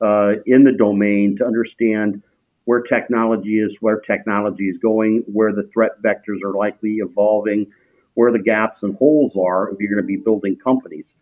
uh, 0.00 0.34
in 0.46 0.64
the 0.64 0.72
domain 0.72 1.36
to 1.36 1.46
understand 1.46 2.22
where 2.64 2.80
technology 2.80 3.58
is, 3.58 3.76
where 3.80 4.00
technology 4.00 4.68
is 4.68 4.78
going, 4.78 5.24
where 5.26 5.52
the 5.52 5.68
threat 5.72 5.92
vectors 6.02 6.42
are 6.44 6.52
likely 6.52 6.96
evolving, 6.96 7.66
where 8.14 8.32
the 8.32 8.38
gaps 8.38 8.82
and 8.82 8.96
holes 8.96 9.36
are 9.36 9.70
if 9.70 9.80
you're 9.80 9.90
going 9.90 10.02
to 10.02 10.06
be 10.06 10.16
building 10.16 10.56
companies. 10.56 11.12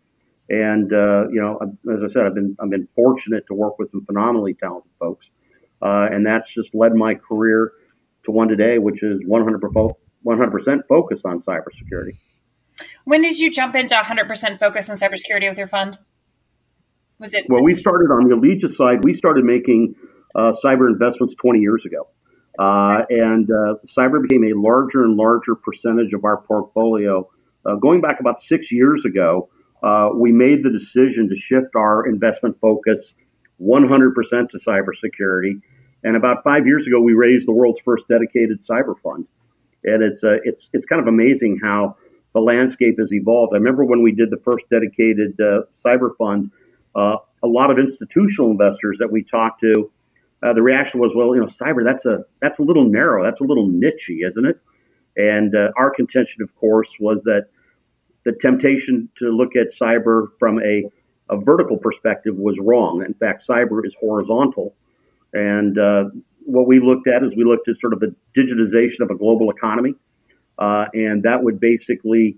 And 0.49 0.91
uh, 0.91 1.29
you 1.29 1.39
know, 1.39 1.59
as 1.93 2.03
I 2.03 2.07
said, 2.07 2.25
I've 2.25 2.35
been 2.35 2.57
I've 2.59 2.69
been 2.69 2.87
fortunate 2.95 3.47
to 3.47 3.53
work 3.53 3.79
with 3.79 3.91
some 3.91 4.05
phenomenally 4.05 4.53
talented 4.53 4.91
folks, 4.99 5.29
uh, 5.81 6.09
and 6.11 6.25
that's 6.25 6.53
just 6.53 6.75
led 6.75 6.93
my 6.93 7.15
career 7.15 7.71
to 8.23 8.31
one 8.31 8.49
today, 8.49 8.77
which 8.77 9.01
is 9.01 9.21
100 9.25 10.51
percent 10.51 10.81
focus 10.89 11.21
on 11.23 11.41
cybersecurity. 11.41 12.17
When 13.05 13.21
did 13.21 13.39
you 13.39 13.51
jump 13.51 13.75
into 13.75 13.95
100% 13.95 14.59
focus 14.59 14.89
on 14.89 14.97
cybersecurity 14.97 15.49
with 15.49 15.57
your 15.57 15.67
fund? 15.67 15.97
Was 17.19 17.33
it? 17.33 17.45
Well, 17.49 17.63
we 17.63 17.75
started 17.75 18.05
on 18.11 18.27
the 18.27 18.35
Allegis 18.35 18.75
side. 18.75 19.03
We 19.03 19.13
started 19.13 19.45
making 19.45 19.95
uh, 20.35 20.53
cyber 20.63 20.87
investments 20.87 21.35
20 21.35 21.59
years 21.59 21.85
ago. 21.85 22.07
Uh, 22.59 23.03
and 23.09 23.49
uh, 23.49 23.75
cyber 23.87 24.21
became 24.21 24.43
a 24.43 24.53
larger 24.53 25.03
and 25.03 25.15
larger 25.15 25.55
percentage 25.55 26.13
of 26.13 26.25
our 26.25 26.41
portfolio. 26.41 27.27
Uh, 27.65 27.75
going 27.75 28.01
back 28.01 28.19
about 28.19 28.39
six 28.39 28.71
years 28.71 29.05
ago, 29.05 29.49
uh, 29.83 30.09
we 30.15 30.31
made 30.31 30.63
the 30.63 30.71
decision 30.71 31.29
to 31.29 31.35
shift 31.35 31.75
our 31.75 32.07
investment 32.07 32.57
focus 32.59 33.13
100% 33.61 34.49
to 34.49 34.57
cybersecurity. 34.57 35.61
And 36.03 36.15
about 36.15 36.43
five 36.43 36.65
years 36.65 36.87
ago, 36.87 36.99
we 36.99 37.13
raised 37.13 37.47
the 37.47 37.53
world's 37.53 37.81
first 37.81 38.07
dedicated 38.07 38.61
cyber 38.61 38.95
fund. 39.01 39.27
And 39.83 40.03
it's 40.03 40.23
uh, 40.23 40.37
it's 40.43 40.69
it's 40.73 40.85
kind 40.85 41.01
of 41.01 41.07
amazing 41.07 41.59
how 41.61 41.97
the 42.33 42.39
landscape 42.39 42.97
has 42.99 43.13
evolved. 43.13 43.53
I 43.53 43.57
remember 43.57 43.83
when 43.83 44.01
we 44.01 44.11
did 44.11 44.29
the 44.29 44.37
first 44.37 44.65
dedicated 44.69 45.39
uh, 45.39 45.61
cyber 45.83 46.15
fund, 46.17 46.51
a 46.95 47.47
lot 47.47 47.71
of 47.71 47.79
institutional 47.79 48.51
investors 48.51 48.97
that 48.99 49.11
we 49.11 49.23
talked 49.23 49.61
to 49.61 49.91
uh, 50.43 50.53
the 50.53 50.61
reaction 50.61 50.99
was, 50.99 51.11
well, 51.15 51.35
you 51.35 51.41
know, 51.41 51.47
cyber 51.47 51.83
that's 51.85 52.05
a 52.05 52.25
that's 52.41 52.59
a 52.59 52.63
little 52.63 52.85
narrow, 52.85 53.23
that's 53.23 53.41
a 53.41 53.43
little 53.43 53.67
nichey, 53.67 54.27
isn't 54.27 54.45
it? 54.45 54.59
And 55.15 55.55
uh, 55.55 55.69
our 55.77 55.91
contention, 55.91 56.41
of 56.41 56.55
course, 56.55 56.95
was 56.99 57.23
that 57.25 57.47
the 58.25 58.31
temptation 58.31 59.09
to 59.17 59.29
look 59.29 59.55
at 59.55 59.67
cyber 59.67 60.27
from 60.39 60.59
a, 60.59 60.89
a 61.29 61.37
vertical 61.37 61.77
perspective 61.77 62.35
was 62.35 62.57
wrong. 62.59 63.03
In 63.05 63.13
fact, 63.13 63.43
cyber 63.47 63.85
is 63.85 63.95
horizontal, 63.99 64.73
and 65.33 65.77
uh, 65.77 66.05
what 66.45 66.67
we 66.67 66.79
looked 66.79 67.07
at 67.07 67.23
is 67.23 67.35
we 67.35 67.43
looked 67.43 67.67
at 67.67 67.77
sort 67.77 67.93
of 67.93 67.99
the 67.99 68.15
digitization 68.35 69.01
of 69.01 69.11
a 69.11 69.15
global 69.15 69.51
economy, 69.51 69.93
uh, 70.65 70.85
and 70.93 71.23
that 71.23 71.43
would 71.43 71.59
basically 71.59 72.37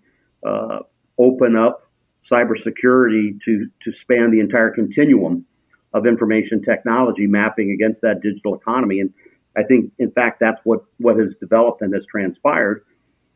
uh, 0.50 0.80
open 1.18 1.56
up 1.56 1.76
cybersecurity 2.24 3.26
to 3.42 3.68
to 3.84 3.92
span 3.92 4.32
the 4.32 4.40
entire 4.40 4.72
continuum 4.72 5.46
of 5.94 6.08
information 6.08 6.62
technology 6.64 7.28
mapping 7.28 7.72
against 7.72 8.02
that 8.02 8.22
digital 8.22 8.56
economy. 8.56 9.00
And 9.00 9.14
I 9.56 9.64
think, 9.64 9.92
in 10.00 10.12
fact, 10.12 10.40
that's 10.40 10.62
what, 10.64 10.82
what 10.98 11.20
has 11.20 11.36
developed 11.36 11.82
and 11.84 11.94
has 11.94 12.06
transpired. 12.08 12.84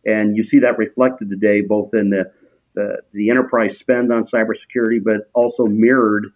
And 0.06 0.36
you 0.36 0.44
see 0.44 0.60
that 0.60 0.78
reflected 0.78 1.30
today, 1.30 1.62
both 1.62 1.94
in 1.94 2.10
the, 2.10 2.32
the, 2.74 3.02
the 3.14 3.30
enterprise 3.30 3.78
spend 3.78 4.12
on 4.12 4.24
cybersecurity, 4.24 5.04
but 5.04 5.30
also 5.34 5.66
mirrored 5.66 6.28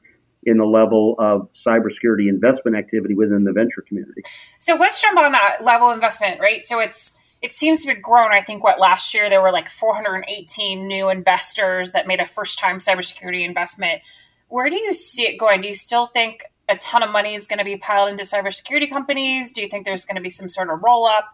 in 0.43 0.58
the 0.58 0.66
level 0.66 1.16
of 1.18 1.49
cybersecurity 1.54 2.28
investment 2.30 2.78
activity 2.78 3.16
within 3.16 3.43
the 3.43 3.54
venture 3.54 3.82
community. 3.82 4.22
So 4.60 4.76
let's 4.76 5.02
jump 5.02 5.18
on 5.18 5.32
that 5.32 5.60
level 5.64 5.89
of 5.89 5.95
investment, 5.95 6.39
right? 6.39 6.64
So 6.66 6.80
it's 6.80 7.16
it 7.41 7.53
seems 7.53 7.81
to 7.81 7.87
be 7.87 7.99
grown. 7.99 8.31
I 8.31 8.41
think 8.41 8.63
what 8.63 8.79
last 8.79 9.13
year 9.13 9.29
there 9.29 9.41
were 9.41 9.51
like 9.51 9.69
418 9.69 10.87
new 10.87 11.09
investors 11.09 11.93
that 11.93 12.07
made 12.07 12.19
a 12.19 12.27
first 12.27 12.59
time 12.59 12.79
cybersecurity 12.79 13.43
investment. 13.43 14.01
Where 14.47 14.69
do 14.69 14.75
you 14.75 14.93
see 14.93 15.23
it 15.23 15.37
going? 15.37 15.61
Do 15.61 15.67
you 15.67 15.75
still 15.75 16.05
think 16.05 16.43
a 16.69 16.77
ton 16.77 17.03
of 17.03 17.09
money 17.09 17.33
is 17.33 17.47
going 17.47 17.59
to 17.59 17.65
be 17.65 17.77
piled 17.77 18.09
into 18.09 18.23
cybersecurity 18.23 18.89
companies? 18.89 19.51
Do 19.51 19.61
you 19.61 19.67
think 19.67 19.85
there's 19.85 20.05
going 20.05 20.17
to 20.17 20.21
be 20.21 20.29
some 20.29 20.49
sort 20.49 20.69
of 20.69 20.81
roll 20.83 21.07
up? 21.07 21.25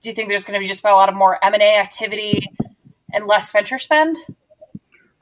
Do 0.00 0.10
you 0.10 0.14
think 0.14 0.28
there's 0.28 0.44
going 0.44 0.58
to 0.58 0.62
be 0.62 0.68
just 0.68 0.84
a 0.84 0.90
lot 0.90 1.08
of 1.08 1.14
more 1.14 1.42
M 1.42 1.54
and 1.54 1.62
A 1.62 1.78
activity 1.78 2.46
and 3.12 3.26
less 3.26 3.50
venture 3.50 3.78
spend? 3.78 4.16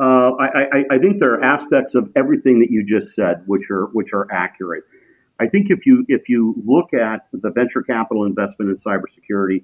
Uh, 0.00 0.32
I, 0.40 0.84
I, 0.90 0.98
think 0.98 1.20
there 1.20 1.34
are 1.34 1.44
aspects 1.44 1.94
of 1.94 2.10
everything 2.16 2.58
that 2.58 2.70
you 2.70 2.84
just 2.84 3.14
said 3.14 3.44
which 3.46 3.70
are 3.70 3.84
which 3.92 4.12
are 4.12 4.26
accurate. 4.32 4.82
I 5.38 5.46
think 5.46 5.68
if 5.70 5.86
you 5.86 6.04
if 6.08 6.28
you 6.28 6.60
look 6.66 6.92
at 6.92 7.28
the 7.32 7.50
venture 7.50 7.82
capital 7.82 8.24
investment 8.24 8.70
in 8.70 8.76
cybersecurity, 8.76 9.62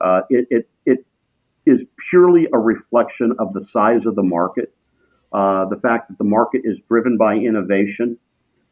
uh, 0.00 0.22
it, 0.30 0.46
it, 0.50 0.68
it 0.84 1.06
is 1.64 1.84
purely 2.10 2.48
a 2.52 2.58
reflection 2.58 3.34
of 3.38 3.52
the 3.52 3.60
size 3.60 4.06
of 4.06 4.14
the 4.14 4.22
market 4.22 4.72
uh, 5.32 5.66
the 5.66 5.76
fact 5.76 6.08
that 6.08 6.18
the 6.18 6.24
market 6.24 6.62
is 6.64 6.78
driven 6.88 7.18
by 7.18 7.34
innovation. 7.34 8.18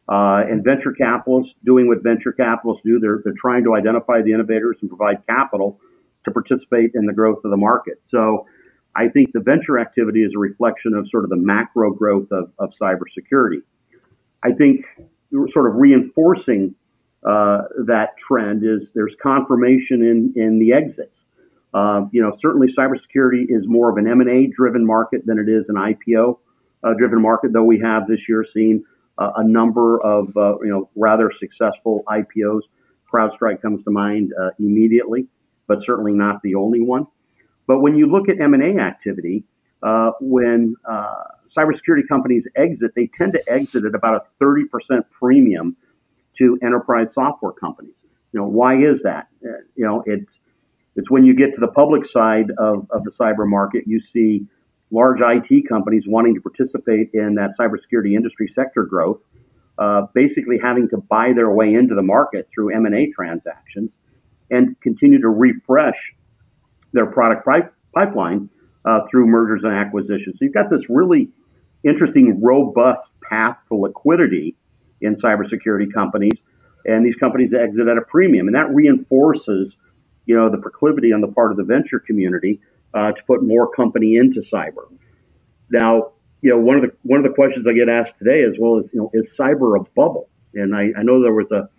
Uh, 0.07 0.43
and 0.47 0.63
venture 0.63 0.91
capitalists 0.91 1.55
doing 1.63 1.87
what 1.87 2.03
venture 2.03 2.31
capitalists 2.31 2.83
do, 2.83 2.99
they're, 2.99 3.21
they're 3.23 3.33
trying 3.35 3.63
to 3.63 3.73
identify 3.73 4.21
the 4.21 4.31
innovators 4.31 4.77
and 4.81 4.89
provide 4.89 5.25
capital 5.27 5.79
to 6.23 6.31
participate 6.31 6.91
in 6.93 7.07
the 7.07 7.13
growth 7.13 7.39
of 7.43 7.49
the 7.49 7.57
market. 7.57 7.99
So 8.05 8.45
I 8.95 9.07
think 9.07 9.31
the 9.33 9.39
venture 9.39 9.79
activity 9.79 10.23
is 10.23 10.35
a 10.35 10.39
reflection 10.39 10.93
of 10.93 11.09
sort 11.09 11.23
of 11.23 11.31
the 11.31 11.37
macro 11.37 11.91
growth 11.91 12.31
of, 12.31 12.51
of 12.59 12.73
cybersecurity. 12.79 13.63
I 14.43 14.51
think 14.51 14.85
sort 15.47 15.69
of 15.69 15.75
reinforcing 15.75 16.75
uh, 17.25 17.63
that 17.85 18.15
trend 18.17 18.63
is 18.63 18.91
there's 18.93 19.15
confirmation 19.15 20.03
in, 20.03 20.31
in 20.35 20.59
the 20.59 20.71
exits. 20.71 21.27
Uh, 21.73 22.05
you 22.11 22.21
know, 22.21 22.31
certainly 22.37 22.67
cybersecurity 22.67 23.45
is 23.49 23.67
more 23.67 23.89
of 23.89 23.97
an 23.97 24.07
M&A 24.07 24.47
driven 24.47 24.85
market 24.85 25.25
than 25.25 25.39
it 25.39 25.49
is 25.49 25.67
an 25.69 25.75
IPO 25.75 26.37
uh, 26.83 26.93
driven 26.93 27.21
market, 27.21 27.51
though 27.51 27.63
we 27.63 27.79
have 27.79 28.07
this 28.07 28.29
year 28.29 28.43
seen 28.43 28.85
a 29.17 29.43
number 29.43 30.01
of 30.03 30.35
uh, 30.35 30.59
you 30.59 30.69
know 30.69 30.89
rather 30.95 31.31
successful 31.31 32.03
IPOs. 32.07 32.63
CrowdStrike 33.11 33.61
comes 33.61 33.81
to 33.83 33.89
mind 33.89 34.33
immediately, 34.59 35.25
but 35.67 35.81
certainly 35.81 36.11
not 36.11 36.41
the 36.43 36.55
only 36.55 36.81
one. 36.81 37.07
But 37.65 37.79
when 37.79 37.95
you 37.95 38.07
look 38.07 38.27
at 38.27 38.41
M&A 38.41 38.77
activity, 38.77 39.45
when 40.19 40.75
cybersecurity 41.47 42.07
companies 42.09 42.45
exit, 42.57 42.91
they 42.93 43.07
tend 43.07 43.33
to 43.33 43.41
exit 43.51 43.85
at 43.85 43.95
about 43.95 44.15
a 44.15 44.43
30% 44.43 44.65
premium 45.11 45.77
to 46.37 46.57
enterprise 46.63 47.13
software 47.13 47.51
companies. 47.51 47.93
You 48.31 48.41
know, 48.41 48.47
why 48.47 48.81
is 48.81 49.03
that? 49.03 49.27
You 49.41 49.85
know, 49.85 50.03
it's 50.05 50.39
it's 50.95 51.09
when 51.09 51.25
you 51.25 51.35
get 51.35 51.53
to 51.55 51.61
the 51.61 51.67
public 51.67 52.05
side 52.05 52.51
of, 52.57 52.87
of 52.89 53.03
the 53.03 53.11
cyber 53.11 53.47
market, 53.47 53.83
you 53.85 53.99
see 53.99 54.45
large 54.91 55.19
IT 55.21 55.67
companies 55.67 56.07
wanting 56.07 56.35
to 56.35 56.41
participate 56.41 57.09
in 57.13 57.35
that 57.35 57.51
cybersecurity 57.59 58.15
industry 58.15 58.47
sector 58.47 58.83
growth, 58.83 59.19
uh, 59.77 60.03
basically 60.13 60.57
having 60.57 60.87
to 60.89 60.97
buy 60.97 61.33
their 61.33 61.51
way 61.51 61.73
into 61.73 61.95
the 61.95 62.01
market 62.01 62.47
through 62.53 62.73
M&A 62.73 63.11
transactions 63.11 63.97
and 64.49 64.79
continue 64.79 65.19
to 65.19 65.27
refresh 65.27 66.13
their 66.93 67.07
product 67.07 67.45
pipeline 67.93 68.49
uh, 68.85 69.01
through 69.09 69.27
mergers 69.27 69.63
and 69.63 69.73
acquisitions. 69.73 70.39
So 70.39 70.45
you've 70.45 70.53
got 70.53 70.69
this 70.69 70.89
really 70.89 71.29
interesting, 71.83 72.41
robust 72.41 73.09
path 73.21 73.57
to 73.67 73.75
liquidity 73.75 74.55
in 75.01 75.15
cybersecurity 75.15 75.93
companies, 75.93 76.41
and 76.85 77.05
these 77.05 77.15
companies 77.15 77.53
exit 77.53 77.87
at 77.87 77.97
a 77.97 78.01
premium, 78.01 78.47
and 78.47 78.55
that 78.55 78.69
reinforces, 78.73 79.75
you 80.25 80.35
know, 80.35 80.49
the 80.49 80.57
proclivity 80.57 81.11
on 81.11 81.21
the 81.21 81.27
part 81.27 81.51
of 81.51 81.57
the 81.57 81.63
venture 81.63 81.99
community 81.99 82.59
uh, 82.93 83.11
to 83.11 83.23
put 83.25 83.43
more 83.43 83.69
company 83.69 84.15
into 84.15 84.39
cyber. 84.39 84.87
Now, 85.69 86.11
you 86.41 86.51
know, 86.51 86.59
one 86.59 86.75
of 86.75 86.83
the 86.83 86.91
one 87.03 87.19
of 87.19 87.23
the 87.23 87.33
questions 87.33 87.67
I 87.67 87.73
get 87.73 87.89
asked 87.89 88.17
today, 88.17 88.43
as 88.43 88.57
well 88.59 88.79
as 88.79 88.89
you 88.93 88.99
know, 88.99 89.11
is 89.13 89.35
cyber 89.37 89.79
a 89.79 89.83
bubble? 89.95 90.29
And 90.53 90.75
I, 90.75 90.89
I 90.97 91.03
know 91.03 91.21
there 91.21 91.33
was 91.33 91.51
a 91.51 91.69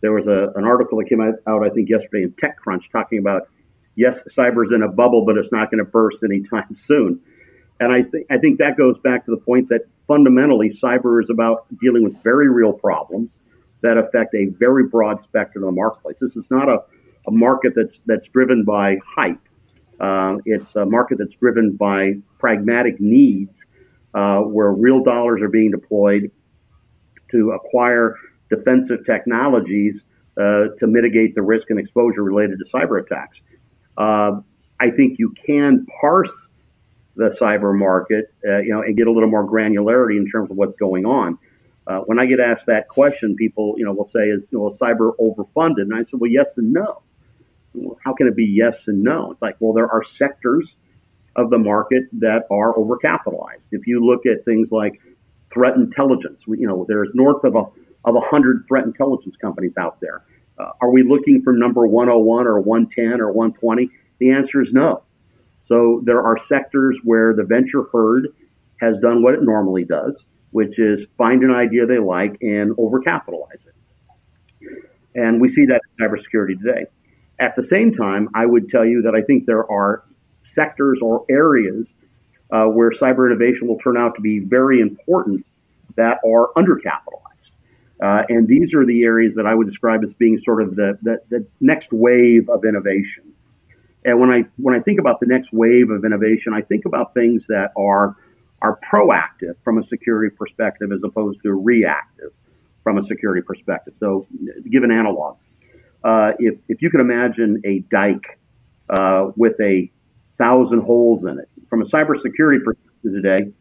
there 0.00 0.12
was 0.12 0.26
a, 0.26 0.52
an 0.54 0.64
article 0.64 0.98
that 0.98 1.08
came 1.08 1.20
out, 1.20 1.34
out, 1.46 1.64
I 1.64 1.70
think, 1.70 1.88
yesterday 1.88 2.24
in 2.24 2.32
TechCrunch 2.32 2.90
talking 2.90 3.18
about 3.18 3.48
yes, 3.96 4.22
cyber's 4.24 4.72
in 4.72 4.82
a 4.82 4.88
bubble, 4.88 5.24
but 5.24 5.36
it's 5.36 5.50
not 5.50 5.70
going 5.70 5.78
to 5.78 5.90
burst 5.90 6.22
anytime 6.22 6.74
soon. 6.74 7.20
And 7.80 7.92
I 7.92 8.02
think 8.02 8.26
I 8.30 8.38
think 8.38 8.58
that 8.58 8.76
goes 8.76 8.98
back 8.98 9.24
to 9.26 9.30
the 9.30 9.36
point 9.36 9.68
that 9.70 9.82
fundamentally, 10.06 10.70
cyber 10.70 11.22
is 11.22 11.30
about 11.30 11.66
dealing 11.80 12.04
with 12.04 12.22
very 12.22 12.48
real 12.48 12.72
problems 12.72 13.38
that 13.82 13.98
affect 13.98 14.34
a 14.34 14.46
very 14.46 14.84
broad 14.84 15.22
spectrum 15.22 15.64
of 15.64 15.68
the 15.68 15.76
marketplace. 15.76 16.16
This 16.20 16.36
is 16.36 16.50
not 16.50 16.68
a, 16.68 16.82
a 17.26 17.30
market 17.30 17.72
that's 17.74 18.00
that's 18.06 18.28
driven 18.28 18.64
by 18.64 18.96
hype. 19.04 19.40
Uh, 20.00 20.36
it's 20.44 20.76
a 20.76 20.84
market 20.84 21.18
that's 21.18 21.34
driven 21.34 21.72
by 21.72 22.14
pragmatic 22.38 23.00
needs, 23.00 23.66
uh, 24.14 24.40
where 24.40 24.72
real 24.72 25.02
dollars 25.02 25.42
are 25.42 25.48
being 25.48 25.70
deployed 25.70 26.30
to 27.30 27.50
acquire 27.52 28.16
defensive 28.50 29.04
technologies 29.04 30.04
uh, 30.36 30.68
to 30.78 30.86
mitigate 30.86 31.34
the 31.34 31.42
risk 31.42 31.70
and 31.70 31.78
exposure 31.78 32.22
related 32.22 32.58
to 32.58 32.64
cyber 32.64 33.00
attacks. 33.00 33.40
Uh, 33.96 34.40
I 34.80 34.90
think 34.90 35.18
you 35.18 35.30
can 35.30 35.86
parse 36.00 36.48
the 37.16 37.28
cyber 37.28 37.76
market, 37.76 38.32
uh, 38.46 38.58
you 38.58 38.70
know, 38.70 38.82
and 38.82 38.96
get 38.96 39.06
a 39.06 39.12
little 39.12 39.30
more 39.30 39.46
granularity 39.48 40.16
in 40.16 40.28
terms 40.30 40.50
of 40.50 40.56
what's 40.56 40.74
going 40.76 41.06
on. 41.06 41.38
Uh, 41.86 41.98
when 42.00 42.18
I 42.18 42.26
get 42.26 42.40
asked 42.40 42.66
that 42.66 42.88
question, 42.88 43.36
people, 43.36 43.74
you 43.76 43.84
know, 43.84 43.92
will 43.92 44.04
say, 44.04 44.28
"Is 44.28 44.48
you 44.50 44.58
know, 44.58 44.64
cyber 44.66 45.12
overfunded?" 45.18 45.82
And 45.82 45.94
I 45.94 46.04
said, 46.04 46.20
"Well, 46.20 46.30
yes 46.30 46.56
and 46.56 46.72
no." 46.72 47.02
Well, 47.74 47.98
how 48.02 48.14
can 48.14 48.26
it 48.26 48.36
be 48.36 48.46
yes 48.46 48.88
and 48.88 49.02
no? 49.02 49.32
It's 49.32 49.42
like, 49.42 49.56
well, 49.58 49.72
there 49.72 49.90
are 49.90 50.02
sectors 50.02 50.76
of 51.36 51.50
the 51.50 51.58
market 51.58 52.04
that 52.12 52.46
are 52.50 52.72
overcapitalized. 52.74 53.66
If 53.72 53.86
you 53.86 54.04
look 54.04 54.26
at 54.26 54.44
things 54.44 54.70
like 54.70 55.00
threat 55.50 55.74
intelligence, 55.74 56.46
we, 56.46 56.60
you 56.60 56.68
know, 56.68 56.86
there's 56.88 57.10
north 57.14 57.44
of 57.44 57.56
a 57.56 57.64
of 58.04 58.14
100 58.14 58.66
threat 58.68 58.84
intelligence 58.84 59.36
companies 59.36 59.76
out 59.78 59.98
there. 60.00 60.22
Uh, 60.58 60.70
are 60.80 60.90
we 60.90 61.02
looking 61.02 61.42
for 61.42 61.52
number 61.52 61.86
101 61.86 62.46
or 62.46 62.60
110 62.60 63.20
or 63.20 63.32
120? 63.32 63.90
The 64.18 64.30
answer 64.30 64.60
is 64.60 64.72
no. 64.72 65.02
So 65.64 66.02
there 66.04 66.22
are 66.22 66.38
sectors 66.38 67.00
where 67.04 67.34
the 67.34 67.44
venture 67.44 67.84
herd 67.92 68.28
has 68.80 68.98
done 68.98 69.22
what 69.22 69.34
it 69.34 69.42
normally 69.42 69.84
does, 69.84 70.24
which 70.50 70.78
is 70.78 71.06
find 71.18 71.42
an 71.42 71.50
idea 71.50 71.86
they 71.86 71.98
like 71.98 72.36
and 72.42 72.76
overcapitalize 72.76 73.66
it. 73.66 73.74
And 75.14 75.40
we 75.40 75.48
see 75.48 75.66
that 75.66 75.80
in 75.98 76.06
cybersecurity 76.06 76.58
today. 76.58 76.86
At 77.38 77.56
the 77.56 77.62
same 77.62 77.92
time, 77.92 78.28
I 78.34 78.44
would 78.46 78.68
tell 78.68 78.84
you 78.84 79.02
that 79.02 79.14
I 79.14 79.22
think 79.22 79.46
there 79.46 79.70
are 79.70 80.04
sectors 80.40 81.00
or 81.02 81.24
areas 81.30 81.94
uh, 82.52 82.66
where 82.66 82.90
cyber 82.90 83.26
innovation 83.26 83.66
will 83.68 83.78
turn 83.78 83.96
out 83.96 84.16
to 84.16 84.20
be 84.20 84.38
very 84.38 84.80
important 84.80 85.46
that 85.96 86.18
are 86.26 86.50
undercapitalized. 86.56 87.50
Uh, 88.02 88.22
and 88.28 88.46
these 88.46 88.74
are 88.74 88.84
the 88.84 89.04
areas 89.04 89.36
that 89.36 89.46
I 89.46 89.54
would 89.54 89.66
describe 89.66 90.04
as 90.04 90.12
being 90.12 90.36
sort 90.36 90.62
of 90.62 90.76
the, 90.76 90.98
the, 91.02 91.18
the, 91.30 91.46
next 91.60 91.92
wave 91.92 92.48
of 92.50 92.64
innovation. 92.64 93.32
And 94.04 94.20
when 94.20 94.30
I 94.30 94.44
when 94.56 94.74
I 94.74 94.80
think 94.80 95.00
about 95.00 95.20
the 95.20 95.26
next 95.26 95.52
wave 95.52 95.90
of 95.90 96.04
innovation, 96.04 96.52
I 96.52 96.60
think 96.60 96.84
about 96.84 97.14
things 97.14 97.46
that 97.46 97.70
are 97.76 98.16
are 98.60 98.78
proactive 98.80 99.56
from 99.62 99.78
a 99.78 99.84
security 99.84 100.34
perspective 100.34 100.90
as 100.92 101.02
opposed 101.04 101.42
to 101.42 101.52
reactive 101.52 102.30
from 102.82 102.98
a 102.98 103.02
security 103.02 103.42
perspective. 103.42 103.94
So, 103.98 104.26
give 104.70 104.82
an 104.82 104.90
analog, 104.90 105.36
uh, 106.02 106.32
if 106.38 106.58
if 106.68 106.82
you 106.82 106.90
can 106.90 107.00
imagine 107.00 107.62
a 107.64 107.80
dike 107.90 108.38
uh, 108.90 109.30
with 109.36 109.58
a 109.60 109.90
thousand 110.38 110.80
holes 110.80 111.24
in 111.24 111.38
it, 111.38 111.48
from 111.70 111.82
a 111.82 111.86
cybersecurity 111.86 112.62
perspective 112.62 113.12
today, 113.12 113.52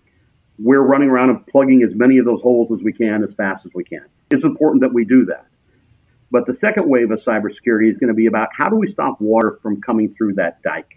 we're 0.59 0.81
running 0.81 1.09
around 1.09 1.29
and 1.29 1.47
plugging 1.47 1.83
as 1.83 1.95
many 1.95 2.17
of 2.17 2.25
those 2.25 2.41
holes 2.41 2.71
as 2.71 2.83
we 2.83 2.91
can 2.91 3.23
as 3.23 3.33
fast 3.33 3.65
as 3.65 3.71
we 3.73 3.83
can. 3.83 4.05
It's 4.31 4.43
important 4.43 4.81
that 4.81 4.93
we 4.93 5.05
do 5.05 5.25
that. 5.25 5.45
But 6.33 6.47
the 6.47 6.53
second 6.55 6.89
wave 6.89 7.11
of 7.11 7.19
cybersecurity 7.19 7.91
is 7.91 7.99
going 7.99 8.07
to 8.07 8.15
be 8.15 8.25
about 8.25 8.49
how 8.57 8.67
do 8.67 8.75
we 8.75 8.87
stop 8.87 9.21
water 9.21 9.59
from 9.61 9.79
coming 9.81 10.15
through 10.15 10.33
that 10.33 10.63
dike? 10.63 10.95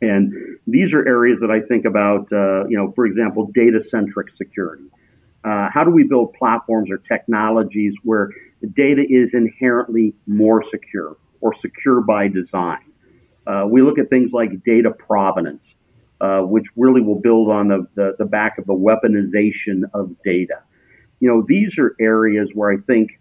And 0.00 0.32
these 0.66 0.94
are 0.94 1.06
areas 1.06 1.40
that 1.40 1.50
I 1.50 1.60
think 1.60 1.84
about, 1.84 2.32
uh, 2.32 2.66
you 2.66 2.76
know, 2.78 2.90
for 2.92 3.04
example, 3.04 3.50
data 3.54 3.82
centric 3.82 4.30
security. 4.30 4.86
Uh, 5.44 5.68
how 5.70 5.84
do 5.84 5.90
we 5.90 6.04
build 6.04 6.32
platforms 6.32 6.90
or 6.90 6.96
technologies 6.96 7.96
where 8.02 8.30
data 8.72 9.04
is 9.06 9.34
inherently 9.34 10.14
more 10.26 10.62
secure 10.62 11.18
or 11.42 11.52
secure 11.52 12.00
by 12.00 12.26
design? 12.26 12.80
Uh, 13.46 13.66
we 13.68 13.82
look 13.82 13.98
at 13.98 14.08
things 14.08 14.32
like 14.32 14.64
data 14.64 14.90
provenance, 14.90 15.76
uh, 16.22 16.40
which 16.40 16.64
really 16.76 17.02
will 17.02 17.20
build 17.20 17.50
on 17.50 17.68
the, 17.68 17.86
the, 17.94 18.16
the 18.18 18.24
back 18.24 18.56
of 18.56 18.64
the 18.64 18.72
weaponization 18.72 19.82
of 19.92 20.16
data 20.24 20.62
you 21.20 21.30
know, 21.30 21.42
these 21.46 21.78
are 21.78 21.96
areas 21.98 22.50
where 22.52 22.70
I 22.70 22.76
think 22.86 23.18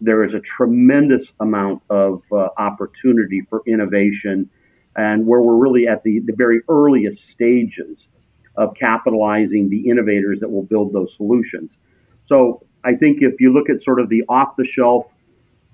there 0.00 0.24
is 0.24 0.34
a 0.34 0.40
tremendous 0.40 1.32
amount 1.40 1.82
of 1.88 2.22
uh, 2.32 2.48
opportunity 2.58 3.42
for 3.48 3.62
innovation 3.66 4.50
and 4.96 5.26
where 5.26 5.40
we're 5.40 5.56
really 5.56 5.86
at 5.86 6.02
the, 6.02 6.20
the 6.20 6.32
very 6.32 6.60
earliest 6.68 7.28
stages 7.28 8.08
of 8.56 8.74
capitalizing 8.74 9.68
the 9.68 9.88
innovators 9.88 10.40
that 10.40 10.48
will 10.50 10.62
build 10.62 10.92
those 10.92 11.14
solutions. 11.14 11.78
So 12.24 12.66
I 12.84 12.94
think 12.94 13.18
if 13.20 13.40
you 13.40 13.52
look 13.52 13.68
at 13.68 13.82
sort 13.82 14.00
of 14.00 14.08
the 14.08 14.24
off 14.28 14.56
the 14.56 14.64
shelf, 14.64 15.06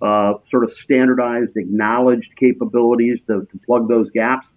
uh, 0.00 0.34
sort 0.46 0.64
of 0.64 0.72
standardized, 0.72 1.56
acknowledged 1.56 2.34
capabilities 2.36 3.20
to, 3.28 3.46
to 3.50 3.58
plug 3.64 3.88
those 3.88 4.10
gaps, 4.10 4.54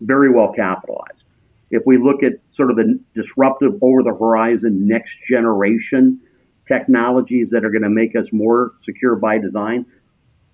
very 0.00 0.30
well 0.30 0.52
capitalized. 0.52 1.24
If 1.70 1.82
we 1.86 1.98
look 1.98 2.22
at 2.22 2.34
sort 2.48 2.70
of 2.70 2.76
the 2.76 2.98
disruptive 3.14 3.74
over 3.82 4.02
the 4.02 4.14
horizon 4.18 4.88
next 4.88 5.18
generation 5.28 6.20
technologies 6.68 7.50
that 7.50 7.64
are 7.64 7.70
going 7.70 7.82
to 7.82 7.90
make 7.90 8.14
us 8.14 8.32
more 8.32 8.74
secure 8.80 9.16
by 9.16 9.38
design 9.38 9.86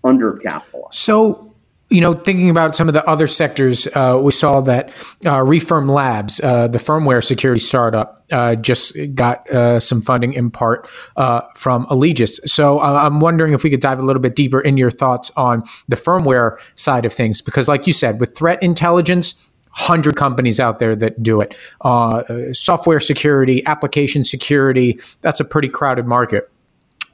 undercapitalized. 0.05 0.95
So, 0.95 1.51
you 1.91 2.01
know, 2.01 2.15
thinking 2.15 2.49
about 2.49 2.75
some 2.75 2.89
of 2.89 2.95
the 2.95 3.05
other 3.07 3.27
sectors, 3.27 3.87
uh, 3.95 4.19
we 4.21 4.33
saw 4.33 4.63
that 4.63 4.89
uh, 5.27 5.37
Refirm 5.37 5.91
Labs, 5.91 6.41
uh, 6.41 6.67
the 6.69 6.79
firmware 6.79 7.23
security 7.23 7.61
startup, 7.61 8.25
uh, 8.33 8.55
just 8.57 8.97
got 9.15 9.49
uh, 9.51 9.79
some 9.81 10.01
funding 10.01 10.33
in 10.33 10.51
part 10.51 10.89
uh, 11.17 11.43
from 11.57 11.87
Allegis. 11.91 12.41
So 12.47 12.81
I'm 12.81 13.21
wondering 13.21 13.53
if 13.53 13.63
we 13.63 13.71
could 13.71 13.81
dive 13.81 13.99
a 13.99 14.03
little 14.03 14.23
bit 14.23 14.35
deeper 14.35 14.61
in 14.61 14.79
your 14.79 14.91
thoughts 14.91 15.31
on 15.37 15.63
the 15.87 15.97
firmware 15.97 16.59
side 16.75 17.05
of 17.05 17.13
things, 17.13 17.43
because, 17.43 17.69
like 17.69 17.87
you 17.87 17.93
said, 17.93 18.19
with 18.19 18.37
threat 18.37 18.63
intelligence, 18.63 19.35
hundred 19.75 20.17
companies 20.17 20.61
out 20.61 20.79
there 20.79 20.95
that 20.97 21.23
do 21.23 21.41
it. 21.41 21.55
Uh, 21.81 22.23
software 22.53 23.01
security, 23.01 23.65
application 23.67 24.25
security, 24.25 25.01
that's 25.21 25.41
a 25.41 25.45
pretty 25.45 25.69
crowded 25.69 26.07
market. 26.07 26.51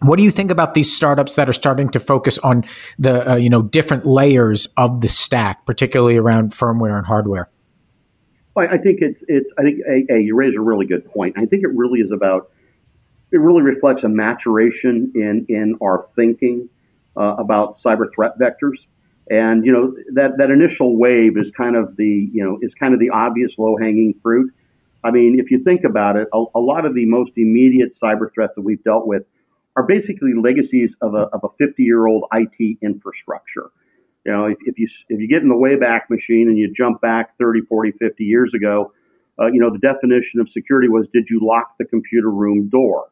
What 0.00 0.18
do 0.18 0.24
you 0.24 0.30
think 0.30 0.50
about 0.50 0.74
these 0.74 0.94
startups 0.94 1.34
that 1.34 1.48
are 1.48 1.52
starting 1.52 1.90
to 1.90 2.00
focus 2.00 2.38
on 2.38 2.64
the 2.98 3.32
uh, 3.32 3.36
you 3.36 3.50
know 3.50 3.62
different 3.62 4.06
layers 4.06 4.68
of 4.76 5.00
the 5.00 5.08
stack, 5.08 5.66
particularly 5.66 6.16
around 6.16 6.52
firmware 6.52 6.96
and 6.96 7.06
hardware? 7.06 7.50
Well, 8.54 8.68
I 8.70 8.78
think 8.78 9.00
it's 9.00 9.22
it's 9.28 9.52
I 9.58 9.62
think 9.62 9.80
a, 9.86 10.14
a, 10.14 10.18
you 10.20 10.34
raise 10.34 10.56
a 10.56 10.60
really 10.60 10.86
good 10.86 11.04
point. 11.04 11.36
I 11.38 11.46
think 11.46 11.64
it 11.64 11.70
really 11.74 12.00
is 12.00 12.12
about 12.12 12.50
it 13.32 13.38
really 13.38 13.62
reflects 13.62 14.02
a 14.02 14.08
maturation 14.08 15.12
in 15.14 15.46
in 15.48 15.76
our 15.82 16.08
thinking 16.16 16.68
uh, 17.16 17.36
about 17.38 17.74
cyber 17.74 18.06
threat 18.14 18.38
vectors. 18.38 18.86
And 19.30 19.64
you 19.64 19.72
know 19.72 19.94
that 20.14 20.38
that 20.38 20.50
initial 20.50 20.98
wave 20.98 21.38
is 21.38 21.52
kind 21.52 21.76
of 21.76 21.96
the 21.96 22.28
you 22.32 22.44
know 22.44 22.58
is 22.60 22.74
kind 22.74 22.92
of 22.92 22.98
the 22.98 23.10
obvious 23.10 23.56
low 23.58 23.76
hanging 23.76 24.14
fruit. 24.22 24.52
I 25.04 25.12
mean, 25.12 25.38
if 25.38 25.52
you 25.52 25.62
think 25.62 25.84
about 25.84 26.16
it, 26.16 26.28
a, 26.34 26.44
a, 26.54 26.60
lot 26.60 26.84
of 26.84 26.94
the 26.94 27.06
most 27.06 27.32
immediate 27.36 27.92
cyber 27.92 28.30
threats 28.34 28.56
that 28.56 28.62
we've 28.62 28.82
dealt 28.82 29.06
with 29.06 29.22
are 29.76 29.84
basically 29.84 30.34
legacies 30.34 30.94
of 31.00 31.14
a, 31.14 31.28
of 31.32 31.42
a 31.44 31.48
50 31.56 31.82
year 31.82 32.06
old 32.06 32.24
IT 32.34 32.78
infrastructure. 32.82 33.70
You 34.26 34.32
know, 34.32 34.44
if, 34.46 34.58
if, 34.66 34.78
you 34.78 34.88
if 35.08 35.20
you 35.20 35.28
get 35.28 35.42
in 35.42 35.48
the 35.48 35.54
Wayback 35.54 36.10
Machine 36.10 36.48
and 36.48 36.58
you 36.58 36.70
jump 36.70 37.00
back 37.00 37.38
30, 37.38 37.62
40, 37.62 37.92
50 37.92 38.24
years 38.24 38.52
ago, 38.52 38.92
uh, 39.40 39.46
you 39.46 39.60
know, 39.60 39.70
the 39.70 39.78
definition 39.78 40.40
of 40.40 40.48
security 40.48 40.88
was 40.88 41.08
did 41.08 41.30
you 41.30 41.40
lock 41.40 41.76
the 41.78 41.86
computer 41.86 42.30
room 42.30 42.68
door? 42.68 43.06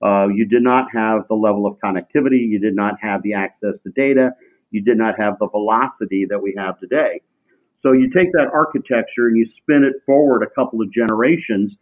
Uh, 0.00 0.28
you 0.28 0.46
did 0.46 0.62
not 0.62 0.86
have 0.92 1.26
the 1.28 1.34
level 1.34 1.66
of 1.66 1.76
connectivity. 1.84 2.48
You 2.48 2.60
did 2.60 2.76
not 2.76 2.94
have 3.02 3.22
the 3.22 3.34
access 3.34 3.78
to 3.80 3.90
data 3.90 4.30
you 4.74 4.82
did 4.82 4.98
not 4.98 5.18
have 5.18 5.38
the 5.38 5.48
velocity 5.48 6.26
that 6.28 6.42
we 6.42 6.54
have 6.58 6.78
today. 6.78 7.22
So 7.80 7.92
you 7.92 8.10
take 8.10 8.32
that 8.32 8.50
architecture 8.52 9.28
and 9.28 9.36
you 9.36 9.44
spin 9.44 9.84
it 9.84 10.02
forward 10.04 10.42
a 10.42 10.50
couple 10.50 10.82
of 10.82 10.90
generations. 10.90 11.78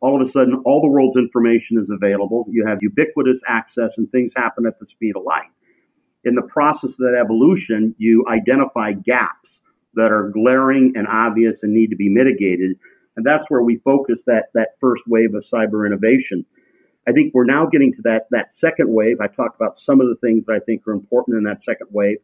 All 0.00 0.20
of 0.20 0.26
a 0.26 0.30
sudden, 0.30 0.62
all 0.64 0.80
the 0.80 0.88
world's 0.88 1.16
information 1.16 1.78
is 1.78 1.90
available. 1.90 2.46
You 2.48 2.64
have 2.66 2.78
ubiquitous 2.80 3.42
access, 3.46 3.98
and 3.98 4.10
things 4.10 4.32
happen 4.34 4.64
at 4.64 4.78
the 4.78 4.86
speed 4.86 5.16
of 5.16 5.24
light. 5.24 5.50
In 6.24 6.34
the 6.34 6.42
process 6.42 6.92
of 6.92 6.98
that 6.98 7.18
evolution, 7.20 7.94
you 7.98 8.24
identify 8.28 8.92
gaps 8.92 9.60
that 9.94 10.12
are 10.12 10.30
glaring 10.30 10.92
and 10.96 11.06
obvious 11.06 11.62
and 11.62 11.74
need 11.74 11.90
to 11.90 11.96
be 11.96 12.08
mitigated. 12.08 12.78
And 13.16 13.26
that's 13.26 13.44
where 13.48 13.62
we 13.62 13.76
focus 13.78 14.22
that, 14.26 14.46
that 14.54 14.76
first 14.80 15.02
wave 15.06 15.34
of 15.34 15.44
cyber 15.44 15.86
innovation. 15.86 16.46
I 17.08 17.12
think 17.12 17.34
we're 17.34 17.44
now 17.44 17.66
getting 17.66 17.92
to 17.94 18.02
that, 18.02 18.26
that 18.30 18.52
second 18.52 18.88
wave. 18.88 19.20
I 19.20 19.26
talked 19.26 19.60
about 19.60 19.78
some 19.78 20.00
of 20.00 20.08
the 20.08 20.16
things 20.16 20.46
that 20.46 20.52
I 20.52 20.60
think 20.60 20.86
are 20.86 20.92
important 20.92 21.38
in 21.38 21.44
that 21.44 21.62
second 21.62 21.88
wave, 21.90 22.18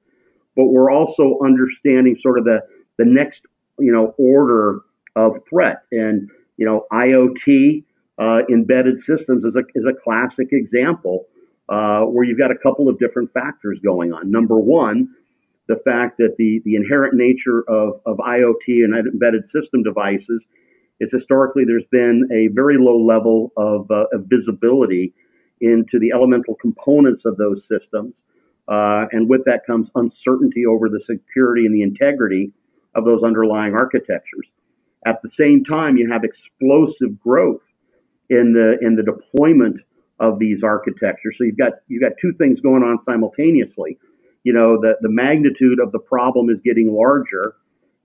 but 0.56 0.66
we're 0.66 0.90
also 0.90 1.38
understanding 1.44 2.14
sort 2.14 2.38
of 2.38 2.44
the, 2.44 2.62
the 2.98 3.04
next 3.04 3.42
you 3.78 3.92
know 3.92 4.14
order 4.18 4.80
of 5.14 5.38
threat. 5.48 5.82
And 5.92 6.30
you 6.56 6.66
know, 6.66 6.86
IoT 6.92 7.84
uh, 8.18 8.40
embedded 8.50 8.98
systems 8.98 9.44
is 9.44 9.56
a, 9.56 9.62
is 9.74 9.86
a 9.86 9.92
classic 9.92 10.48
example 10.52 11.26
uh, 11.68 12.02
where 12.02 12.24
you've 12.24 12.38
got 12.38 12.50
a 12.50 12.56
couple 12.56 12.88
of 12.88 12.98
different 12.98 13.32
factors 13.32 13.78
going 13.80 14.12
on. 14.12 14.30
Number 14.30 14.58
one, 14.58 15.08
the 15.68 15.76
fact 15.84 16.18
that 16.18 16.36
the, 16.38 16.62
the 16.64 16.76
inherent 16.76 17.14
nature 17.14 17.64
of, 17.68 18.00
of 18.06 18.18
IoT 18.18 18.84
and 18.84 18.94
embedded 18.94 19.48
system 19.48 19.82
devices 19.82 20.46
is 21.00 21.12
historically 21.12 21.64
there's 21.64 21.86
been 21.86 22.28
a 22.32 22.48
very 22.54 22.78
low 22.78 22.98
level 22.98 23.52
of, 23.56 23.90
uh, 23.90 24.06
of 24.12 24.26
visibility 24.26 25.12
into 25.60 25.98
the 25.98 26.12
elemental 26.12 26.54
components 26.54 27.24
of 27.24 27.36
those 27.36 27.66
systems. 27.66 28.22
Uh, 28.68 29.06
and 29.12 29.28
with 29.28 29.44
that 29.44 29.66
comes 29.66 29.90
uncertainty 29.94 30.66
over 30.66 30.88
the 30.88 31.00
security 31.00 31.66
and 31.66 31.74
the 31.74 31.82
integrity 31.82 32.52
of 32.94 33.04
those 33.04 33.22
underlying 33.22 33.74
architectures. 33.74 34.46
At 35.04 35.22
the 35.22 35.28
same 35.28 35.64
time, 35.64 35.96
you 35.96 36.10
have 36.10 36.24
explosive 36.24 37.20
growth 37.20 37.62
in 38.28 38.52
the 38.52 38.78
in 38.80 38.96
the 38.96 39.04
deployment 39.04 39.80
of 40.18 40.38
these 40.38 40.64
architectures. 40.64 41.38
So 41.38 41.44
you've 41.44 41.58
got 41.58 41.74
you've 41.86 42.02
got 42.02 42.12
two 42.20 42.32
things 42.32 42.60
going 42.60 42.82
on 42.82 42.98
simultaneously 42.98 43.98
you 44.46 44.52
know, 44.52 44.80
the, 44.80 44.96
the 45.00 45.08
magnitude 45.08 45.80
of 45.80 45.90
the 45.90 45.98
problem 45.98 46.50
is 46.50 46.60
getting 46.60 46.94
larger. 46.94 47.56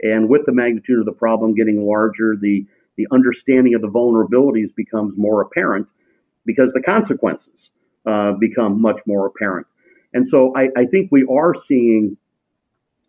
And 0.01 0.27
with 0.27 0.43
the 0.47 0.51
magnitude 0.51 0.97
of 0.97 1.05
the 1.05 1.11
problem 1.11 1.53
getting 1.53 1.85
larger, 1.85 2.35
the, 2.35 2.65
the 2.97 3.05
understanding 3.11 3.75
of 3.75 3.81
the 3.81 3.87
vulnerabilities 3.87 4.73
becomes 4.75 5.15
more 5.17 5.41
apparent 5.41 5.87
because 6.43 6.73
the 6.73 6.81
consequences 6.81 7.69
uh, 8.07 8.31
become 8.31 8.81
much 8.81 9.01
more 9.05 9.27
apparent. 9.27 9.67
And 10.13 10.27
so 10.27 10.53
I, 10.55 10.69
I 10.75 10.85
think 10.85 11.09
we 11.11 11.25
are 11.31 11.53
seeing, 11.53 12.17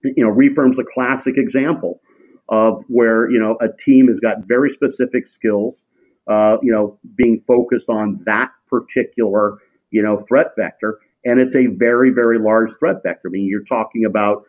you 0.02 0.24
know, 0.24 0.32
ReFirm's 0.32 0.78
a 0.78 0.84
classic 0.84 1.36
example 1.36 2.00
of 2.48 2.84
where, 2.88 3.30
you 3.30 3.38
know, 3.38 3.56
a 3.60 3.68
team 3.68 4.08
has 4.08 4.20
got 4.20 4.44
very 4.46 4.70
specific 4.70 5.26
skills, 5.26 5.84
uh, 6.28 6.58
you 6.62 6.72
know, 6.72 6.98
being 7.16 7.42
focused 7.46 7.88
on 7.88 8.20
that 8.26 8.50
particular, 8.68 9.58
you 9.90 10.02
know, 10.02 10.18
threat 10.28 10.48
vector 10.56 10.98
and 11.24 11.40
it's 11.40 11.54
a 11.54 11.66
very, 11.66 12.10
very 12.10 12.38
large 12.38 12.72
threat 12.78 13.02
vector. 13.02 13.28
I 13.28 13.30
mean, 13.30 13.46
you're 13.46 13.64
talking 13.64 14.04
about 14.04 14.44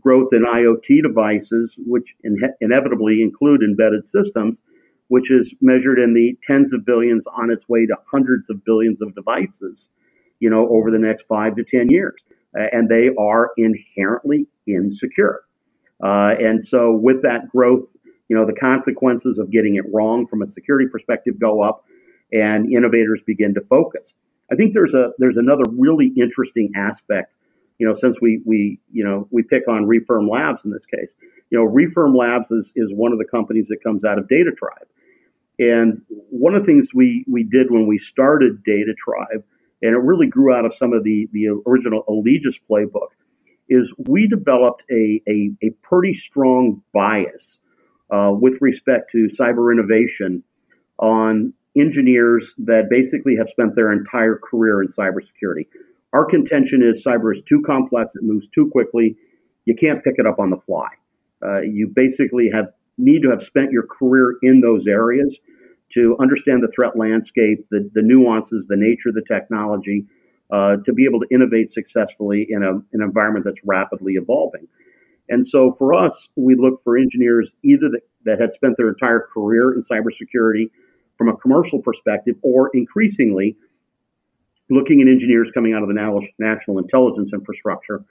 growth 0.00 0.32
in 0.32 0.44
IoT 0.44 1.02
devices, 1.02 1.76
which 1.78 2.14
in- 2.24 2.54
inevitably 2.60 3.22
include 3.22 3.62
embedded 3.62 4.06
systems, 4.06 4.62
which 5.08 5.30
is 5.30 5.54
measured 5.60 5.98
in 5.98 6.14
the 6.14 6.36
tens 6.42 6.72
of 6.72 6.84
billions 6.84 7.26
on 7.26 7.50
its 7.50 7.68
way 7.68 7.86
to 7.86 7.96
hundreds 8.10 8.50
of 8.50 8.64
billions 8.64 9.00
of 9.02 9.14
devices, 9.14 9.90
you 10.40 10.50
know, 10.50 10.68
over 10.68 10.90
the 10.90 10.98
next 10.98 11.26
five 11.26 11.56
to 11.56 11.64
10 11.64 11.88
years. 11.88 12.22
Uh, 12.58 12.64
and 12.72 12.88
they 12.88 13.10
are 13.18 13.50
inherently 13.56 14.46
insecure. 14.66 15.42
Uh, 16.02 16.34
and 16.38 16.64
so 16.64 16.92
with 16.92 17.22
that 17.22 17.48
growth, 17.48 17.86
you 18.28 18.36
know, 18.36 18.46
the 18.46 18.52
consequences 18.52 19.38
of 19.38 19.50
getting 19.50 19.76
it 19.76 19.84
wrong 19.92 20.26
from 20.26 20.42
a 20.42 20.50
security 20.50 20.88
perspective 20.88 21.38
go 21.38 21.62
up 21.62 21.84
and 22.32 22.72
innovators 22.72 23.22
begin 23.26 23.54
to 23.54 23.60
focus. 23.62 24.14
I 24.50 24.56
think 24.56 24.74
there's 24.74 24.94
a 24.94 25.12
there's 25.18 25.36
another 25.36 25.64
really 25.70 26.12
interesting 26.16 26.72
aspect. 26.76 27.32
You 27.78 27.86
know, 27.86 27.94
since 27.94 28.20
we 28.20 28.40
we 28.44 28.80
you 28.92 29.04
know 29.04 29.28
we 29.30 29.42
pick 29.42 29.68
on 29.68 29.86
ReFirm 29.86 30.30
Labs 30.30 30.64
in 30.64 30.70
this 30.70 30.86
case, 30.86 31.14
you 31.50 31.58
know, 31.58 31.66
ReFirm 31.66 32.16
Labs 32.16 32.50
is 32.50 32.72
is 32.74 32.92
one 32.92 33.12
of 33.12 33.18
the 33.18 33.24
companies 33.24 33.68
that 33.68 33.82
comes 33.82 34.04
out 34.04 34.18
of 34.18 34.26
DataTribe, 34.26 34.88
and 35.58 36.02
one 36.08 36.54
of 36.54 36.62
the 36.62 36.66
things 36.66 36.88
we 36.94 37.24
we 37.28 37.42
did 37.42 37.70
when 37.70 37.86
we 37.86 37.98
started 37.98 38.62
DataTribe, 38.64 39.42
and 39.82 39.92
it 39.92 39.98
really 39.98 40.26
grew 40.26 40.54
out 40.54 40.64
of 40.64 40.74
some 40.74 40.92
of 40.92 41.04
the 41.04 41.28
the 41.32 41.48
original 41.66 42.04
Allegis 42.08 42.58
playbook, 42.70 43.10
is 43.68 43.92
we 43.98 44.26
developed 44.26 44.82
a 44.90 45.22
a, 45.28 45.50
a 45.62 45.70
pretty 45.82 46.14
strong 46.14 46.82
bias 46.92 47.58
uh, 48.10 48.32
with 48.32 48.58
respect 48.60 49.10
to 49.12 49.28
cyber 49.28 49.72
innovation 49.72 50.42
on 50.98 51.52
engineers 51.76 52.54
that 52.58 52.88
basically 52.88 53.36
have 53.36 53.48
spent 53.48 53.74
their 53.74 53.92
entire 53.92 54.36
career 54.36 54.82
in 54.82 54.88
cybersecurity. 54.88 55.66
Our 56.12 56.24
contention 56.24 56.82
is 56.82 57.04
cyber 57.04 57.34
is 57.34 57.42
too 57.42 57.62
complex, 57.66 58.14
it 58.14 58.22
moves 58.22 58.48
too 58.48 58.70
quickly, 58.70 59.16
you 59.66 59.74
can't 59.74 60.02
pick 60.02 60.14
it 60.16 60.26
up 60.26 60.38
on 60.38 60.50
the 60.50 60.56
fly. 60.56 60.88
Uh, 61.44 61.60
you 61.60 61.92
basically 61.94 62.50
have 62.54 62.68
need 62.96 63.22
to 63.22 63.30
have 63.30 63.42
spent 63.42 63.72
your 63.72 63.86
career 63.86 64.36
in 64.42 64.60
those 64.62 64.86
areas 64.86 65.38
to 65.92 66.16
understand 66.20 66.62
the 66.62 66.72
threat 66.74 66.96
landscape, 66.96 67.66
the, 67.70 67.88
the 67.94 68.02
nuances, 68.02 68.66
the 68.66 68.76
nature 68.76 69.10
of 69.10 69.14
the 69.14 69.22
technology, 69.22 70.06
uh, 70.50 70.76
to 70.84 70.92
be 70.92 71.04
able 71.04 71.20
to 71.20 71.26
innovate 71.30 71.72
successfully 71.72 72.46
in 72.48 72.62
a, 72.62 72.70
an 72.70 73.02
environment 73.02 73.44
that's 73.44 73.60
rapidly 73.64 74.14
evolving. 74.14 74.68
And 75.28 75.46
so 75.46 75.74
for 75.78 75.94
us, 75.94 76.28
we 76.36 76.54
look 76.54 76.82
for 76.84 76.96
engineers 76.96 77.50
either 77.64 77.88
that, 77.90 78.00
that 78.24 78.40
had 78.40 78.52
spent 78.52 78.76
their 78.76 78.88
entire 78.88 79.26
career 79.32 79.74
in 79.74 79.82
cybersecurity 79.82 80.70
from 81.18 81.28
a 81.28 81.36
commercial 81.36 81.80
perspective, 81.80 82.36
or 82.42 82.70
increasingly 82.74 83.56
looking 84.68 85.00
at 85.00 85.08
engineers 85.08 85.50
coming 85.50 85.72
out 85.72 85.82
of 85.82 85.88
the 85.88 86.28
national 86.38 86.78
intelligence 86.78 87.30
infrastructure, 87.32 88.04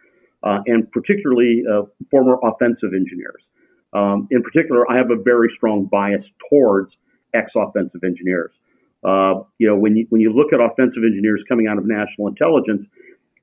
uh, 0.43 0.59
and 0.65 0.91
particularly 0.91 1.63
uh, 1.71 1.83
former 2.09 2.37
offensive 2.43 2.93
engineers. 2.93 3.47
Um, 3.93 4.27
in 4.31 4.41
particular, 4.41 4.89
I 4.89 4.97
have 4.97 5.11
a 5.11 5.15
very 5.15 5.49
strong 5.49 5.85
bias 5.85 6.31
towards 6.49 6.97
ex-offensive 7.35 8.03
engineers. 8.03 8.53
Uh, 9.03 9.43
you 9.59 9.67
know, 9.67 9.75
when 9.75 9.95
you 9.95 10.07
when 10.09 10.21
you 10.21 10.33
look 10.33 10.51
at 10.51 10.59
offensive 10.59 11.03
engineers 11.03 11.43
coming 11.47 11.67
out 11.67 11.77
of 11.77 11.85
national 11.85 12.27
intelligence, 12.27 12.87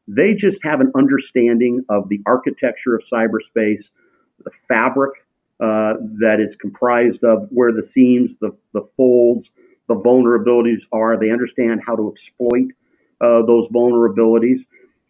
they 0.08 0.34
just 0.34 0.62
have 0.64 0.80
an 0.80 0.90
understanding 0.96 1.84
of 1.88 2.08
the 2.08 2.20
architecture 2.26 2.94
of 2.94 3.04
cyberspace, 3.04 3.90
the 4.44 4.50
fabric 4.50 5.12
uh, 5.60 5.94
that 6.20 6.38
is 6.40 6.56
comprised 6.56 7.22
of 7.22 7.46
where 7.50 7.72
the 7.72 7.82
seams, 7.82 8.36
the, 8.38 8.50
the 8.72 8.82
folds, 8.96 9.52
the 9.88 9.94
vulnerabilities 9.94 10.82
are. 10.90 11.16
They 11.16 11.30
understand 11.30 11.82
how 11.86 11.94
to 11.94 12.10
exploit 12.10 12.72
uh, 13.20 13.42
those 13.46 13.68
vulnerabilities, 13.68 14.62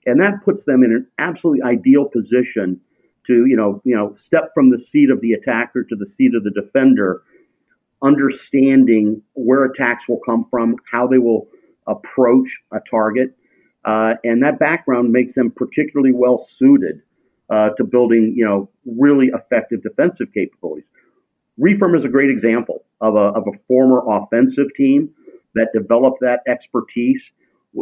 and 0.05 0.21
that 0.21 0.45
puts 0.45 0.65
them 0.65 0.83
in 0.85 0.93
an 0.93 1.07
absolutely 1.19 1.63
ideal 1.63 2.05
position 2.05 2.81
to 3.27 3.47
you 3.47 3.57
know 3.57 3.81
you 3.85 3.97
know 3.97 4.13
step 4.15 4.51
from 4.53 4.71
the 4.71 4.79
seat 4.79 5.11
of 5.11 5.21
the 5.21 5.33
attacker 5.33 5.85
to 5.85 5.97
the 5.97 6.07
seat 6.07 6.35
of 6.35 6.45
the 6.45 6.51
defender, 6.51 7.23
understanding 8.03 9.23
where 9.35 9.65
attacks 9.65 10.09
will 10.09 10.21
come 10.25 10.47
from, 10.51 10.77
how 10.91 11.07
they 11.07 11.19
will 11.19 11.49
approach 11.87 12.61
a 12.73 12.81
target, 12.81 13.37
uh, 13.85 14.15
and 14.25 14.43
that 14.43 14.59
background 14.59 15.13
makes 15.13 15.35
them 15.35 15.51
particularly 15.51 16.13
well 16.13 16.39
suited 16.39 17.03
uh, 17.51 17.71
to 17.71 17.85
building, 17.85 18.35
you 18.37 18.45
know, 18.45 18.69
really 18.87 19.29
effective 19.29 19.83
defensive 19.83 20.29
capabilities. 20.33 20.87
ReFirm 21.61 21.97
is 21.97 22.05
a 22.05 22.09
great 22.09 22.31
example 22.31 22.85
of 23.01 23.15
a, 23.15 23.19
of 23.19 23.45
a 23.47 23.59
former 23.69 24.03
offensive 24.09 24.69
team 24.75 25.11
that 25.55 25.69
developed 25.75 26.21
that 26.21 26.41
expertise 26.47 27.33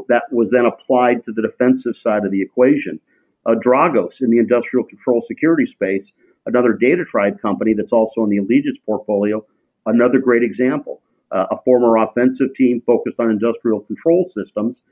that 0.08 0.24
was 0.30 0.50
then 0.50 0.66
applied 0.66 1.24
to 1.24 1.32
the 1.32 1.42
defensive 1.42 1.96
side 1.96 2.24
of 2.24 2.30
the 2.30 2.42
equation. 2.42 3.00
Uh, 3.46 3.54
Dragos 3.54 4.20
in 4.20 4.30
the 4.30 4.38
industrial 4.38 4.84
control 4.84 5.20
security 5.20 5.66
space, 5.66 6.12
another 6.46 6.76
DataTribe 6.80 7.40
company 7.40 7.74
that's 7.74 7.92
also 7.92 8.24
in 8.24 8.30
the 8.30 8.38
Allegis 8.38 8.78
portfolio, 8.84 9.44
another 9.86 10.18
great 10.18 10.42
example. 10.42 11.00
Uh, 11.32 11.46
a 11.52 11.56
former 11.64 11.96
offensive 11.96 12.52
team 12.54 12.82
focused 12.84 13.20
on 13.20 13.30
industrial 13.30 13.80
control 13.80 14.24
systems 14.24 14.82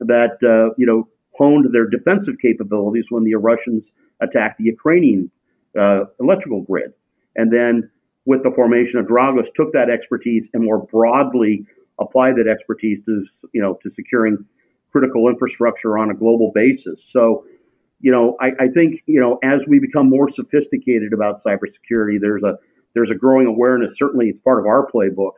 that 0.00 0.32
uh, 0.42 0.74
you 0.76 0.86
know 0.86 1.08
honed 1.38 1.72
their 1.72 1.86
defensive 1.86 2.36
capabilities 2.42 3.06
when 3.10 3.24
the 3.24 3.34
Russians 3.34 3.90
attacked 4.20 4.58
the 4.58 4.64
Ukrainian 4.64 5.30
uh, 5.78 6.04
electrical 6.20 6.62
grid. 6.62 6.92
And 7.36 7.52
then 7.52 7.90
with 8.24 8.42
the 8.42 8.50
formation 8.50 8.98
of 8.98 9.06
Dragos, 9.06 9.46
took 9.54 9.72
that 9.72 9.88
expertise 9.88 10.48
and 10.52 10.64
more 10.64 10.78
broadly 10.78 11.64
applied 12.00 12.36
that 12.36 12.48
expertise 12.48 13.04
to, 13.06 13.24
you 13.52 13.62
know, 13.62 13.78
to 13.82 13.90
securing 13.90 14.44
critical 14.92 15.28
infrastructure 15.28 15.96
on 15.98 16.10
a 16.10 16.14
global 16.14 16.50
basis. 16.54 17.04
So, 17.08 17.44
you 18.00 18.12
know, 18.12 18.36
I, 18.40 18.52
I 18.60 18.68
think, 18.68 19.02
you 19.06 19.20
know, 19.20 19.38
as 19.42 19.64
we 19.66 19.78
become 19.78 20.08
more 20.08 20.28
sophisticated 20.28 21.12
about 21.12 21.42
cybersecurity, 21.42 22.20
there's 22.20 22.42
a 22.42 22.58
there's 22.94 23.10
a 23.10 23.14
growing 23.14 23.46
awareness, 23.46 23.98
certainly 23.98 24.28
it's 24.28 24.40
part 24.40 24.58
of 24.58 24.66
our 24.66 24.86
playbook, 24.90 25.32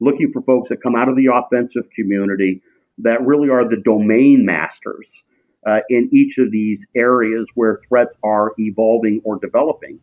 looking 0.00 0.32
for 0.32 0.42
folks 0.42 0.68
that 0.68 0.82
come 0.82 0.94
out 0.96 1.08
of 1.08 1.16
the 1.16 1.26
offensive 1.32 1.88
community 1.94 2.62
that 2.98 3.24
really 3.24 3.48
are 3.48 3.68
the 3.68 3.80
domain 3.84 4.44
masters 4.44 5.22
uh, 5.66 5.80
in 5.88 6.08
each 6.12 6.38
of 6.38 6.50
these 6.50 6.86
areas 6.96 7.48
where 7.54 7.80
threats 7.88 8.16
are 8.22 8.52
evolving 8.58 9.20
or 9.24 9.38
developing. 9.38 10.00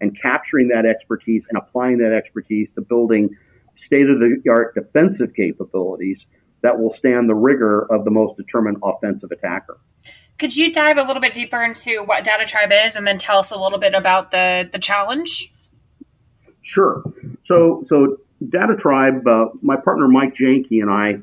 and 0.00 0.16
capturing 0.20 0.68
that 0.68 0.86
expertise 0.86 1.46
and 1.48 1.58
applying 1.58 1.98
that 1.98 2.12
expertise 2.12 2.70
to 2.72 2.80
building 2.80 3.30
state 3.74 4.08
of 4.08 4.18
the 4.20 4.40
art 4.48 4.74
defensive 4.74 5.34
capabilities 5.34 6.26
that 6.62 6.78
will 6.78 6.90
stand 6.90 7.28
the 7.28 7.34
rigor 7.34 7.86
of 7.92 8.04
the 8.04 8.10
most 8.10 8.36
determined 8.36 8.76
offensive 8.82 9.30
attacker. 9.30 9.78
Could 10.38 10.56
you 10.56 10.72
dive 10.72 10.98
a 10.98 11.02
little 11.02 11.20
bit 11.20 11.32
deeper 11.32 11.62
into 11.62 12.02
what 12.04 12.24
DataTribe 12.24 12.86
is 12.86 12.96
and 12.96 13.06
then 13.06 13.18
tell 13.18 13.38
us 13.38 13.50
a 13.50 13.58
little 13.58 13.78
bit 13.78 13.94
about 13.94 14.30
the, 14.30 14.68
the 14.72 14.78
challenge? 14.78 15.52
Sure. 16.68 17.02
So, 17.44 17.80
so 17.82 18.18
DataTribe, 18.44 19.26
uh, 19.26 19.50
my 19.62 19.76
partner 19.76 20.06
Mike 20.06 20.34
Janke 20.34 20.82
and 20.82 20.90
I 20.90 21.14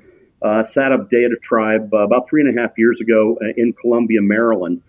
uh, 0.44 0.64
set 0.64 0.92
up 0.92 1.12
DataTribe 1.12 1.94
uh, 1.94 1.98
about 1.98 2.28
three 2.28 2.42
and 2.42 2.58
a 2.58 2.60
half 2.60 2.72
years 2.80 3.00
ago 3.00 3.38
uh, 3.40 3.54
in 3.56 3.72
Columbia, 3.74 4.22
Maryland. 4.24 4.82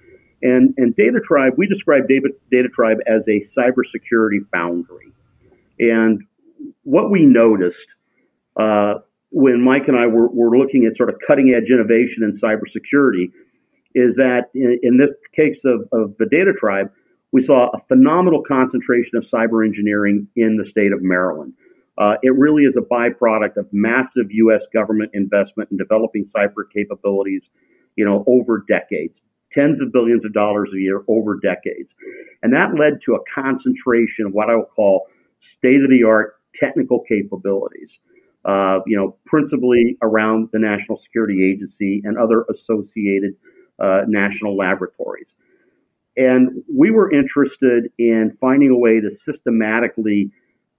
And, 0.42 0.72
and 0.78 0.96
DataTribe, 0.96 1.58
we 1.58 1.66
describe 1.66 2.08
Data, 2.08 2.30
DataTribe 2.50 3.00
as 3.06 3.28
a 3.28 3.40
cybersecurity 3.40 4.48
foundry. 4.50 5.12
And 5.78 6.22
what 6.84 7.10
we 7.10 7.26
noticed 7.26 7.88
uh, 8.56 8.94
when 9.30 9.60
Mike 9.60 9.88
and 9.88 9.98
I 9.98 10.06
were, 10.06 10.28
were 10.28 10.56
looking 10.56 10.86
at 10.86 10.96
sort 10.96 11.10
of 11.10 11.16
cutting 11.26 11.52
edge 11.54 11.70
innovation 11.70 12.22
in 12.22 12.32
cybersecurity 12.32 13.30
is 13.94 14.16
that 14.16 14.44
in, 14.54 14.78
in 14.82 14.96
this 14.96 15.10
case 15.34 15.66
of, 15.66 15.82
of 15.92 16.16
the 16.18 16.24
DataTribe, 16.24 16.88
we 17.32 17.42
saw 17.42 17.68
a 17.68 17.80
phenomenal 17.88 18.42
concentration 18.42 19.16
of 19.16 19.24
cyber 19.24 19.64
engineering 19.64 20.28
in 20.36 20.56
the 20.56 20.64
state 20.64 20.92
of 20.92 21.02
Maryland. 21.02 21.54
Uh, 21.98 22.16
it 22.22 22.36
really 22.36 22.64
is 22.64 22.76
a 22.76 22.80
byproduct 22.80 23.56
of 23.56 23.66
massive 23.72 24.26
U.S. 24.30 24.66
government 24.72 25.10
investment 25.14 25.70
in 25.70 25.76
developing 25.76 26.26
cyber 26.26 26.64
capabilities, 26.72 27.48
you 27.96 28.04
know, 28.04 28.22
over 28.26 28.64
decades, 28.68 29.22
tens 29.50 29.80
of 29.80 29.92
billions 29.92 30.24
of 30.24 30.32
dollars 30.32 30.72
a 30.74 30.78
year 30.78 31.02
over 31.08 31.38
decades, 31.42 31.94
and 32.42 32.52
that 32.52 32.74
led 32.78 33.00
to 33.02 33.14
a 33.14 33.24
concentration 33.32 34.26
of 34.26 34.32
what 34.32 34.50
I 34.50 34.56
will 34.56 34.64
call 34.64 35.06
state-of-the-art 35.40 36.34
technical 36.54 37.00
capabilities. 37.00 37.98
Uh, 38.44 38.78
you 38.86 38.96
know, 38.96 39.16
principally 39.24 39.98
around 40.02 40.48
the 40.52 40.58
National 40.60 40.96
Security 40.96 41.50
Agency 41.52 42.00
and 42.04 42.16
other 42.16 42.44
associated 42.48 43.32
uh, 43.80 44.02
national 44.06 44.56
laboratories. 44.56 45.34
And 46.16 46.62
we 46.74 46.90
were 46.90 47.12
interested 47.12 47.90
in 47.98 48.36
finding 48.40 48.70
a 48.70 48.78
way 48.78 49.00
to 49.00 49.10
systematically 49.10 50.30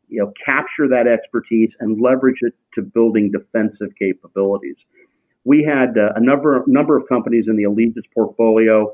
you 0.09 0.19
know, 0.19 0.31
capture 0.31 0.88
that 0.88 1.07
expertise 1.07 1.75
and 1.79 2.01
leverage 2.01 2.39
it 2.41 2.53
to 2.73 2.81
building 2.81 3.31
defensive 3.31 3.89
capabilities. 3.99 4.85
We 5.43 5.63
had 5.63 5.97
uh, 5.97 6.13
a 6.15 6.19
number 6.19 6.63
number 6.67 6.97
of 6.97 7.07
companies 7.07 7.47
in 7.47 7.55
the 7.55 7.63
Allegis 7.63 8.05
portfolio. 8.13 8.93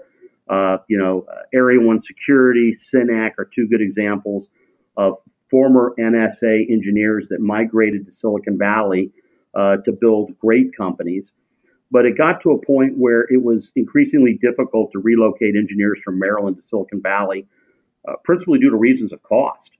Uh, 0.49 0.77
you 0.89 0.97
know, 0.97 1.25
uh, 1.31 1.43
Area 1.53 1.79
One 1.79 2.01
Security, 2.01 2.73
Synack 2.73 3.31
are 3.37 3.45
two 3.45 3.67
good 3.67 3.81
examples 3.81 4.49
of 4.97 5.17
former 5.49 5.93
NSA 5.99 6.69
engineers 6.69 7.29
that 7.29 7.39
migrated 7.39 8.05
to 8.05 8.11
Silicon 8.11 8.57
Valley 8.57 9.11
uh, 9.53 9.77
to 9.85 9.91
build 9.91 10.37
great 10.39 10.75
companies. 10.75 11.31
But 11.93 12.07
it 12.07 12.17
got 12.17 12.41
to 12.41 12.49
a 12.51 12.65
point 12.65 12.97
where 12.97 13.21
it 13.29 13.43
was 13.43 13.71
increasingly 13.75 14.33
difficult 14.41 14.91
to 14.93 14.99
relocate 14.99 15.55
engineers 15.55 16.01
from 16.03 16.17
Maryland 16.17 16.55
to 16.55 16.63
Silicon 16.63 17.01
Valley, 17.03 17.45
uh, 18.07 18.13
principally 18.23 18.57
due 18.57 18.71
to 18.71 18.75
reasons 18.75 19.13
of 19.13 19.21
cost. 19.21 19.71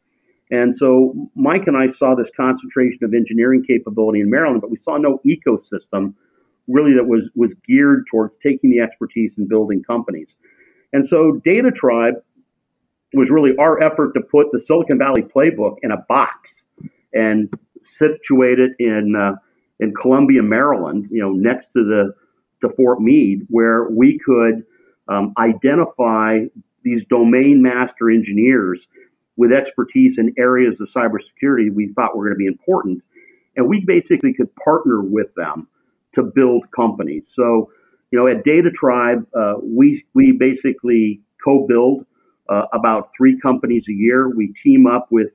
And 0.52 0.78
so 0.78 0.92
Mike 1.34 1.66
and 1.66 1.76
I 1.76 1.88
saw 1.88 2.14
this 2.14 2.30
concentration 2.38 3.04
of 3.04 3.16
engineering 3.16 3.64
capability 3.68 4.20
in 4.20 4.30
Maryland, 4.30 4.62
but 4.62 4.70
we 4.70 4.78
saw 4.78 4.98
no 4.98 5.20
ecosystem 5.26 6.14
really 6.68 6.94
that 6.94 7.08
was 7.08 7.32
was 7.36 7.56
geared 7.68 8.06
towards 8.12 8.38
taking 8.38 8.70
the 8.70 8.80
expertise 8.80 9.36
and 9.40 9.50
building 9.50 9.82
companies. 9.84 10.36
And 10.94 11.08
so 11.08 11.42
DataTribe 11.44 12.22
was 13.16 13.32
really 13.32 13.58
our 13.58 13.82
effort 13.82 14.14
to 14.14 14.22
put 14.22 14.52
the 14.52 14.60
Silicon 14.60 15.00
Valley 15.00 15.24
playbook 15.24 15.78
in 15.82 15.90
a 15.90 15.98
box 16.08 16.66
and 17.12 17.52
situate 17.82 18.60
it 18.60 18.74
in 18.78 19.16
uh, 19.16 19.34
in 19.84 19.94
Columbia, 19.94 20.42
Maryland, 20.42 21.10
you 21.12 21.22
know, 21.22 21.32
next 21.32 21.68
to 21.74 21.84
the 21.84 22.14
to 22.62 22.74
Fort 22.76 23.02
Meade, 23.02 23.46
where 23.50 23.90
we 23.90 24.18
could 24.18 24.64
um, 25.10 25.34
identify 25.38 26.40
these 26.84 27.04
domain 27.06 27.62
master 27.62 28.10
engineers 28.10 28.88
with 29.36 29.52
expertise 29.52 30.18
in 30.18 30.34
areas 30.38 30.80
of 30.80 30.88
cybersecurity 30.90 31.74
we 31.74 31.92
thought 31.94 32.16
were 32.16 32.26
going 32.26 32.36
to 32.36 32.38
be 32.38 32.48
important. 32.48 33.04
And 33.56 33.68
we 33.68 33.84
basically 33.86 34.34
could 34.34 34.50
partner 34.56 35.02
with 35.02 35.34
them 35.36 35.68
to 36.14 36.24
build 36.24 36.72
companies. 36.72 37.32
So, 37.34 37.70
you 38.12 38.20
know, 38.20 38.28
at 38.28 38.46
DataTribe, 38.46 39.26
uh, 39.36 39.56
we, 39.62 40.06
we 40.14 40.32
basically 40.32 41.22
co 41.44 41.68
build 41.68 42.06
uh, 42.48 42.68
about 42.74 43.10
three 43.18 43.40
companies 43.40 43.88
a 43.90 43.94
year. 43.94 44.30
We 44.30 44.54
team 44.64 44.88
up 44.88 45.08
with 45.12 45.30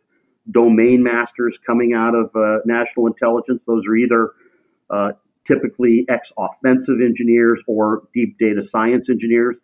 domain 0.50 1.02
masters 1.02 1.58
coming 1.66 1.94
out 1.94 2.14
of 2.14 2.30
uh, 2.34 2.58
national 2.64 3.06
intelligence. 3.06 3.62
Those 3.66 3.86
are 3.86 3.96
either 3.96 4.32
uh, 4.90 5.12
typically 5.46 6.04
ex 6.08 6.32
offensive 6.38 7.00
engineers 7.00 7.62
or 7.66 8.02
deep 8.14 8.38
data 8.38 8.62
science 8.62 9.08
engineers 9.08 9.56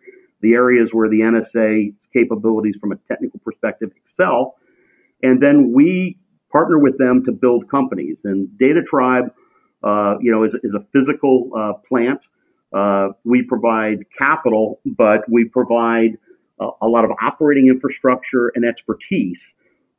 the 0.45 0.53
areas 0.53 0.91
where 0.93 1.09
the 1.09 1.21
NSA 1.21 1.95
capabilities 2.13 2.77
from 2.77 2.93
a 2.93 2.97
technical 3.09 3.41
perspective 3.41 3.91
excel. 3.97 4.57
And 5.23 5.43
then 5.43 5.73
we 5.73 6.19
partner 6.53 6.79
with 6.79 6.99
them 6.99 7.25
to 7.25 7.33
build 7.33 7.71
companies. 7.71 8.21
And 8.25 8.49
DataTribe, 8.61 9.31
uh, 9.83 10.17
you 10.21 10.31
know, 10.31 10.45
is, 10.45 10.55
is 10.63 10.75
a 10.75 10.85
physical 10.93 11.51
uh, 11.57 11.73
plant. 11.89 12.21
Uh, 12.75 13.09
we 13.25 13.43
provide 13.43 14.05
capital, 14.17 14.81
but 14.85 15.23
we 15.31 15.47
provide 15.47 16.19
a 16.61 16.87
lot 16.87 17.05
of 17.05 17.11
operating 17.21 17.69
infrastructure 17.69 18.53
and 18.55 18.65
expertise 18.65 19.55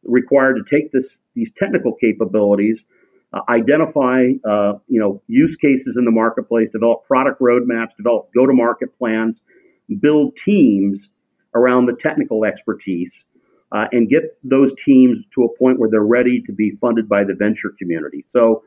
required 0.05 0.55
to 0.55 0.63
take 0.63 0.91
this 0.91 1.19
these 1.35 1.51
technical 1.51 1.93
capabilities, 1.93 2.85
uh, 3.33 3.41
identify 3.49 4.29
uh, 4.47 4.73
you 4.87 4.99
know 4.99 5.21
use 5.27 5.55
cases 5.55 5.97
in 5.97 6.05
the 6.05 6.11
marketplace, 6.11 6.69
develop 6.71 7.05
product 7.05 7.41
roadmaps, 7.41 7.95
develop 7.97 8.29
go-to-market 8.33 8.97
plans, 8.97 9.41
build 9.99 10.35
teams 10.35 11.09
around 11.53 11.85
the 11.85 11.93
technical 11.93 12.45
expertise 12.45 13.25
uh, 13.71 13.85
and 13.91 14.09
get 14.09 14.37
those 14.43 14.73
teams 14.83 15.25
to 15.33 15.43
a 15.43 15.57
point 15.57 15.79
where 15.79 15.89
they're 15.89 16.01
ready 16.01 16.41
to 16.41 16.51
be 16.51 16.71
funded 16.81 17.07
by 17.09 17.23
the 17.23 17.33
venture 17.33 17.73
community. 17.77 18.23
So 18.27 18.63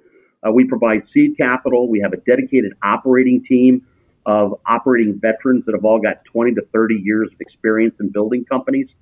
uh, 0.46 0.52
we 0.52 0.64
provide 0.64 1.06
seed 1.06 1.36
capital. 1.36 1.88
We 1.88 2.00
have 2.00 2.12
a 2.12 2.18
dedicated 2.18 2.72
operating 2.82 3.44
team 3.44 3.86
of 4.26 4.60
operating 4.66 5.18
veterans 5.18 5.66
that 5.66 5.74
have 5.74 5.84
all 5.84 6.00
got 6.00 6.24
20 6.24 6.54
to 6.54 6.62
30 6.72 6.96
years 6.96 7.32
of 7.32 7.40
experience 7.40 8.00
in 8.00 8.10
building 8.10 8.44
companies 8.44 8.94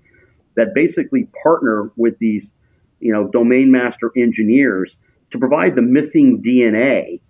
that 0.57 0.75
basically 0.75 1.29
partner 1.43 1.91
with 1.97 2.19
these, 2.19 2.55
you 3.01 3.13
know, 3.13 3.29
domain 3.29 3.71
master 3.71 4.11
engineers 4.17 4.97
to 5.31 5.39
provide 5.39 5.75
the 5.75 5.83
missing 5.83 6.43
DNA 6.43 7.21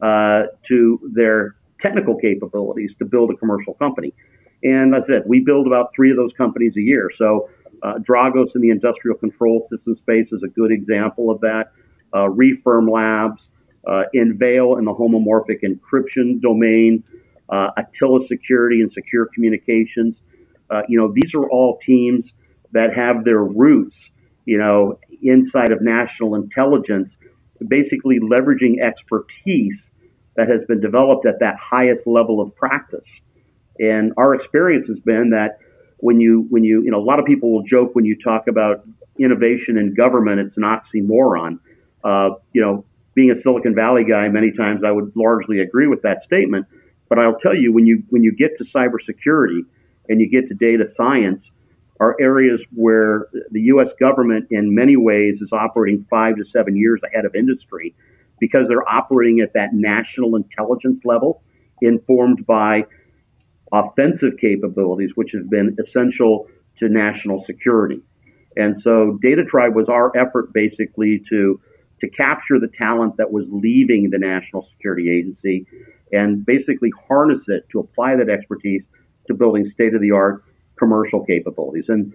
uh, 0.00 0.44
to 0.64 0.98
their 1.12 1.56
technical 1.80 2.16
capabilities 2.16 2.94
to 2.98 3.04
build 3.04 3.30
a 3.30 3.36
commercial 3.36 3.74
company. 3.74 4.14
And 4.62 4.94
as 4.94 5.04
I 5.04 5.06
said, 5.06 5.22
we 5.26 5.40
build 5.40 5.66
about 5.66 5.90
three 5.94 6.10
of 6.10 6.16
those 6.16 6.32
companies 6.32 6.76
a 6.76 6.82
year. 6.82 7.10
So 7.12 7.48
uh, 7.82 7.94
Dragos 7.98 8.54
in 8.54 8.60
the 8.60 8.70
industrial 8.70 9.16
control 9.16 9.60
system 9.68 9.94
space 9.94 10.32
is 10.32 10.42
a 10.42 10.48
good 10.48 10.70
example 10.70 11.30
of 11.30 11.40
that. 11.40 11.72
Uh, 12.12 12.28
Refirm 12.28 12.90
Labs, 12.90 13.48
uh, 13.86 14.04
Enveil 14.14 14.76
in 14.76 14.84
the 14.84 14.94
homomorphic 14.94 15.62
encryption 15.64 16.40
domain, 16.40 17.02
uh, 17.48 17.70
Attila 17.76 18.20
Security 18.20 18.80
and 18.80 18.92
Secure 18.92 19.26
Communications. 19.34 20.22
Uh, 20.70 20.82
you 20.88 20.96
know, 20.96 21.12
these 21.12 21.34
are 21.34 21.48
all 21.50 21.78
teams 21.78 22.32
that 22.72 22.94
have 22.94 23.24
their 23.24 23.42
roots, 23.42 24.10
you 24.44 24.58
know, 24.58 24.98
inside 25.22 25.72
of 25.72 25.80
national 25.80 26.34
intelligence, 26.34 27.18
basically 27.66 28.18
leveraging 28.18 28.80
expertise 28.80 29.90
that 30.36 30.48
has 30.48 30.64
been 30.64 30.80
developed 30.80 31.26
at 31.26 31.40
that 31.40 31.56
highest 31.58 32.06
level 32.06 32.40
of 32.40 32.54
practice. 32.56 33.20
And 33.78 34.12
our 34.16 34.34
experience 34.34 34.88
has 34.88 35.00
been 35.00 35.30
that 35.30 35.58
when 35.98 36.18
you 36.20 36.46
when 36.50 36.64
you 36.64 36.82
you 36.82 36.90
know 36.90 36.98
a 36.98 37.04
lot 37.04 37.20
of 37.20 37.26
people 37.26 37.52
will 37.52 37.62
joke 37.62 37.94
when 37.94 38.04
you 38.04 38.18
talk 38.18 38.48
about 38.48 38.84
innovation 39.18 39.78
in 39.78 39.94
government, 39.94 40.40
it's 40.40 40.56
an 40.56 40.64
oxymoron. 40.64 41.58
Uh, 42.02 42.30
you 42.52 42.60
know, 42.60 42.84
being 43.14 43.30
a 43.30 43.34
Silicon 43.34 43.74
Valley 43.74 44.04
guy, 44.04 44.28
many 44.28 44.50
times 44.50 44.82
I 44.84 44.90
would 44.90 45.12
largely 45.14 45.60
agree 45.60 45.86
with 45.86 46.02
that 46.02 46.22
statement. 46.22 46.66
But 47.08 47.18
I'll 47.18 47.38
tell 47.38 47.54
you, 47.54 47.72
when 47.72 47.86
you 47.86 48.02
when 48.08 48.22
you 48.22 48.34
get 48.34 48.56
to 48.58 48.64
cybersecurity 48.64 49.60
and 50.08 50.20
you 50.20 50.28
get 50.28 50.48
to 50.48 50.54
data 50.54 50.86
science, 50.86 51.52
are 52.00 52.16
areas 52.20 52.64
where 52.72 53.28
the 53.50 53.60
U.S. 53.62 53.92
government, 53.98 54.46
in 54.50 54.74
many 54.74 54.96
ways, 54.96 55.40
is 55.40 55.52
operating 55.52 56.04
five 56.10 56.36
to 56.36 56.44
seven 56.44 56.76
years 56.76 57.00
ahead 57.04 57.24
of 57.24 57.34
industry 57.34 57.94
because 58.40 58.66
they're 58.68 58.88
operating 58.88 59.40
at 59.40 59.52
that 59.54 59.70
national 59.72 60.34
intelligence 60.36 61.02
level, 61.04 61.42
informed 61.80 62.44
by 62.46 62.86
offensive 63.72 64.32
capabilities, 64.40 65.12
which 65.14 65.32
have 65.32 65.48
been 65.48 65.76
essential 65.78 66.48
to 66.76 66.88
national 66.88 67.38
security. 67.38 68.02
And 68.56 68.76
so 68.76 69.18
DataTribe 69.24 69.74
was 69.74 69.88
our 69.88 70.14
effort 70.16 70.52
basically 70.52 71.22
to 71.28 71.60
to 72.00 72.08
capture 72.08 72.58
the 72.58 72.66
talent 72.66 73.18
that 73.18 73.30
was 73.30 73.48
leaving 73.52 74.10
the 74.10 74.18
National 74.18 74.60
Security 74.60 75.08
Agency 75.08 75.66
and 76.10 76.44
basically 76.44 76.90
harness 77.08 77.48
it 77.48 77.68
to 77.70 77.78
apply 77.78 78.16
that 78.16 78.28
expertise 78.28 78.88
to 79.28 79.34
building 79.34 79.64
state 79.64 79.94
of 79.94 80.00
the 80.00 80.10
art 80.10 80.42
commercial 80.78 81.24
capabilities. 81.24 81.88
And 81.88 82.12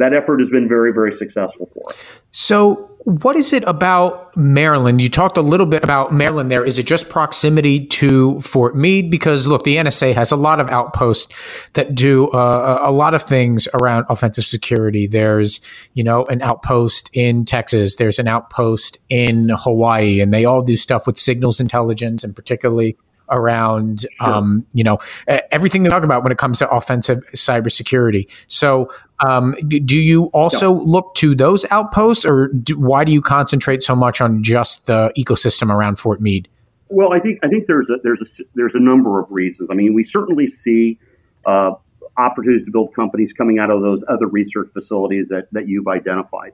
that 0.00 0.14
effort 0.14 0.40
has 0.40 0.48
been 0.48 0.66
very, 0.66 0.92
very 0.92 1.12
successful 1.12 1.68
for 1.74 1.90
us. 1.90 2.22
So, 2.30 2.86
what 3.04 3.36
is 3.36 3.52
it 3.52 3.64
about 3.64 4.34
Maryland? 4.36 5.00
You 5.00 5.08
talked 5.08 5.36
a 5.36 5.42
little 5.42 5.66
bit 5.66 5.84
about 5.84 6.12
Maryland 6.12 6.50
there. 6.50 6.64
Is 6.64 6.78
it 6.78 6.86
just 6.86 7.08
proximity 7.08 7.86
to 7.86 8.40
Fort 8.40 8.76
Meade? 8.76 9.10
Because 9.10 9.46
look, 9.46 9.64
the 9.64 9.76
NSA 9.76 10.14
has 10.14 10.32
a 10.32 10.36
lot 10.36 10.58
of 10.58 10.70
outposts 10.70 11.68
that 11.72 11.94
do 11.94 12.28
uh, 12.28 12.80
a 12.82 12.92
lot 12.92 13.14
of 13.14 13.22
things 13.22 13.68
around 13.74 14.06
offensive 14.08 14.44
security. 14.44 15.06
There's, 15.06 15.60
you 15.92 16.04
know, 16.04 16.24
an 16.26 16.40
outpost 16.40 17.10
in 17.12 17.44
Texas. 17.44 17.96
There's 17.96 18.18
an 18.18 18.28
outpost 18.28 18.98
in 19.08 19.50
Hawaii, 19.50 20.20
and 20.20 20.32
they 20.32 20.46
all 20.46 20.62
do 20.62 20.76
stuff 20.76 21.06
with 21.06 21.18
signals 21.18 21.60
intelligence 21.60 22.24
and 22.24 22.34
particularly 22.34 22.96
around, 23.30 24.00
sure. 24.00 24.28
um, 24.28 24.66
you 24.72 24.84
know, 24.84 24.98
everything 25.26 25.82
they 25.82 25.90
talk 25.90 26.04
about 26.04 26.22
when 26.22 26.32
it 26.32 26.38
comes 26.38 26.58
to 26.58 26.68
offensive 26.70 27.22
cybersecurity. 27.34 28.30
So, 28.48 28.88
um, 29.26 29.54
do 29.68 29.98
you 29.98 30.24
also 30.26 30.74
yeah. 30.74 30.82
look 30.84 31.14
to 31.16 31.34
those 31.34 31.70
outposts, 31.70 32.24
or 32.24 32.48
do, 32.48 32.78
why 32.78 33.04
do 33.04 33.12
you 33.12 33.20
concentrate 33.20 33.82
so 33.82 33.94
much 33.94 34.20
on 34.20 34.42
just 34.42 34.86
the 34.86 35.12
ecosystem 35.16 35.70
around 35.70 35.96
Fort 35.98 36.20
Meade? 36.20 36.48
Well, 36.88 37.12
I 37.12 37.20
think 37.20 37.38
I 37.42 37.48
think 37.48 37.66
there's 37.66 37.88
a 37.90 37.96
there's 38.02 38.20
a 38.20 38.44
there's 38.54 38.74
a 38.74 38.80
number 38.80 39.20
of 39.20 39.26
reasons. 39.30 39.68
I 39.70 39.74
mean, 39.74 39.94
we 39.94 40.02
certainly 40.02 40.48
see 40.48 40.98
uh, 41.46 41.72
opportunities 42.16 42.64
to 42.64 42.70
build 42.70 42.94
companies 42.94 43.32
coming 43.32 43.58
out 43.58 43.70
of 43.70 43.80
those 43.80 44.02
other 44.08 44.26
research 44.26 44.70
facilities 44.72 45.28
that, 45.28 45.48
that 45.52 45.68
you've 45.68 45.86
identified. 45.86 46.52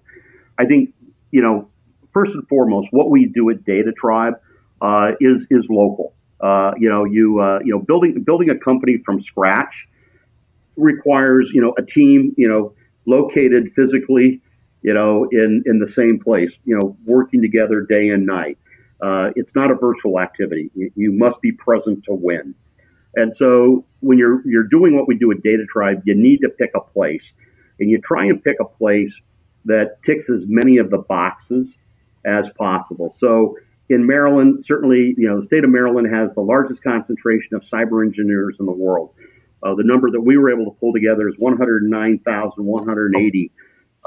I 0.59 0.67
think 0.67 0.93
you 1.31 1.43
know 1.43 1.71
first 2.17 2.35
and 2.35 2.49
foremost, 2.49 2.89
what 2.93 3.11
we 3.11 3.27
do 3.27 3.51
at 3.51 3.63
DataTribe 3.65 4.35
uh, 4.81 5.13
is 5.21 5.47
is 5.51 5.69
local. 5.69 6.15
Uh, 6.41 6.73
you 6.79 6.89
know, 6.89 7.05
you 7.05 7.41
uh, 7.41 7.59
you 7.65 7.73
know, 7.73 7.79
building 7.79 8.23
building 8.23 8.51
a 8.51 8.59
company 8.59 8.99
from 8.99 9.21
scratch 9.21 9.89
requires 10.77 11.51
you 11.55 11.63
know 11.63 11.75
a 11.79 11.83
team 11.83 12.35
you 12.37 12.49
know 12.49 12.75
located 13.07 13.73
physically 13.73 14.43
you 14.83 14.93
know 14.93 15.27
in 15.33 15.63
in 15.65 15.79
the 15.79 15.87
same 15.87 16.19
place 16.19 16.59
you 16.67 16.79
know 16.79 16.97
working 17.05 17.41
together 17.41 17.81
day 17.81 18.09
and 18.11 18.27
night. 18.27 18.59
Uh, 19.01 19.31
it's 19.37 19.55
not 19.55 19.71
a 19.71 19.75
virtual 19.75 20.19
activity. 20.19 20.71
You, 20.75 20.91
you, 20.97 21.13
must 21.13 21.43
be 21.43 21.53
present 21.53 22.05
to 22.05 22.15
win. 22.15 22.55
And 23.15 23.35
so 23.35 23.85
when 24.01 24.17
you're 24.17 24.47
you're 24.47 24.65
doing 24.65 24.97
what 24.97 25.07
we 25.07 25.17
do 25.17 25.31
at 25.33 25.39
DataTribe, 25.43 26.03
you 26.05 26.15
need 26.15 26.39
to 26.39 26.49
pick 26.49 26.71
a 26.75 26.81
place, 26.81 27.33
and 27.79 27.91
you 27.91 28.01
try 28.01 28.25
and 28.25 28.43
pick 28.43 28.59
a 28.61 28.65
place 28.65 29.21
that 29.67 30.03
ticks 30.03 30.31
as 30.31 30.47
many 30.47 30.79
of 30.79 30.91
the 30.91 30.99
boxes 30.99 31.79
as 32.25 32.49
possible. 32.51 33.11
So 33.11 33.57
in 33.89 34.07
Maryland, 34.07 34.65
certainly, 34.65 35.15
you 35.17 35.29
know, 35.29 35.41
the 35.41 35.45
state 35.45 35.65
of 35.65 35.71
Maryland 35.71 36.13
has 36.13 36.35
the 36.35 36.41
largest 36.41 36.83
concentration 36.83 37.55
of 37.55 37.63
cyber 37.63 38.05
engineers 38.05 38.57
in 38.59 38.67
the 38.67 38.73
world. 38.73 39.15
Uh, 39.63 39.75
the 39.75 39.85
number 39.85 40.11
that 40.11 40.21
we 40.21 40.37
were 40.37 40.51
able 40.51 40.65
to 40.67 40.73
pull 40.79 40.93
together 40.93 41.27
is 41.29 41.37
109,180 41.39 43.53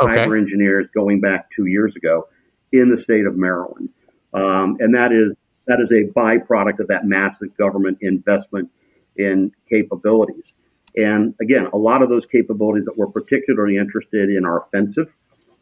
okay. 0.02 0.16
cyber 0.16 0.38
engineers 0.38 0.90
going 0.94 1.22
back 1.22 1.50
two 1.50 1.66
years 1.66 1.96
ago 1.96 2.28
in 2.72 2.90
the 2.90 2.98
state 2.98 3.26
of 3.26 3.36
Maryland, 3.36 3.90
um, 4.34 4.78
and 4.80 4.94
that 4.96 5.12
is 5.12 5.34
that 5.66 5.80
is 5.80 5.92
a 5.92 6.04
byproduct 6.06 6.80
of 6.80 6.88
that 6.88 7.06
massive 7.06 7.56
government 7.58 7.98
investment 8.02 8.70
in 9.16 9.52
capabilities. 9.70 10.54
And 10.96 11.36
again, 11.42 11.68
a 11.74 11.78
lot 11.78 12.02
of 12.02 12.10
those 12.10 12.26
capabilities 12.26 12.86
that 12.86 12.98
we're 12.98 13.08
particularly 13.08 13.78
interested 13.78 14.30
in 14.30 14.46
are 14.46 14.64
offensive. 14.64 15.14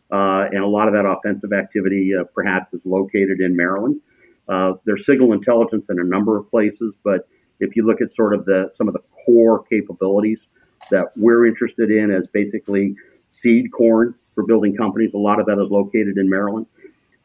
Uh, 0.10 0.48
and 0.52 0.64
a 0.64 0.68
lot 0.68 0.88
of 0.88 0.94
that 0.94 1.06
offensive 1.06 1.52
activity 1.52 2.14
uh, 2.18 2.24
perhaps 2.34 2.74
is 2.74 2.80
located 2.86 3.42
in 3.42 3.58
Maryland. 3.58 4.00
Uh, 4.48 4.74
there's 4.86 5.06
signal 5.06 5.34
intelligence 5.34 5.90
in 5.90 6.00
a 6.00 6.04
number 6.04 6.38
of 6.38 6.50
places, 6.50 6.94
but 7.04 7.28
if 7.60 7.76
you 7.76 7.86
look 7.86 8.02
at 8.02 8.12
sort 8.12 8.34
of 8.34 8.46
the 8.46 8.70
some 8.74 8.88
of 8.88 8.94
the 8.94 9.02
core 9.26 9.64
capabilities 9.64 10.48
that 10.92 11.08
we're 11.16 11.46
interested 11.46 11.92
in 11.92 12.12
as 12.12 12.28
basically 12.28 12.96
seed 13.30 13.72
corn 13.72 14.16
for 14.36 14.46
building 14.46 14.76
companies, 14.76 15.14
a 15.14 15.18
lot 15.18 15.40
of 15.40 15.48
that 15.48 15.60
is 15.60 15.70
located 15.70 16.18
in 16.18 16.30
Maryland. 16.30 16.68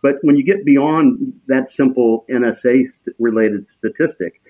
But 0.03 0.17
when 0.23 0.37
you 0.37 0.45
get 0.45 0.65
beyond 0.65 1.41
that 1.47 1.71
simple 1.71 2.25
NSA 2.29 2.87
st- 2.87 3.17
related 3.21 3.69
statistic, 3.69 4.41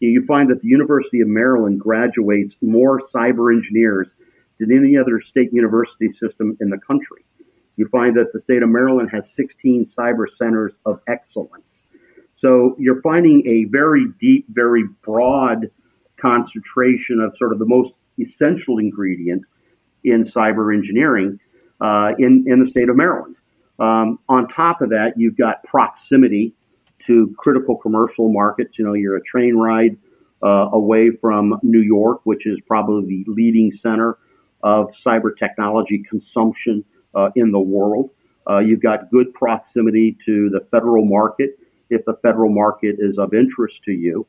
you 0.00 0.22
find 0.22 0.50
that 0.50 0.62
the 0.62 0.68
University 0.68 1.20
of 1.20 1.28
Maryland 1.28 1.80
graduates 1.80 2.56
more 2.60 2.98
cyber 2.98 3.54
engineers 3.54 4.14
than 4.58 4.72
any 4.72 4.96
other 4.96 5.20
state 5.20 5.52
university 5.52 6.08
system 6.08 6.56
in 6.60 6.70
the 6.70 6.78
country. 6.78 7.24
You 7.76 7.86
find 7.88 8.16
that 8.16 8.32
the 8.32 8.40
state 8.40 8.62
of 8.62 8.68
Maryland 8.68 9.10
has 9.12 9.34
16 9.34 9.84
cyber 9.84 10.28
centers 10.28 10.78
of 10.84 11.00
excellence. 11.06 11.84
So 12.42 12.74
you're 12.76 13.00
finding 13.02 13.46
a 13.46 13.66
very 13.66 14.06
deep, 14.18 14.46
very 14.48 14.82
broad 15.04 15.70
concentration 16.16 17.20
of 17.20 17.36
sort 17.36 17.52
of 17.52 17.60
the 17.60 17.66
most 17.66 17.92
essential 18.18 18.78
ingredient 18.78 19.44
in 20.02 20.24
cyber 20.24 20.74
engineering 20.74 21.38
uh, 21.80 22.14
in, 22.18 22.44
in 22.48 22.58
the 22.58 22.66
state 22.66 22.88
of 22.88 22.96
Maryland. 22.96 23.36
Um, 23.78 24.18
on 24.28 24.48
top 24.48 24.80
of 24.80 24.90
that, 24.90 25.12
you've 25.16 25.36
got 25.36 25.62
proximity 25.62 26.52
to 27.06 27.32
critical 27.38 27.76
commercial 27.76 28.32
markets. 28.32 28.76
You 28.76 28.86
know, 28.86 28.94
you're 28.94 29.16
a 29.16 29.22
train 29.22 29.54
ride 29.54 29.96
uh, 30.42 30.68
away 30.72 31.10
from 31.10 31.60
New 31.62 31.82
York, 31.82 32.22
which 32.24 32.48
is 32.48 32.60
probably 32.66 33.22
the 33.22 33.24
leading 33.30 33.70
center 33.70 34.18
of 34.64 34.88
cyber 34.88 35.30
technology 35.36 36.02
consumption 36.10 36.84
uh, 37.14 37.30
in 37.36 37.52
the 37.52 37.60
world. 37.60 38.10
Uh, 38.50 38.58
you've 38.58 38.82
got 38.82 39.12
good 39.12 39.32
proximity 39.32 40.18
to 40.24 40.50
the 40.50 40.58
federal 40.72 41.04
market 41.04 41.56
if 41.92 42.04
the 42.04 42.14
federal 42.22 42.50
market 42.50 42.96
is 42.98 43.18
of 43.18 43.34
interest 43.34 43.84
to 43.84 43.92
you. 43.92 44.26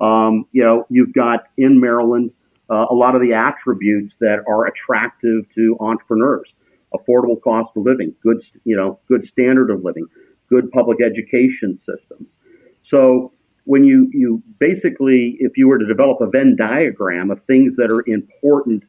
Um, 0.00 0.46
you 0.52 0.64
know, 0.64 0.86
you've 0.90 1.12
got 1.12 1.44
in 1.56 1.80
Maryland 1.80 2.32
uh, 2.70 2.86
a 2.90 2.94
lot 2.94 3.14
of 3.14 3.20
the 3.20 3.34
attributes 3.34 4.16
that 4.16 4.40
are 4.48 4.66
attractive 4.66 5.48
to 5.50 5.76
entrepreneurs: 5.80 6.54
affordable 6.92 7.40
cost 7.40 7.72
of 7.76 7.84
living, 7.84 8.14
good, 8.22 8.38
you 8.64 8.76
know, 8.76 8.98
good 9.08 9.24
standard 9.24 9.70
of 9.70 9.84
living, 9.84 10.06
good 10.48 10.70
public 10.72 10.98
education 11.02 11.76
systems. 11.76 12.34
So 12.82 13.32
when 13.64 13.84
you 13.84 14.10
you 14.12 14.42
basically, 14.58 15.36
if 15.38 15.56
you 15.56 15.68
were 15.68 15.78
to 15.78 15.86
develop 15.86 16.20
a 16.20 16.26
Venn 16.26 16.56
diagram 16.56 17.30
of 17.30 17.42
things 17.44 17.76
that 17.76 17.90
are 17.90 18.02
important 18.06 18.84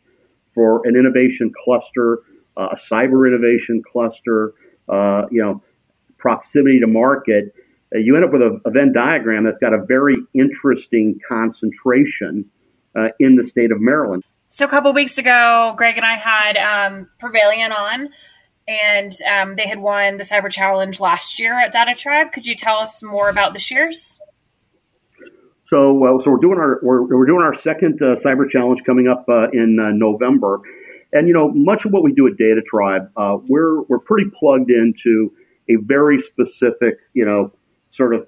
for 0.54 0.88
an 0.88 0.96
innovation 0.96 1.52
cluster, 1.56 2.20
uh, 2.58 2.70
a 2.72 2.76
cyber 2.76 3.28
innovation 3.28 3.84
cluster, 3.86 4.54
uh, 4.88 5.24
you 5.30 5.42
know, 5.42 5.62
proximity 6.18 6.80
to 6.80 6.88
market, 6.88 7.54
you 7.92 8.16
end 8.16 8.26
up 8.26 8.32
with 8.32 8.42
a, 8.42 8.62
a, 8.66 8.72
Venn 8.72 8.94
diagram 8.94 9.44
that's 9.44 9.58
got 9.58 9.74
a 9.74 9.84
very 9.86 10.16
interesting 10.34 11.20
concentration 11.28 12.46
uh, 12.96 13.10
in 13.20 13.36
the 13.36 13.44
state 13.44 13.72
of 13.72 13.80
Maryland. 13.80 14.24
So 14.50 14.66
a 14.66 14.70
couple 14.70 14.94
weeks 14.94 15.18
ago, 15.18 15.74
Greg 15.78 15.98
and 15.98 16.06
I 16.06 16.14
had 16.14 16.58
um, 16.58 17.10
Prevailion 17.22 17.72
on, 17.72 18.10
and 18.68 19.14
um, 19.30 19.56
they 19.56 19.68
had 19.68 19.80
won 19.80 20.18
the 20.18 20.24
Cyber 20.24 20.52
Challenge 20.52 21.00
last 21.00 21.40
year 21.40 21.60
at 21.60 21.74
DataTribe. 21.74 22.32
Could 22.32 22.46
you 22.46 22.56
tell 22.56 22.78
us 22.78 23.04
more 23.04 23.30
about 23.30 23.54
this 23.54 23.70
year's? 23.70 24.20
So, 25.64 25.94
well, 25.94 26.20
so 26.20 26.32
we're 26.32 26.38
doing 26.38 26.60
our 26.60 26.80
we're, 26.84 27.02
we're 27.04 27.26
doing 27.26 27.42
our 27.42 27.56
second 27.56 28.02
uh, 28.02 28.16
Cyber 28.16 28.48
Challenge 28.48 28.84
coming 28.86 29.08
up 29.08 29.26
uh, 29.28 29.50
in 29.52 29.80
uh, 29.80 29.90
November, 29.94 30.62
and 31.12 31.28
you 31.28 31.34
know, 31.34 31.52
much 31.52 31.86
of 31.86 31.92
what 31.92 32.04
we 32.04 32.14
do 32.14 32.28
at 32.28 32.34
DataTribe, 32.34 33.10
uh, 33.18 33.38
we're 33.48 33.82
we're 33.84 34.00
pretty 34.00 34.30
plugged 34.30 34.70
into 34.70 35.34
a 35.68 35.76
very 35.78 36.20
specific, 36.20 37.00
you 37.14 37.26
know, 37.26 37.52
sort 37.96 38.14
of 38.14 38.28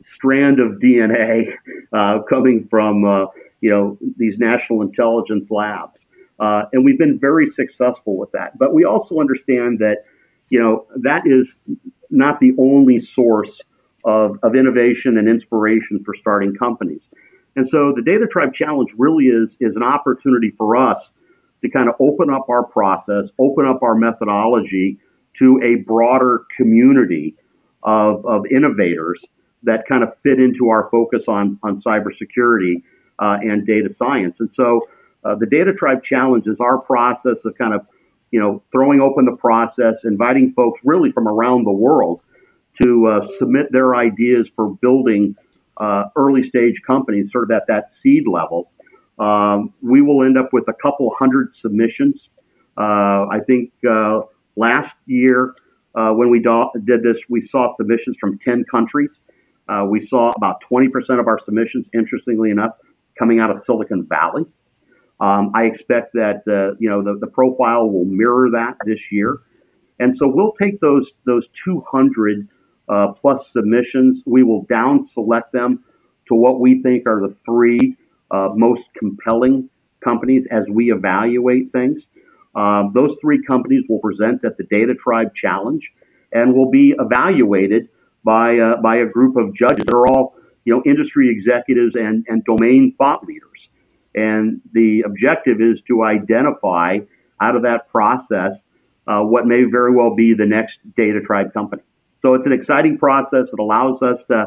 strand 0.00 0.60
of 0.60 0.78
DNA 0.80 1.54
uh, 1.92 2.20
coming 2.22 2.66
from 2.68 3.04
uh, 3.04 3.26
you 3.60 3.70
know 3.70 3.98
these 4.16 4.38
national 4.38 4.82
intelligence 4.82 5.50
labs, 5.50 6.06
uh, 6.38 6.64
and 6.72 6.84
we've 6.84 6.98
been 6.98 7.18
very 7.18 7.46
successful 7.46 8.16
with 8.16 8.32
that. 8.32 8.58
But 8.58 8.72
we 8.72 8.84
also 8.84 9.20
understand 9.20 9.80
that 9.80 10.04
you 10.48 10.60
know 10.60 10.86
that 11.02 11.26
is 11.26 11.56
not 12.10 12.40
the 12.40 12.54
only 12.58 12.98
source 12.98 13.60
of, 14.04 14.38
of 14.42 14.56
innovation 14.56 15.18
and 15.18 15.28
inspiration 15.28 16.02
for 16.04 16.14
starting 16.14 16.54
companies. 16.54 17.08
And 17.56 17.68
so 17.68 17.92
the 17.94 18.02
DataTribe 18.02 18.54
Challenge 18.54 18.92
really 18.96 19.26
is 19.26 19.56
is 19.60 19.76
an 19.76 19.82
opportunity 19.82 20.50
for 20.56 20.76
us 20.76 21.12
to 21.62 21.68
kind 21.68 21.88
of 21.88 21.96
open 22.00 22.30
up 22.30 22.48
our 22.48 22.64
process, 22.64 23.30
open 23.38 23.66
up 23.66 23.82
our 23.82 23.94
methodology 23.94 24.98
to 25.34 25.60
a 25.62 25.76
broader 25.76 26.44
community 26.56 27.36
of, 27.82 28.24
of 28.26 28.46
innovators 28.46 29.24
that 29.62 29.86
kind 29.86 30.02
of 30.02 30.16
fit 30.22 30.40
into 30.40 30.68
our 30.68 30.88
focus 30.90 31.26
on, 31.28 31.58
on 31.62 31.80
cybersecurity 31.80 32.82
uh, 33.18 33.38
and 33.42 33.66
data 33.66 33.90
science. 33.90 34.40
And 34.40 34.52
so 34.52 34.80
uh, 35.24 35.34
the 35.34 35.46
DataTribe 35.46 36.02
Challenge 36.02 36.46
is 36.46 36.60
our 36.60 36.78
process 36.78 37.44
of 37.44 37.56
kind 37.58 37.74
of, 37.74 37.86
you 38.30 38.40
know, 38.40 38.62
throwing 38.72 39.00
open 39.00 39.26
the 39.26 39.36
process, 39.36 40.04
inviting 40.04 40.52
folks 40.52 40.80
really 40.84 41.12
from 41.12 41.28
around 41.28 41.64
the 41.64 41.72
world 41.72 42.20
to 42.82 43.06
uh, 43.06 43.26
submit 43.38 43.70
their 43.72 43.94
ideas 43.94 44.50
for 44.54 44.74
building 44.76 45.36
uh, 45.76 46.04
early 46.16 46.42
stage 46.42 46.80
companies, 46.86 47.32
sort 47.32 47.44
of 47.44 47.50
at 47.50 47.66
that 47.66 47.92
seed 47.92 48.26
level. 48.26 48.70
Um, 49.18 49.74
we 49.82 50.00
will 50.00 50.22
end 50.24 50.38
up 50.38 50.52
with 50.52 50.68
a 50.68 50.72
couple 50.72 51.14
hundred 51.18 51.52
submissions. 51.52 52.30
Uh, 52.78 53.26
I 53.28 53.40
think 53.46 53.72
uh, 53.88 54.20
last 54.56 54.96
year 55.06 55.54
uh, 55.94 56.12
when 56.12 56.30
we 56.30 56.40
do- 56.40 56.70
did 56.84 57.02
this, 57.02 57.22
we 57.28 57.40
saw 57.40 57.68
submissions 57.68 58.16
from 58.18 58.38
10 58.38 58.64
countries. 58.70 59.20
Uh, 59.68 59.86
we 59.88 60.00
saw 60.00 60.30
about 60.36 60.62
20% 60.62 61.20
of 61.20 61.26
our 61.26 61.38
submissions, 61.38 61.88
interestingly 61.94 62.50
enough, 62.50 62.72
coming 63.18 63.40
out 63.40 63.50
of 63.50 63.56
Silicon 63.56 64.06
Valley. 64.06 64.44
Um, 65.20 65.50
I 65.54 65.64
expect 65.64 66.14
that 66.14 66.42
uh, 66.48 66.76
you 66.80 66.88
know 66.88 67.02
the, 67.02 67.18
the 67.18 67.26
profile 67.26 67.88
will 67.90 68.06
mirror 68.06 68.50
that 68.52 68.76
this 68.86 69.12
year, 69.12 69.40
and 69.98 70.16
so 70.16 70.26
we'll 70.26 70.52
take 70.52 70.80
those 70.80 71.12
those 71.26 71.48
200 71.48 72.48
uh, 72.88 73.12
plus 73.12 73.52
submissions. 73.52 74.22
We 74.26 74.42
will 74.42 74.62
down 74.62 75.02
select 75.02 75.52
them 75.52 75.84
to 76.28 76.34
what 76.34 76.58
we 76.58 76.82
think 76.82 77.06
are 77.06 77.20
the 77.20 77.36
three 77.44 77.96
uh, 78.30 78.48
most 78.54 78.88
compelling 78.94 79.68
companies 80.02 80.46
as 80.50 80.70
we 80.70 80.90
evaluate 80.90 81.70
things. 81.70 82.06
Um, 82.54 82.92
those 82.94 83.16
three 83.20 83.42
companies 83.42 83.84
will 83.88 84.00
present 84.00 84.44
at 84.44 84.56
the 84.56 84.64
DataTribe 84.64 85.34
Challenge 85.34 85.92
and 86.32 86.54
will 86.54 86.70
be 86.70 86.94
evaluated 86.98 87.88
by 88.24 88.58
uh, 88.58 88.76
by 88.80 88.96
a 88.96 89.06
group 89.06 89.36
of 89.36 89.54
judges 89.54 89.86
that 89.86 89.94
are 89.94 90.06
all 90.06 90.34
you 90.64 90.74
know 90.74 90.82
industry 90.84 91.30
executives 91.30 91.96
and 91.96 92.24
and 92.28 92.44
domain 92.44 92.94
thought 92.98 93.24
leaders. 93.24 93.68
And 94.14 94.60
the 94.72 95.02
objective 95.02 95.60
is 95.60 95.82
to 95.82 96.02
identify 96.02 96.98
out 97.40 97.56
of 97.56 97.62
that 97.62 97.88
process 97.88 98.66
uh, 99.06 99.20
what 99.20 99.46
may 99.46 99.64
very 99.64 99.94
well 99.94 100.14
be 100.14 100.34
the 100.34 100.46
next 100.46 100.80
DataTribe 100.98 101.52
company. 101.52 101.82
So 102.22 102.34
it's 102.34 102.46
an 102.46 102.52
exciting 102.52 102.98
process. 102.98 103.52
It 103.52 103.58
allows 103.58 104.02
us 104.02 104.24
to 104.24 104.46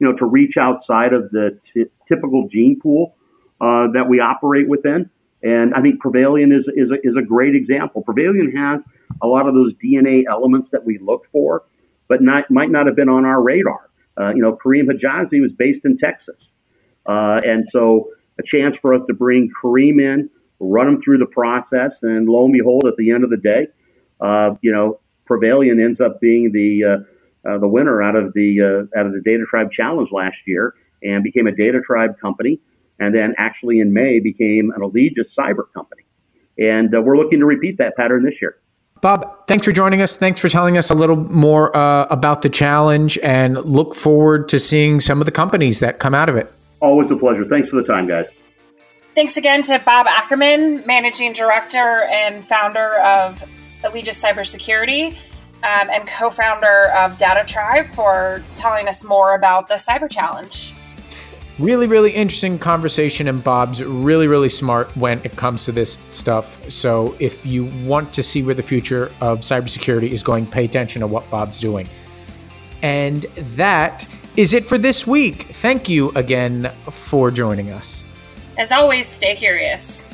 you 0.00 0.08
know 0.08 0.16
to 0.16 0.26
reach 0.26 0.56
outside 0.56 1.12
of 1.12 1.30
the 1.30 1.58
t- 1.62 1.86
typical 2.06 2.48
gene 2.48 2.80
pool 2.80 3.16
uh, 3.60 3.88
that 3.92 4.08
we 4.08 4.20
operate 4.20 4.68
within. 4.68 5.10
And 5.44 5.74
I 5.74 5.82
think 5.82 6.02
Prevailion 6.02 6.52
is, 6.52 6.68
is, 6.74 6.90
a, 6.90 6.96
is 7.06 7.16
a 7.16 7.22
great 7.22 7.54
example. 7.54 8.02
Prevailion 8.02 8.56
has 8.56 8.84
a 9.22 9.26
lot 9.26 9.46
of 9.46 9.54
those 9.54 9.74
DNA 9.74 10.24
elements 10.26 10.70
that 10.70 10.84
we 10.84 10.98
look 10.98 11.26
for, 11.30 11.64
but 12.08 12.22
not, 12.22 12.50
might 12.50 12.70
not 12.70 12.86
have 12.86 12.96
been 12.96 13.10
on 13.10 13.26
our 13.26 13.42
radar. 13.42 13.90
Uh, 14.18 14.30
you 14.34 14.40
know, 14.40 14.56
Karim 14.56 14.88
Hijazi 14.88 15.42
was 15.42 15.52
based 15.52 15.84
in 15.84 15.98
Texas. 15.98 16.54
Uh, 17.04 17.42
and 17.44 17.68
so 17.68 18.08
a 18.38 18.42
chance 18.42 18.76
for 18.76 18.94
us 18.94 19.02
to 19.06 19.14
bring 19.14 19.50
Kareem 19.62 20.00
in, 20.00 20.30
run 20.60 20.88
him 20.88 21.00
through 21.00 21.18
the 21.18 21.26
process, 21.26 22.02
and 22.02 22.26
lo 22.26 22.44
and 22.44 22.52
behold, 22.52 22.84
at 22.86 22.96
the 22.96 23.10
end 23.10 23.22
of 23.24 23.30
the 23.30 23.36
day, 23.36 23.68
uh, 24.20 24.54
you 24.62 24.72
know, 24.72 25.00
Prevailion 25.28 25.82
ends 25.82 26.00
up 26.00 26.20
being 26.20 26.52
the 26.52 26.84
uh, 26.84 26.96
uh, 27.48 27.58
the 27.58 27.68
winner 27.68 28.02
out 28.02 28.16
of 28.16 28.32
the 28.34 28.60
uh, 28.60 28.98
out 28.98 29.06
of 29.06 29.12
the 29.12 29.20
DataTribe 29.20 29.70
Challenge 29.70 30.10
last 30.12 30.46
year, 30.46 30.74
and 31.02 31.22
became 31.22 31.46
a 31.46 31.52
DataTribe 31.52 32.18
company 32.18 32.60
and 32.98 33.14
then 33.14 33.34
actually 33.38 33.80
in 33.80 33.92
May 33.92 34.20
became 34.20 34.70
an 34.70 34.82
Allegis 34.82 35.34
cyber 35.34 35.64
company. 35.72 36.02
And 36.58 36.94
uh, 36.94 37.02
we're 37.02 37.16
looking 37.16 37.40
to 37.40 37.46
repeat 37.46 37.78
that 37.78 37.96
pattern 37.96 38.24
this 38.24 38.40
year. 38.40 38.58
Bob, 39.00 39.46
thanks 39.46 39.64
for 39.64 39.72
joining 39.72 40.00
us. 40.00 40.16
Thanks 40.16 40.40
for 40.40 40.48
telling 40.48 40.78
us 40.78 40.90
a 40.90 40.94
little 40.94 41.16
more 41.16 41.76
uh, 41.76 42.06
about 42.06 42.42
the 42.42 42.48
challenge 42.48 43.18
and 43.22 43.62
look 43.64 43.94
forward 43.94 44.48
to 44.48 44.58
seeing 44.58 45.00
some 45.00 45.20
of 45.20 45.26
the 45.26 45.32
companies 45.32 45.80
that 45.80 45.98
come 45.98 46.14
out 46.14 46.28
of 46.28 46.36
it. 46.36 46.50
Always 46.80 47.10
a 47.10 47.16
pleasure. 47.16 47.44
Thanks 47.44 47.68
for 47.68 47.76
the 47.76 47.82
time, 47.82 48.06
guys. 48.06 48.28
Thanks 49.14 49.36
again 49.36 49.62
to 49.64 49.78
Bob 49.78 50.06
Ackerman, 50.06 50.84
Managing 50.86 51.32
Director 51.32 52.04
and 52.04 52.44
founder 52.44 52.98
of 53.00 53.42
Allegis 53.84 54.22
Cybersecurity 54.22 55.12
um, 55.64 55.88
and 55.90 56.06
co 56.06 56.30
founder 56.30 56.90
of 56.96 57.16
DataTribe, 57.16 57.94
for 57.94 58.42
telling 58.54 58.86
us 58.86 59.02
more 59.02 59.34
about 59.34 59.68
the 59.68 59.74
Cyber 59.74 60.10
Challenge. 60.10 60.73
Really, 61.58 61.86
really 61.86 62.10
interesting 62.10 62.58
conversation, 62.58 63.28
and 63.28 63.42
Bob's 63.42 63.82
really, 63.82 64.26
really 64.26 64.48
smart 64.48 64.94
when 64.96 65.20
it 65.22 65.36
comes 65.36 65.64
to 65.66 65.72
this 65.72 66.00
stuff. 66.08 66.58
So, 66.68 67.14
if 67.20 67.46
you 67.46 67.66
want 67.84 68.12
to 68.14 68.24
see 68.24 68.42
where 68.42 68.56
the 68.56 68.62
future 68.62 69.12
of 69.20 69.40
cybersecurity 69.40 70.10
is 70.10 70.24
going, 70.24 70.46
pay 70.46 70.64
attention 70.64 71.00
to 71.00 71.06
what 71.06 71.30
Bob's 71.30 71.60
doing. 71.60 71.88
And 72.82 73.22
that 73.56 74.06
is 74.36 74.52
it 74.52 74.66
for 74.66 74.78
this 74.78 75.06
week. 75.06 75.44
Thank 75.52 75.88
you 75.88 76.10
again 76.16 76.72
for 76.90 77.30
joining 77.30 77.70
us. 77.70 78.02
As 78.58 78.72
always, 78.72 79.06
stay 79.06 79.36
curious. 79.36 80.08